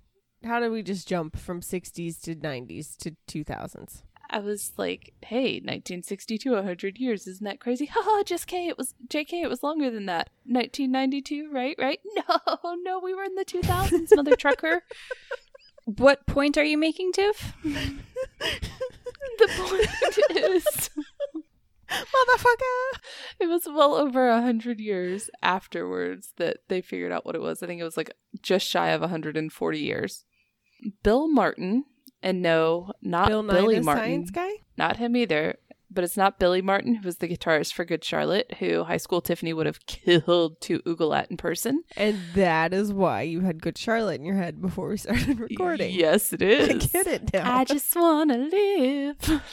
How 0.44 0.60
did 0.60 0.70
we 0.70 0.82
just 0.82 1.08
jump 1.08 1.36
from 1.36 1.60
60s 1.60 2.20
to 2.22 2.34
90s 2.34 2.96
to 2.98 3.16
2000s? 3.28 4.02
I 4.28 4.40
was 4.40 4.72
like, 4.76 5.12
hey, 5.24 5.54
1962, 5.60 6.50
100 6.52 6.98
years, 6.98 7.26
isn't 7.26 7.44
that 7.44 7.60
crazy? 7.60 7.86
Haha, 7.92 8.22
just 8.24 8.46
K, 8.46 8.66
it 8.68 8.76
was 8.76 8.94
JK, 9.08 9.42
it 9.44 9.48
was 9.48 9.62
longer 9.62 9.90
than 9.90 10.06
that. 10.06 10.30
1992, 10.44 11.50
right? 11.52 11.76
Right? 11.78 12.00
No, 12.28 12.74
no, 12.82 12.98
we 12.98 13.14
were 13.14 13.22
in 13.24 13.34
the 13.36 13.44
2000s, 13.44 14.14
mother 14.16 14.34
trucker. 14.38 14.82
what 15.84 16.26
point 16.26 16.56
are 16.58 16.64
you 16.64 16.76
making, 16.78 17.12
Tiff? 17.12 17.52
The 17.62 19.48
point 19.58 20.36
is, 20.36 20.90
Motherfucker! 21.90 23.00
it 23.40 23.46
was 23.48 23.66
well 23.66 23.94
over 23.94 24.28
a 24.28 24.34
100 24.34 24.80
years 24.80 25.30
afterwards 25.42 26.32
that 26.36 26.58
they 26.68 26.80
figured 26.80 27.12
out 27.12 27.24
what 27.26 27.34
it 27.34 27.40
was. 27.40 27.62
I 27.62 27.66
think 27.66 27.80
it 27.80 27.84
was 27.84 27.96
like 27.96 28.10
just 28.42 28.66
shy 28.66 28.88
of 28.90 29.00
140 29.00 29.78
years. 29.78 30.24
Bill 31.02 31.28
Martin, 31.28 31.84
and 32.22 32.42
no, 32.42 32.92
not 33.02 33.28
Bill 33.28 33.42
Billy 33.42 33.76
the 33.76 33.82
Martin. 33.82 34.04
Science 34.04 34.30
Guy? 34.30 34.50
Not 34.76 34.96
him 34.98 35.16
either. 35.16 35.56
but 35.90 36.04
it's 36.04 36.16
not 36.16 36.38
Billy 36.38 36.60
Martin, 36.60 36.96
who 36.96 37.06
was 37.06 37.18
the 37.18 37.28
guitarist 37.28 37.72
for 37.72 37.84
Good 37.84 38.04
Charlotte, 38.04 38.56
who 38.58 38.84
High 38.84 38.96
School 38.98 39.20
Tiffany 39.22 39.52
would 39.54 39.66
have 39.66 39.86
killed 39.86 40.60
to 40.62 40.80
oogle 40.80 41.16
at 41.16 41.30
in 41.30 41.36
person. 41.36 41.82
And 41.96 42.18
that 42.34 42.74
is 42.74 42.92
why 42.92 43.22
you 43.22 43.40
had 43.40 43.62
Good 43.62 43.78
Charlotte 43.78 44.20
in 44.20 44.26
your 44.26 44.36
head 44.36 44.60
before 44.60 44.88
we 44.88 44.96
started 44.98 45.38
recording. 45.40 45.94
Yes, 45.94 46.32
it 46.32 46.42
is. 46.42 46.68
I 46.68 46.72
get 46.74 47.06
it 47.06 47.32
now. 47.32 47.56
I 47.58 47.64
just 47.64 47.94
want 47.96 48.30
to 48.32 48.38
live. 48.38 49.42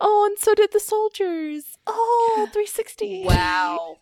Oh, 0.00 0.26
and 0.28 0.38
so 0.38 0.54
did 0.54 0.72
the 0.72 0.80
soldiers. 0.80 1.76
Oh, 1.86 2.48
360. 2.52 3.24
Wow. 3.24 3.96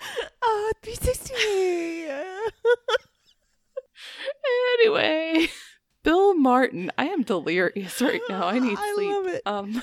oh, 0.42 0.72
360. 0.82 1.34
Anyway, 4.80 5.48
Bill 6.02 6.34
Martin. 6.34 6.90
I 6.98 7.06
am 7.06 7.22
delirious 7.22 8.00
right 8.02 8.20
now. 8.28 8.46
I 8.48 8.58
need 8.58 8.76
I 8.78 8.92
sleep. 8.94 9.10
love 9.12 9.26
it. 9.26 9.42
Um, 9.46 9.82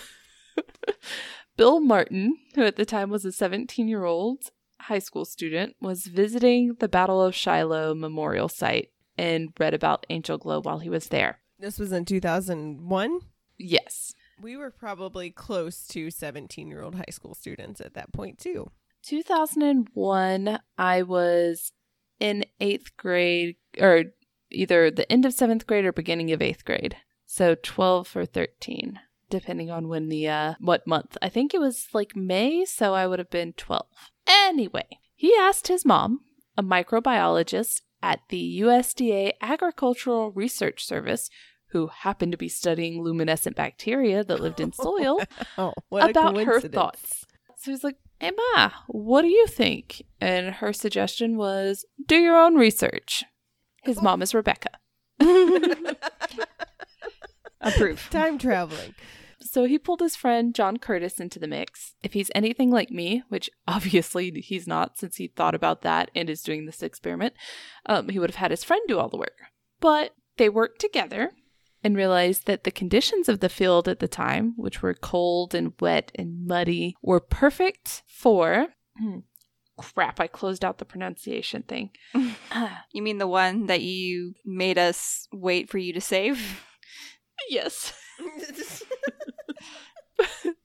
Bill 1.58 1.80
Martin, 1.80 2.38
who 2.56 2.64
at 2.64 2.76
the 2.76 2.86
time 2.86 3.10
was 3.10 3.26
a 3.26 3.32
17 3.32 3.88
year 3.88 4.04
old 4.06 4.52
high 4.82 5.00
school 5.00 5.26
student, 5.26 5.76
was 5.82 6.06
visiting 6.06 6.76
the 6.80 6.88
Battle 6.88 7.22
of 7.22 7.36
Shiloh 7.36 7.94
Memorial 7.96 8.50
Site 8.50 8.90
and 9.18 9.54
read 9.60 9.74
about 9.74 10.06
Angel 10.10 10.38
Glow 10.38 10.62
while 10.62 10.80
he 10.80 10.90
was 10.90 11.08
there. 11.10 11.40
This 11.62 11.78
was 11.78 11.91
in 11.91 12.05
2001. 12.05 13.20
Yes. 13.59 14.16
We 14.41 14.57
were 14.57 14.72
probably 14.72 15.30
close 15.30 15.86
to 15.89 16.09
17 16.09 16.68
year 16.68 16.82
old 16.82 16.95
high 16.95 17.12
school 17.12 17.36
students 17.36 17.80
at 17.80 17.93
that 17.93 18.12
point, 18.12 18.39
too. 18.39 18.72
2001, 19.03 20.59
I 20.80 21.03
was 21.03 21.72
in 22.20 22.45
eighth 22.59 22.97
grade, 22.97 23.57
or 23.80 24.05
either 24.49 24.89
the 24.89 25.09
end 25.12 25.24
of 25.24 25.34
seventh 25.34 25.68
grade 25.68 25.86
or 25.86 25.91
beginning 25.91 26.32
of 26.32 26.41
eighth 26.41 26.66
grade. 26.66 26.97
So 27.28 27.55
12 27.62 28.16
or 28.16 28.26
13, 28.26 28.99
depending 29.30 29.70
on 29.70 29.88
when 29.88 30.09
the, 30.09 30.28
uh, 30.28 30.53
what 30.59 30.88
month. 30.88 31.16
I 31.22 31.30
think 31.30 31.53
it 31.53 31.62
was 31.62 31.89
like 31.93 32.16
May, 32.16 32.66
so 32.66 32.95
I 32.95 33.05
would 33.05 33.20
have 33.20 33.30
been 33.30 33.53
12. 33.53 33.86
Anyway, 34.26 34.88
he 35.14 35.36
asked 35.39 35.68
his 35.68 35.86
mom, 35.86 36.22
a 36.57 36.64
microbiologist 36.64 37.82
at 38.03 38.22
the 38.30 38.62
USDA 38.62 39.34
Agricultural 39.41 40.32
Research 40.32 40.86
Service, 40.86 41.30
who 41.72 41.88
happened 41.88 42.32
to 42.34 42.38
be 42.38 42.50
studying 42.50 43.02
luminescent 43.04 43.56
bacteria 43.56 44.24
that 44.24 44.40
lived 44.40 44.60
in 44.60 44.72
soil, 44.74 45.22
Oh, 45.58 45.74
what 45.90 46.10
about 46.10 46.38
her 46.38 46.60
thoughts. 46.60 47.26
So 47.58 47.72
he's 47.72 47.84
like, 47.84 47.98
Emma, 48.20 48.74
what 48.88 49.22
do 49.24 49.28
you 49.28 49.48
think? 49.48 50.04
And 50.20 50.56
her 50.56 50.74
suggestion 50.74 51.38
was, 51.38 51.86
Do 52.06 52.18
your 52.18 52.38
own 52.38 52.56
research. 52.56 53.24
His 53.84 54.02
mom 54.02 54.22
is 54.22 54.34
Rebecca. 54.34 54.70
Approve. 57.62 58.08
Time 58.12 58.38
traveling. 58.38 58.96
So 59.40 59.66
he 59.66 59.80
pulled 59.80 60.02
his 60.02 60.16
friend 60.16 60.54
John 60.54 60.78
Curtis 60.78 61.20
into 61.20 61.40
the 61.40 61.48
mix. 61.48 61.96
If 62.04 62.14
he's 62.14 62.32
anything 62.36 62.72
like 62.72 62.92
me, 62.92 63.24
which 63.30 63.50
obviously 63.68 64.32
he's 64.32 64.68
not 64.68 64.98
since 64.98 65.18
he 65.18 65.28
thought 65.28 65.56
about 65.56 65.82
that 65.82 66.12
and 66.16 66.30
is 66.30 66.44
doing 66.44 66.66
this 66.66 66.84
experiment, 66.84 67.34
um, 67.86 68.10
he 68.10 68.20
would 68.20 68.30
have 68.30 68.36
had 68.38 68.52
his 68.52 68.64
friend 68.64 68.82
do 68.88 69.00
all 69.00 69.10
the 69.10 69.18
work. 69.18 69.38
But 69.80 70.14
they 70.38 70.50
worked 70.50 70.80
together 70.80 71.32
and 71.84 71.96
realized 71.96 72.46
that 72.46 72.64
the 72.64 72.72
conditions 72.72 73.28
of 73.28 73.40
the 73.40 73.50
field 73.50 73.88
at 73.88 74.00
the 74.00 74.08
time, 74.08 74.54
which 74.58 74.82
were 74.82 74.94
cold 74.94 75.56
and 75.56 75.74
wet 75.80 76.12
and 76.16 76.46
muddy, 76.46 76.96
were 77.02 77.20
perfect 77.20 78.04
for. 78.08 78.68
Hmm, 78.98 79.20
crap, 79.78 80.20
I 80.20 80.28
closed 80.28 80.64
out 80.64 80.78
the 80.78 80.86
pronunciation 80.86 81.64
thing. 81.64 81.92
You 82.94 83.02
mean 83.02 83.18
the 83.20 83.28
one 83.28 83.68
that 83.68 83.82
you 83.82 84.34
made 84.46 84.78
us 84.78 85.28
wait 85.32 85.70
for 85.70 85.78
you 85.78 85.94
to 85.94 86.02
save? 86.02 86.62
yes. 87.50 87.94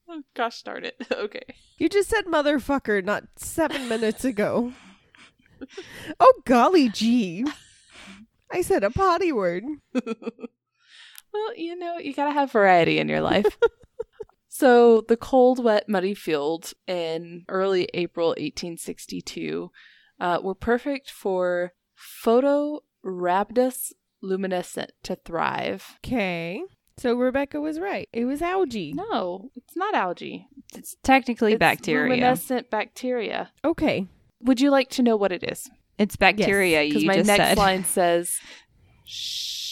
oh, 0.09 0.23
gosh 0.35 0.63
darn 0.63 0.85
it. 0.85 0.97
Okay. 1.13 1.43
You 1.79 1.89
just 1.89 2.09
said 2.09 2.25
motherfucker 2.27 3.05
not 3.05 3.25
seven 3.37 3.89
minutes 3.89 4.25
ago. 4.25 4.73
Oh, 6.19 6.43
golly 6.45 6.89
gee. 6.89 7.45
I 8.51 8.63
said 8.63 8.83
a 8.85 8.91
potty 8.91 9.33
word. 9.33 9.65
Well, 11.37 11.57
you 11.57 11.77
know, 11.77 11.99
you 11.99 12.15
gotta 12.15 12.33
have 12.33 12.51
variety 12.53 12.99
in 12.99 13.09
your 13.09 13.21
life. 13.21 13.59
so, 14.49 15.03
the 15.03 15.17
cold, 15.17 15.63
wet, 15.63 15.89
muddy 15.89 16.15
fields 16.15 16.75
in 16.87 17.45
early 17.49 17.89
April 17.95 18.29
1862 18.29 19.71
uh, 20.21 20.39
were 20.43 20.55
perfect 20.55 21.11
for 21.11 21.73
Photorhabdus 22.25 23.93
luminescent 24.23 24.93
to 25.03 25.17
thrive. 25.17 25.99
Okay. 26.05 26.63
So 26.99 27.15
Rebecca 27.15 27.61
was 27.61 27.79
right. 27.79 28.09
It 28.13 28.25
was 28.25 28.41
algae. 28.41 28.95
No, 28.95 29.51
it's 29.55 29.77
not 29.77 29.95
algae. 29.95 30.47
It's 30.75 30.97
technically 31.03 31.53
It's 31.53 31.61
bacteria. 31.61 32.15
Luminescent 32.15 32.71
bacteria. 32.71 33.53
Okay. 33.63 34.07
Would 34.41 34.63
you 34.63 34.71
like 34.71 34.89
to 34.91 35.03
know 35.03 35.17
what 35.17 35.31
it 35.31 35.45
is? 35.45 35.69
It's 35.99 36.17
bacteria. 36.17 36.83
Because 36.85 37.03
you 37.03 37.09
my 37.09 37.17
just 37.17 37.27
next 37.27 37.49
said. 37.49 37.59
line 37.59 37.85
says, 37.97 38.39
shh. 39.05 39.66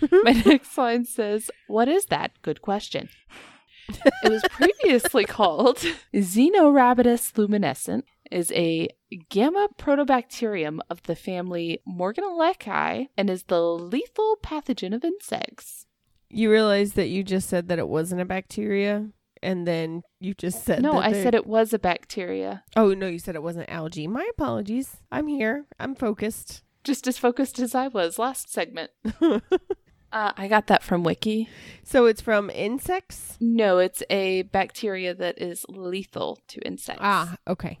My 0.00 0.32
mm-hmm. 0.32 0.48
next 0.48 0.76
line 0.76 1.04
says, 1.04 1.50
what 1.66 1.88
is 1.88 2.06
that? 2.06 2.32
Good 2.42 2.62
question. 2.62 3.08
it 4.22 4.30
was 4.30 4.42
previously 4.50 5.24
called 5.26 5.78
Xenorhabditis 6.14 7.36
luminescent, 7.36 8.04
is 8.30 8.50
a 8.52 8.88
gamma 9.28 9.68
proteobacterium 9.78 10.80
of 10.90 11.02
the 11.04 11.14
family 11.14 11.80
Morganellaceae 11.88 13.08
and 13.16 13.30
is 13.30 13.44
the 13.44 13.60
lethal 13.60 14.38
pathogen 14.42 14.94
of 14.94 15.04
insects. 15.04 15.86
You 16.30 16.50
realize 16.50 16.94
that 16.94 17.08
you 17.08 17.22
just 17.22 17.48
said 17.48 17.68
that 17.68 17.78
it 17.78 17.88
wasn't 17.88 18.22
a 18.22 18.24
bacteria, 18.24 19.08
and 19.40 19.68
then 19.68 20.02
you 20.18 20.34
just 20.34 20.64
said 20.64 20.82
No, 20.82 20.98
I 20.98 21.12
said 21.12 21.34
it 21.34 21.46
was 21.46 21.72
a 21.72 21.78
bacteria. 21.78 22.64
Oh 22.76 22.92
no, 22.92 23.06
you 23.06 23.20
said 23.20 23.36
it 23.36 23.42
wasn't 23.42 23.70
algae. 23.70 24.08
My 24.08 24.26
apologies. 24.32 24.96
I'm 25.12 25.28
here. 25.28 25.66
I'm 25.78 25.94
focused. 25.94 26.63
Just 26.84 27.06
as 27.06 27.18
focused 27.18 27.58
as 27.58 27.74
I 27.74 27.88
was 27.88 28.18
last 28.18 28.52
segment. 28.52 28.90
Uh, 30.14 30.30
I 30.36 30.46
got 30.46 30.68
that 30.68 30.84
from 30.84 31.02
Wiki. 31.02 31.48
so 31.82 32.06
it's 32.06 32.20
from 32.20 32.48
insects. 32.48 33.36
No, 33.40 33.78
it's 33.78 34.00
a 34.08 34.42
bacteria 34.42 35.12
that 35.12 35.42
is 35.42 35.66
lethal 35.68 36.38
to 36.46 36.60
insects. 36.60 37.00
Ah, 37.02 37.36
okay. 37.48 37.80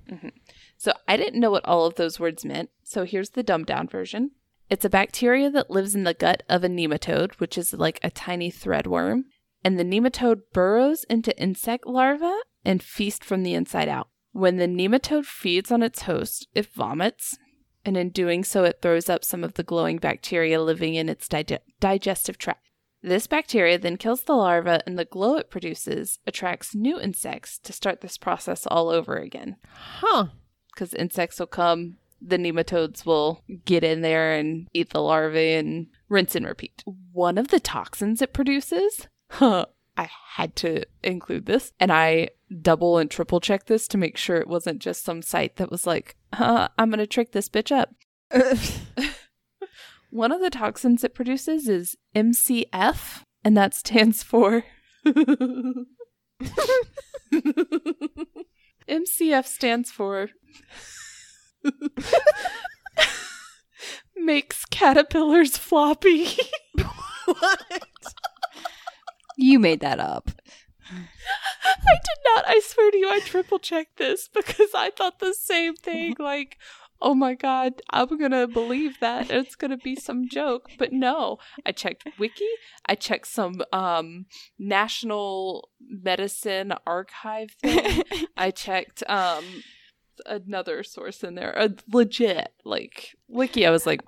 So 0.76 0.92
I 1.06 1.16
didn't 1.16 1.38
know 1.38 1.52
what 1.52 1.64
all 1.64 1.86
of 1.86 1.94
those 1.94 2.18
words 2.18 2.44
meant. 2.44 2.70
So 2.82 3.04
here's 3.04 3.30
the 3.30 3.44
dumbed 3.44 3.66
down 3.66 3.86
version. 3.86 4.32
It's 4.68 4.84
a 4.84 4.90
bacteria 4.90 5.48
that 5.50 5.70
lives 5.70 5.94
in 5.94 6.02
the 6.02 6.12
gut 6.12 6.42
of 6.48 6.64
a 6.64 6.68
nematode, 6.68 7.34
which 7.34 7.56
is 7.56 7.72
like 7.72 8.00
a 8.02 8.10
tiny 8.10 8.50
threadworm. 8.50 9.26
And 9.64 9.78
the 9.78 9.84
nematode 9.84 10.40
burrows 10.52 11.04
into 11.04 11.40
insect 11.40 11.86
larvae 11.86 12.40
and 12.64 12.82
feast 12.82 13.22
from 13.24 13.44
the 13.44 13.54
inside 13.54 13.88
out. 13.88 14.08
When 14.32 14.56
the 14.56 14.66
nematode 14.66 15.26
feeds 15.26 15.70
on 15.70 15.84
its 15.84 16.02
host, 16.02 16.48
it 16.52 16.66
vomits. 16.74 17.38
And 17.84 17.96
in 17.96 18.10
doing 18.10 18.44
so, 18.44 18.64
it 18.64 18.78
throws 18.80 19.08
up 19.10 19.24
some 19.24 19.44
of 19.44 19.54
the 19.54 19.62
glowing 19.62 19.98
bacteria 19.98 20.60
living 20.62 20.94
in 20.94 21.08
its 21.08 21.28
dige- 21.28 21.58
digestive 21.80 22.38
tract. 22.38 22.60
This 23.02 23.26
bacteria 23.26 23.78
then 23.78 23.98
kills 23.98 24.22
the 24.22 24.32
larva, 24.34 24.80
and 24.86 24.98
the 24.98 25.04
glow 25.04 25.36
it 25.36 25.50
produces 25.50 26.18
attracts 26.26 26.74
new 26.74 26.98
insects 26.98 27.58
to 27.58 27.72
start 27.74 28.00
this 28.00 28.16
process 28.16 28.66
all 28.66 28.88
over 28.88 29.16
again 29.18 29.56
Huh. 29.98 30.28
because 30.72 30.94
insects 30.94 31.38
will 31.38 31.46
come, 31.46 31.98
the 32.22 32.38
nematodes 32.38 33.04
will 33.04 33.42
get 33.66 33.84
in 33.84 34.00
there 34.00 34.32
and 34.32 34.68
eat 34.72 34.90
the 34.90 35.02
larvae 35.02 35.52
and 35.52 35.88
rinse 36.08 36.34
and 36.34 36.46
repeat. 36.46 36.82
One 37.12 37.36
of 37.36 37.48
the 37.48 37.60
toxins 37.60 38.22
it 38.22 38.32
produces, 38.32 39.06
huh, 39.32 39.66
I 39.96 40.08
had 40.34 40.56
to 40.56 40.84
include 41.02 41.46
this, 41.46 41.72
and 41.78 41.92
I 41.92 42.30
double 42.60 42.98
and 42.98 43.10
triple 43.10 43.40
check 43.40 43.66
this 43.66 43.88
to 43.88 43.98
make 43.98 44.16
sure 44.16 44.36
it 44.36 44.48
wasn't 44.48 44.80
just 44.80 45.04
some 45.04 45.22
site 45.22 45.56
that 45.56 45.70
was 45.70 45.86
like, 45.86 46.16
huh, 46.32 46.68
I'm 46.78 46.90
gonna 46.90 47.06
trick 47.06 47.32
this 47.32 47.48
bitch 47.48 47.70
up. 47.70 47.94
One 50.10 50.32
of 50.32 50.40
the 50.40 50.50
toxins 50.50 51.04
it 51.04 51.14
produces 51.14 51.68
is 51.68 51.96
MCF, 52.14 53.22
and 53.44 53.56
that 53.56 53.74
stands 53.74 54.22
for. 54.22 54.64
MCF 58.88 59.46
stands 59.46 59.90
for. 59.90 60.28
makes 64.16 64.64
caterpillars 64.66 65.56
floppy. 65.56 66.28
what? 67.26 67.62
You 69.36 69.58
made 69.58 69.80
that 69.80 70.00
up. 70.00 70.30
I 70.90 71.94
did 71.94 72.18
not. 72.34 72.44
I 72.46 72.60
swear 72.62 72.90
to 72.90 72.98
you, 72.98 73.08
I 73.08 73.20
triple 73.20 73.58
checked 73.58 73.96
this 73.96 74.28
because 74.34 74.70
I 74.74 74.90
thought 74.90 75.18
the 75.18 75.34
same 75.34 75.74
thing. 75.74 76.14
Like, 76.24 76.58
oh 77.02 77.14
my 77.14 77.34
god, 77.34 77.82
I'm 77.90 78.18
gonna 78.18 78.46
believe 78.46 78.98
that 79.00 79.30
it's 79.30 79.56
gonna 79.56 79.76
be 79.76 79.94
some 79.96 80.28
joke, 80.28 80.70
but 80.78 80.92
no. 80.92 81.38
I 81.66 81.72
checked 81.72 82.08
Wiki. 82.18 82.48
I 82.86 82.94
checked 82.94 83.26
some 83.26 83.62
um 83.72 84.26
National 84.58 85.68
Medicine 85.80 86.72
Archive 86.86 87.50
thing. 87.60 88.02
I 88.36 88.50
checked 88.50 89.02
um 89.08 89.44
another 90.26 90.82
source 90.82 91.22
in 91.22 91.34
there, 91.34 91.52
a 91.56 91.70
legit 91.92 92.52
like 92.64 93.14
wiki. 93.28 93.66
I 93.66 93.70
was 93.70 93.86
like, 93.86 94.02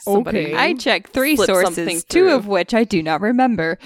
somebody 0.00 0.46
Okay. 0.46 0.56
I 0.56 0.74
checked 0.74 1.12
three 1.12 1.36
sources, 1.36 2.04
two 2.04 2.28
of 2.28 2.46
which 2.46 2.74
I 2.74 2.84
do 2.84 3.02
not 3.02 3.20
remember. 3.20 3.78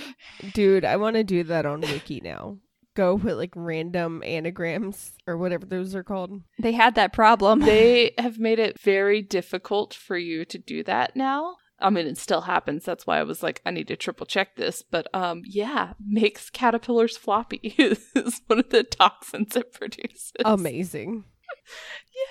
Dude, 0.53 0.85
I 0.85 0.97
want 0.97 1.17
to 1.17 1.25
do 1.25 1.43
that 1.45 1.67
on 1.67 1.81
Wiki 1.81 2.21
now. 2.23 2.59
Go 2.95 3.19
put 3.19 3.37
like 3.37 3.53
random 3.57 4.23
anagrams 4.25 5.13
or 5.27 5.37
whatever 5.37 5.67
those 5.67 5.97
are 5.97 6.05
called. 6.05 6.43
They 6.61 6.73
had 6.73 6.95
that 6.95 7.13
problem. 7.13 7.61
they 7.61 8.13
have 8.19 8.39
made 8.39 8.61
it 8.61 8.79
very 8.79 9.21
difficult 9.21 9.93
for 9.95 10.17
you 10.17 10.45
to 10.45 10.59
do 10.59 10.85
that 10.85 11.17
now. 11.17 11.57
I 11.81 11.91
mean, 11.91 12.07
it 12.07 12.17
still 12.19 12.43
happens. 12.43 12.85
That's 12.85 13.05
why 13.05 13.19
I 13.19 13.25
was 13.25 13.43
like, 13.43 13.61
I 13.67 13.73
need 13.73 13.89
to 13.89 13.97
triple 13.97 14.27
check 14.27 14.55
this. 14.57 14.83
But 14.83 15.09
um, 15.13 15.43
yeah, 15.45 15.95
makes 16.05 16.49
caterpillars 16.49 17.17
floppy 17.17 17.75
is 17.79 18.41
one 18.47 18.61
of 18.61 18.71
the 18.71 18.85
toxins 18.85 19.57
it 19.57 19.73
produces. 19.73 20.33
Amazing. 20.45 21.25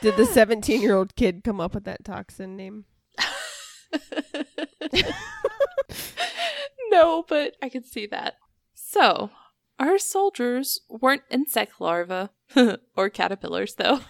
Did 0.02 0.18
the 0.18 0.26
17 0.26 0.82
year 0.82 0.96
old 0.96 1.16
kid 1.16 1.44
come 1.44 1.60
up 1.60 1.74
with 1.74 1.86
that 1.86 2.04
toxin 2.04 2.56
name? 2.56 2.86
no, 6.90 7.24
but 7.28 7.56
I 7.62 7.70
could 7.70 7.86
see 7.86 8.06
that. 8.08 8.36
So, 8.74 9.30
our 9.80 9.98
soldiers 9.98 10.82
weren't 10.90 11.24
insect 11.30 11.80
larvae 11.80 12.30
or 12.96 13.10
caterpillars, 13.10 13.76
though. 13.76 14.00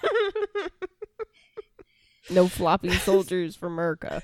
No 2.29 2.47
floppy 2.47 2.91
soldiers 2.91 3.55
for 3.55 3.69
Merca. 3.69 4.21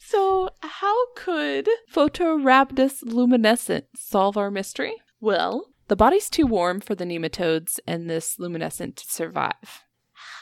so, 0.00 0.50
how 0.60 1.12
could 1.16 1.68
Photorhabdus 1.92 3.02
luminescent 3.02 3.86
solve 3.96 4.36
our 4.36 4.50
mystery? 4.50 4.94
Well, 5.20 5.66
the 5.88 5.96
body's 5.96 6.30
too 6.30 6.46
warm 6.46 6.80
for 6.80 6.94
the 6.94 7.04
nematodes 7.04 7.80
and 7.86 8.08
this 8.08 8.38
luminescent 8.38 8.96
to 8.96 9.06
survive. 9.06 9.84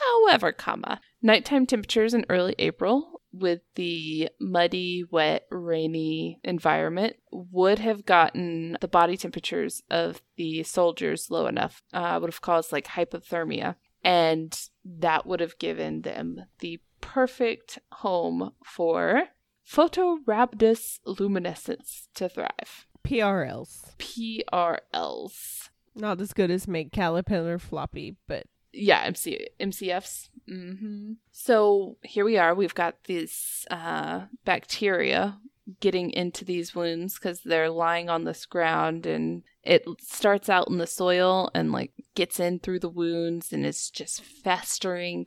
However, 0.01 0.53
comma, 0.53 1.01
nighttime 1.23 1.67
temperatures 1.67 2.15
in 2.15 2.27
early 2.29 2.55
April 2.59 3.23
with 3.33 3.61
the 3.75 4.31
muddy, 4.41 5.05
wet, 5.11 5.47
rainy 5.51 6.41
environment 6.43 7.17
would 7.31 7.79
have 7.79 8.07
gotten 8.07 8.79
the 8.81 8.89
body 8.89 9.17
temperatures 9.17 9.83
of 9.91 10.23
the 10.37 10.63
soldiers 10.63 11.31
low 11.31 11.47
enough, 11.47 11.83
uh, 11.93 12.19
would 12.21 12.31
have 12.31 12.41
caused 12.41 12.73
like 12.73 12.87
hypothermia. 12.87 13.77
And 14.03 14.59
that 14.85 15.27
would 15.27 15.41
have 15.41 15.59
given 15.59 16.03
them 16.03 16.45
the 16.61 16.81
perfect 17.01 17.79
home 17.93 18.53
for 18.65 19.25
Photorhabdus 19.69 21.01
luminescence 21.05 22.09
to 22.15 22.29
thrive. 22.29 22.86
PRLs. 23.07 23.97
PRLs. 23.99 25.69
Not 25.95 26.21
as 26.21 26.33
good 26.33 26.51
as 26.51 26.69
make 26.69 26.93
caterpillar 26.93 27.59
floppy, 27.59 28.17
but 28.27 28.45
Yeah, 28.73 29.01
MC 29.05 29.49
MCFs. 29.59 30.29
hmm 30.47 31.13
So 31.33 31.97
here 32.03 32.25
we 32.25 32.37
are. 32.37 32.55
We've 32.55 32.75
got 32.75 33.05
these 33.05 33.67
uh, 33.71 34.27
bacteria 34.45 35.39
getting 35.81 36.11
into 36.11 36.45
these 36.45 36.75
wounds 36.75 37.15
because 37.15 37.41
they're 37.41 37.71
lying 37.71 38.09
on 38.11 38.25
this 38.25 38.45
ground, 38.47 39.07
and 39.07 39.43
it 39.65 39.85
starts 40.01 40.49
out 40.49 40.69
in 40.69 40.79
the 40.79 40.87
soil 40.87 41.51
and 41.55 41.73
like 41.73 41.93
gets 42.15 42.39
in 42.39 42.59
through 42.61 42.81
the 42.81 42.89
wounds 42.91 43.53
and 43.53 43.65
is 43.65 43.91
just 43.91 44.23
festering. 44.23 45.27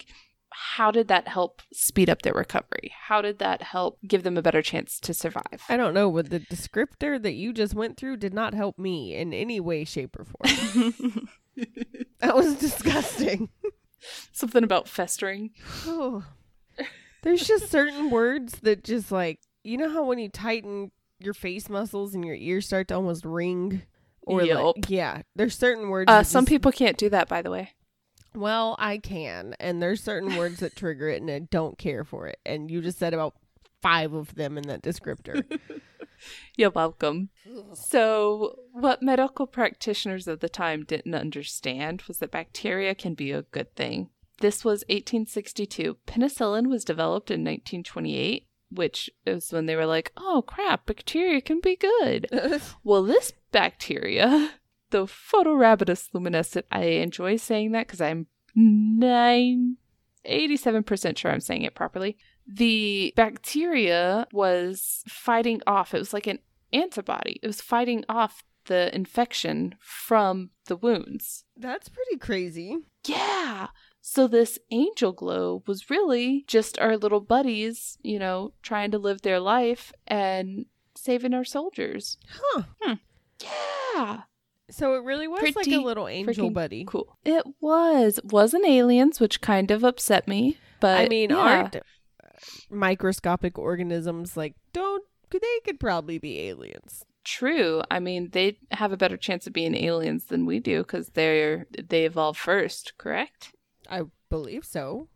How 0.51 0.89
did 0.91 1.07
that 1.09 1.27
help 1.27 1.61
speed 1.71 2.09
up 2.09 2.21
their 2.23 2.33
recovery? 2.33 2.91
How 3.07 3.21
did 3.21 3.39
that 3.39 3.61
help 3.61 3.99
give 4.07 4.23
them 4.23 4.37
a 4.37 4.41
better 4.41 4.61
chance 4.61 4.99
to 5.01 5.13
survive? 5.13 5.61
I 5.69 5.77
don't 5.77 5.93
know. 5.93 6.09
But 6.11 6.29
the 6.31 6.39
descriptor 6.39 7.21
that 7.21 7.33
you 7.33 7.53
just 7.53 7.73
went 7.75 7.97
through 7.97 8.17
did 8.17 8.33
not 8.33 8.53
help 8.53 8.77
me 8.79 9.15
in 9.15 9.33
any 9.33 9.59
way, 9.59 9.83
shape, 9.85 10.17
or 10.17 10.25
form. 10.25 11.29
that 12.19 12.35
was 12.35 12.55
disgusting. 12.55 13.49
Something 14.31 14.63
about 14.63 14.87
festering. 14.87 15.51
Oh. 15.85 16.23
There's 17.21 17.45
just 17.45 17.69
certain 17.69 18.09
words 18.09 18.59
that 18.61 18.83
just 18.83 19.11
like 19.11 19.39
you 19.63 19.77
know 19.77 19.89
how 19.89 20.05
when 20.05 20.19
you 20.19 20.29
tighten 20.29 20.91
your 21.19 21.33
face 21.33 21.67
muscles 21.69 22.15
and 22.15 22.23
your 22.25 22.35
ears 22.35 22.65
start 22.65 22.87
to 22.87 22.95
almost 22.95 23.25
ring 23.25 23.81
or 24.21 24.41
Yup. 24.41 24.77
like 24.77 24.89
yeah 24.89 25.23
there's 25.35 25.57
certain 25.57 25.89
words 25.89 26.09
Uh, 26.09 26.23
some 26.23 26.45
just- 26.45 26.49
people 26.49 26.71
can't 26.71 26.97
do 26.97 27.09
that, 27.09 27.27
by 27.27 27.41
the 27.41 27.51
way. 27.51 27.71
Well 28.35 28.75
I 28.79 28.97
can 28.97 29.55
and 29.59 29.81
there's 29.81 30.03
certain 30.03 30.35
words 30.35 30.59
that 30.59 30.75
trigger 30.75 31.09
it 31.09 31.21
and 31.21 31.29
I 31.29 31.39
don't 31.39 31.77
care 31.77 32.03
for 32.03 32.27
it 32.27 32.39
and 32.45 32.69
you 32.69 32.81
just 32.81 32.99
said 32.99 33.13
about 33.13 33.35
five 33.81 34.13
of 34.13 34.35
them 34.35 34.57
in 34.57 34.67
that 34.67 34.83
descriptor 34.83 35.43
You're 36.55 36.69
welcome. 36.69 37.29
So, 37.73 38.59
what 38.73 39.01
medical 39.01 39.47
practitioners 39.47 40.27
of 40.27 40.39
the 40.39 40.49
time 40.49 40.83
didn't 40.83 41.15
understand 41.15 42.03
was 42.07 42.17
that 42.19 42.31
bacteria 42.31 42.95
can 42.95 43.13
be 43.13 43.31
a 43.31 43.43
good 43.43 43.73
thing. 43.75 44.09
This 44.41 44.63
was 44.63 44.83
1862. 44.87 45.97
Penicillin 46.07 46.67
was 46.67 46.85
developed 46.85 47.29
in 47.29 47.41
1928, 47.41 48.47
which 48.71 49.09
is 49.25 49.51
when 49.51 49.65
they 49.65 49.75
were 49.75 49.85
like, 49.85 50.11
oh 50.17 50.43
crap, 50.45 50.85
bacteria 50.85 51.41
can 51.41 51.59
be 51.59 51.75
good. 51.75 52.27
well, 52.83 53.03
this 53.03 53.33
bacteria, 53.51 54.51
the 54.91 55.05
Photorhabdus 55.05 56.09
luminescent, 56.13 56.65
I 56.71 56.83
enjoy 56.83 57.37
saying 57.37 57.71
that 57.71 57.87
because 57.87 58.01
I'm 58.01 58.27
nine, 58.55 59.77
87% 60.25 61.17
sure 61.17 61.31
I'm 61.31 61.39
saying 61.39 61.63
it 61.63 61.75
properly. 61.75 62.17
The 62.47 63.13
bacteria 63.15 64.27
was 64.33 65.03
fighting 65.07 65.61
off, 65.67 65.93
it 65.93 65.99
was 65.99 66.13
like 66.13 66.27
an 66.27 66.39
antibody. 66.73 67.39
It 67.43 67.47
was 67.47 67.61
fighting 67.61 68.03
off 68.09 68.43
the 68.65 68.93
infection 68.93 69.75
from 69.79 70.51
the 70.65 70.75
wounds. 70.75 71.45
that's 71.57 71.89
pretty 71.89 72.17
crazy 72.17 72.77
Yeah. 73.05 73.67
So 74.01 74.27
this 74.27 74.59
angel 74.71 75.11
glow 75.11 75.63
was 75.67 75.89
really 75.89 76.43
just 76.47 76.79
our 76.79 76.97
little 76.97 77.19
buddies, 77.19 77.97
you 78.01 78.17
know, 78.17 78.53
trying 78.61 78.91
to 78.91 78.97
live 78.97 79.21
their 79.21 79.39
life 79.39 79.91
and 80.07 80.65
saving 80.95 81.33
our 81.33 81.43
soldiers. 81.43 82.17
huh 82.41 82.63
hmm. 82.81 82.93
Yeah. 83.41 84.21
So 84.69 84.95
it 84.95 85.03
really 85.03 85.27
was 85.27 85.55
like 85.55 85.67
a 85.67 85.77
little 85.77 86.07
angel 86.07 86.49
buddy 86.49 86.85
Cool. 86.85 87.17
It 87.23 87.43
was. 87.59 88.19
It 88.19 88.31
wasn't 88.31 88.67
aliens, 88.67 89.19
which 89.19 89.41
kind 89.41 89.71
of 89.71 89.83
upset 89.83 90.27
me. 90.27 90.57
But 90.79 91.01
I 91.01 91.07
mean 91.07 91.31
yeah. 91.31 91.37
aren't 91.37 91.75
uh, 91.75 91.79
microscopic 92.69 93.57
organisms 93.57 94.37
like 94.37 94.55
don't 94.73 95.03
they 95.31 95.59
could 95.63 95.79
probably 95.79 96.17
be 96.17 96.39
aliens 96.39 97.05
True. 97.25 97.83
I 97.91 97.99
mean, 97.99 98.29
they 98.31 98.57
have 98.71 98.91
a 98.91 98.97
better 98.97 99.17
chance 99.17 99.45
of 99.45 99.53
being 99.53 99.75
aliens 99.75 100.25
than 100.25 100.47
we 100.47 100.59
do 100.59 100.79
because 100.79 101.09
they're 101.09 101.67
they 101.71 102.05
evolved 102.05 102.39
first. 102.39 102.93
Correct? 102.97 103.53
I 103.87 104.03
believe 104.29 104.65
so. 104.65 105.09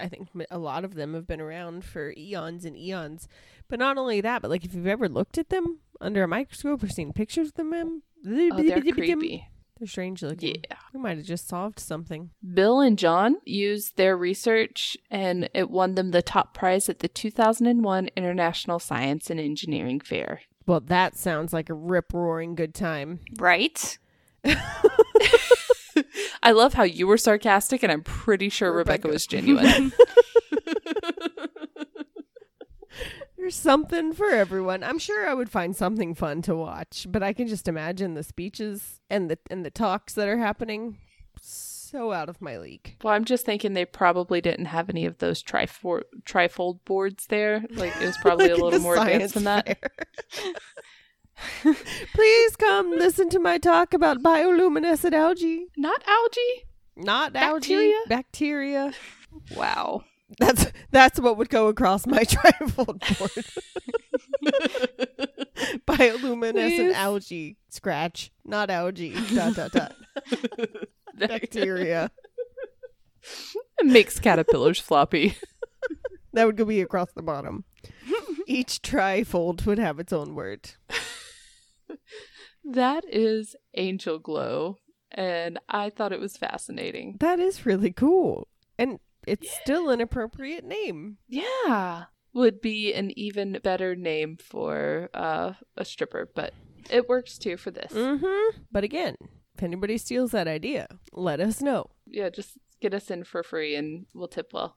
I 0.00 0.08
think 0.08 0.28
a 0.50 0.58
lot 0.58 0.84
of 0.84 0.94
them 0.94 1.14
have 1.14 1.26
been 1.26 1.40
around 1.40 1.84
for 1.84 2.12
eons 2.16 2.64
and 2.64 2.76
eons. 2.76 3.28
But 3.68 3.78
not 3.78 3.98
only 3.98 4.20
that, 4.20 4.42
but 4.42 4.50
like 4.50 4.64
if 4.64 4.74
you've 4.74 4.86
ever 4.86 5.08
looked 5.08 5.38
at 5.38 5.50
them 5.50 5.80
under 6.00 6.22
a 6.22 6.28
microscope 6.28 6.82
or 6.82 6.88
seen 6.88 7.12
pictures 7.12 7.48
of 7.48 7.54
them, 7.54 8.02
Oh, 8.26 8.62
they're 8.62 8.80
creepy. 8.82 9.46
They're 9.78 9.86
strange 9.86 10.22
looking. 10.22 10.56
Yeah. 10.68 10.76
We 10.92 11.00
might 11.00 11.18
have 11.18 11.26
just 11.26 11.48
solved 11.48 11.78
something. 11.78 12.30
Bill 12.54 12.80
and 12.80 12.98
John 12.98 13.36
used 13.44 13.96
their 13.96 14.16
research 14.16 14.96
and 15.10 15.48
it 15.54 15.70
won 15.70 15.94
them 15.94 16.10
the 16.10 16.22
top 16.22 16.52
prize 16.52 16.88
at 16.88 16.98
the 16.98 17.06
2001 17.08 18.10
International 18.16 18.80
Science 18.80 19.30
and 19.30 19.38
Engineering 19.38 20.00
Fair. 20.00 20.40
Well, 20.66 20.80
that 20.80 21.16
sounds 21.16 21.52
like 21.52 21.70
a 21.70 21.74
rip 21.74 22.12
roaring 22.12 22.56
good 22.56 22.74
time. 22.74 23.20
right? 23.38 23.98
I 26.42 26.52
love 26.52 26.74
how 26.74 26.82
you 26.84 27.06
were 27.06 27.16
sarcastic 27.18 27.82
and 27.82 27.92
I'm 27.92 28.02
pretty 28.02 28.48
sure 28.48 28.72
Rebecca, 28.72 29.08
Rebecca. 29.08 29.08
was 29.12 29.26
genuine. 29.26 29.92
There's 33.48 33.56
something 33.56 34.12
for 34.12 34.28
everyone. 34.28 34.84
I'm 34.84 34.98
sure 34.98 35.26
I 35.26 35.32
would 35.32 35.48
find 35.48 35.74
something 35.74 36.14
fun 36.14 36.42
to 36.42 36.54
watch, 36.54 37.06
but 37.08 37.22
I 37.22 37.32
can 37.32 37.48
just 37.48 37.66
imagine 37.66 38.12
the 38.12 38.22
speeches 38.22 39.00
and 39.08 39.30
the 39.30 39.38
and 39.50 39.64
the 39.64 39.70
talks 39.70 40.12
that 40.12 40.28
are 40.28 40.36
happening. 40.36 40.98
So 41.40 42.12
out 42.12 42.28
of 42.28 42.42
my 42.42 42.58
league. 42.58 42.96
well, 43.02 43.14
I'm 43.14 43.24
just 43.24 43.46
thinking 43.46 43.72
they 43.72 43.86
probably 43.86 44.42
didn't 44.42 44.66
have 44.66 44.90
any 44.90 45.06
of 45.06 45.16
those 45.16 45.42
trifor- 45.42 46.02
trifold 46.26 46.80
boards 46.84 47.24
there. 47.28 47.64
Like 47.70 47.96
it 47.96 48.04
was 48.04 48.18
probably 48.20 48.48
Like 48.50 48.58
a 48.58 48.62
little 48.62 48.80
more 48.80 48.96
advanced 48.98 49.32
than 49.32 49.44
that. 49.44 49.78
Please 52.12 52.56
come 52.56 52.90
listen 52.90 53.30
to 53.30 53.38
my 53.38 53.56
talk 53.56 53.94
about 53.94 54.22
bioluminescent 54.22 55.14
algae. 55.14 55.68
Not 55.74 56.02
algae. 56.06 56.66
Not 56.96 57.32
Bacteria? 57.32 57.94
algae, 57.94 58.08
bacteria. 58.10 58.92
Wow. 59.56 60.04
That's 60.38 60.66
that's 60.90 61.18
what 61.18 61.36
would 61.38 61.48
go 61.48 61.68
across 61.68 62.06
my 62.06 62.18
trifold 62.24 63.00
board. 63.18 63.44
Bioluminescent 65.86 66.52
Please. 66.52 66.94
algae 66.94 67.56
scratch, 67.70 68.30
not 68.44 68.70
algae. 68.70 69.14
Dot 69.34 69.54
dot 69.54 69.72
dot. 69.72 69.94
Bacteria. 71.14 72.10
It 73.78 73.86
makes 73.86 74.18
caterpillars 74.20 74.78
floppy. 74.80 75.36
That 76.34 76.44
would 76.46 76.56
go 76.56 76.64
be 76.64 76.80
across 76.82 77.10
the 77.12 77.22
bottom. 77.22 77.64
Each 78.46 78.80
trifold 78.82 79.66
would 79.66 79.78
have 79.78 79.98
its 79.98 80.12
own 80.12 80.34
word. 80.34 80.70
That 82.64 83.04
is 83.08 83.56
angel 83.74 84.18
glow. 84.18 84.76
and 85.10 85.58
I 85.70 85.88
thought 85.90 86.12
it 86.12 86.20
was 86.20 86.36
fascinating. 86.36 87.16
That 87.20 87.38
is 87.40 87.64
really 87.66 87.92
cool. 87.92 88.46
And 88.78 89.00
it's 89.26 89.50
still 89.62 89.90
an 89.90 90.00
appropriate 90.00 90.64
name. 90.64 91.18
Yeah. 91.28 92.04
Would 92.32 92.60
be 92.60 92.92
an 92.92 93.16
even 93.18 93.58
better 93.62 93.96
name 93.96 94.36
for 94.36 95.10
uh, 95.14 95.54
a 95.76 95.84
stripper, 95.84 96.30
but 96.34 96.52
it 96.90 97.08
works 97.08 97.38
too 97.38 97.56
for 97.56 97.70
this. 97.70 97.92
Mm-hmm. 97.92 98.60
But 98.70 98.84
again, 98.84 99.16
if 99.56 99.62
anybody 99.62 99.98
steals 99.98 100.30
that 100.32 100.46
idea, 100.46 100.86
let 101.12 101.40
us 101.40 101.60
know. 101.60 101.90
Yeah, 102.06 102.30
just 102.30 102.58
get 102.80 102.94
us 102.94 103.10
in 103.10 103.24
for 103.24 103.42
free 103.42 103.74
and 103.74 104.06
we'll 104.14 104.28
tip 104.28 104.52
well. 104.52 104.76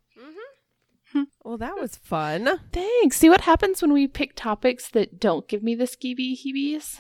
Well, 1.44 1.58
that 1.58 1.76
was 1.80 1.98
fun. 1.98 2.50
Thanks. 2.72 3.18
See 3.18 3.30
what 3.30 3.42
happens 3.42 3.82
when 3.82 3.94
we 3.94 4.08
pick 4.08 4.34
topics 4.36 4.90
that 4.90 5.20
don't 5.20 5.48
give 5.48 5.64
me 5.64 5.76
the 5.76 5.86
skeevy 5.86 6.38
heebies? 6.38 7.00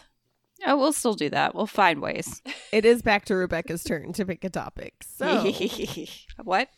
Oh, 0.66 0.78
we'll 0.78 0.94
still 0.94 1.14
do 1.14 1.30
that. 1.30 1.56
We'll 1.56 1.68
find 1.68 2.02
ways. 2.02 2.42
It 2.72 2.86
is 2.86 3.02
back 3.02 3.26
to 3.26 3.36
Rebecca's 3.36 3.84
turn 3.84 4.14
to 4.14 4.26
pick 4.26 4.44
a 4.44 4.50
topic. 4.50 4.96
So 5.04 5.52
what? 6.44 6.70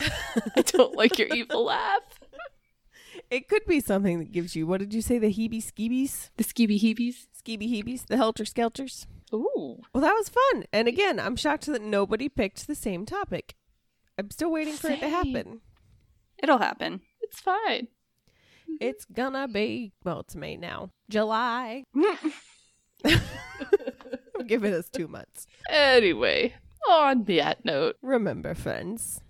I 0.56 0.62
don't 0.62 0.96
like 0.96 1.18
your 1.18 1.28
evil 1.28 1.64
laugh. 1.66 2.20
it 3.30 3.48
could 3.48 3.64
be 3.66 3.80
something 3.80 4.18
that 4.18 4.32
gives 4.32 4.56
you, 4.56 4.66
what 4.66 4.80
did 4.80 4.94
you 4.94 5.02
say, 5.02 5.18
the 5.18 5.32
heebie 5.32 5.62
skeebies? 5.62 6.30
The 6.36 6.44
skeevy 6.44 6.80
heebies. 6.80 7.26
Skeeby 7.42 7.70
heebies? 7.70 8.06
The 8.06 8.16
helter 8.16 8.44
skelters? 8.44 9.06
Ooh. 9.32 9.82
Well, 9.92 10.02
that 10.02 10.14
was 10.14 10.28
fun. 10.28 10.64
And 10.72 10.88
again, 10.88 11.20
I'm 11.20 11.36
shocked 11.36 11.66
that 11.66 11.82
nobody 11.82 12.28
picked 12.28 12.66
the 12.66 12.74
same 12.74 13.06
topic. 13.06 13.54
I'm 14.18 14.30
still 14.30 14.50
waiting 14.50 14.74
for 14.74 14.88
it 14.90 15.00
to 15.00 15.08
happen. 15.08 15.60
It'll 16.42 16.58
happen. 16.58 17.00
It's 17.20 17.40
fine. 17.40 17.88
Mm-hmm. 18.68 18.74
It's 18.80 19.04
gonna 19.04 19.48
be, 19.48 19.92
well, 20.04 20.20
it's 20.20 20.34
May 20.36 20.56
now. 20.56 20.90
July. 21.08 21.84
I'm 23.04 24.46
giving 24.46 24.74
us 24.74 24.88
two 24.88 25.08
months. 25.08 25.46
Anyway, 25.70 26.54
on 26.88 27.24
that 27.24 27.64
note, 27.64 27.96
Remember, 28.02 28.54
friends, 28.54 29.20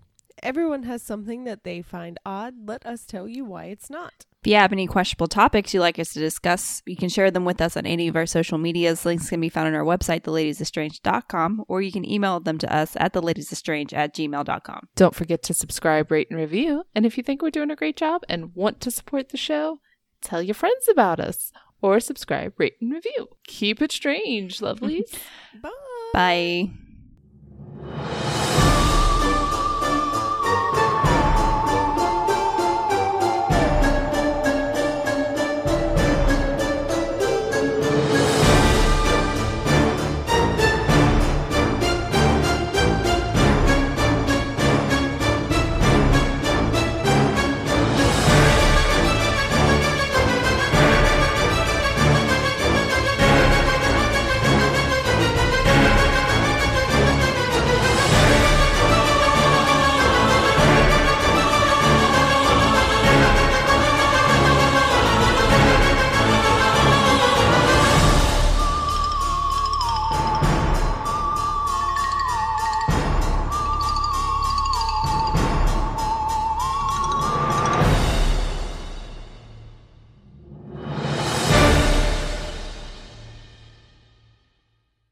everyone 0.43 0.84
has 0.84 1.03
something 1.03 1.45
that 1.45 1.64
they 1.64 1.82
find 1.82 2.18
odd. 2.24 2.55
Let 2.66 2.84
us 2.86 3.05
tell 3.05 3.28
you 3.28 3.45
why 3.45 3.66
it's 3.66 3.91
not. 3.91 4.26
If 4.43 4.51
you 4.51 4.57
have 4.57 4.72
any 4.72 4.86
questionable 4.86 5.26
topics 5.26 5.74
you'd 5.74 5.80
like 5.80 5.99
us 5.99 6.14
to 6.14 6.18
discuss, 6.18 6.82
you 6.86 6.97
can 6.97 7.11
share 7.11 7.30
them 7.30 7.45
with 7.45 7.61
us 7.61 7.76
on 7.76 7.84
any 7.84 8.09
of 8.09 8.16
our 8.16 8.24
social 8.24 8.57
medias. 8.57 9.05
Links 9.05 9.28
can 9.28 9.38
be 9.38 9.51
found 9.51 9.68
on 9.68 9.74
our 9.74 9.84
website, 9.84 10.22
theladiesestrange.com, 10.22 11.64
or 11.68 11.82
you 11.82 11.93
can 11.93 12.11
email 12.11 12.41
them 12.41 12.57
to 12.57 12.74
us 12.74 12.97
at 12.99 13.12
theladiesestrange 13.12 13.93
at 13.93 14.14
gmail.com. 14.14 14.88
don't 14.97 15.14
forget 15.14 15.43
to 15.43 15.53
subscribe, 15.53 16.11
rate, 16.11 16.28
and 16.30 16.41
review. 16.41 16.84
And 16.95 17.05
if 17.05 17.18
you 17.18 17.22
think 17.22 17.43
we're 17.43 17.51
doing 17.51 17.70
a 17.70 17.76
great 17.76 17.97
job 17.99 18.22
and 18.30 18.55
want 18.55 18.80
to 18.80 18.91
support 18.91 19.28
the 19.28 19.36
show, 19.36 19.78
tell 20.22 20.41
your 20.41 20.55
friends 20.55 20.88
about 20.88 21.20
us 21.20 21.53
or 21.82 22.01
subscribe, 22.01 22.55
rate, 22.59 22.76
and 22.80 22.93
review. 22.93 23.28
Keep 23.47 23.82
it 23.82 23.93
strange, 23.93 24.61
lovelies. 24.61 25.18
Bye. 25.62 26.70
Bye. 27.84 28.30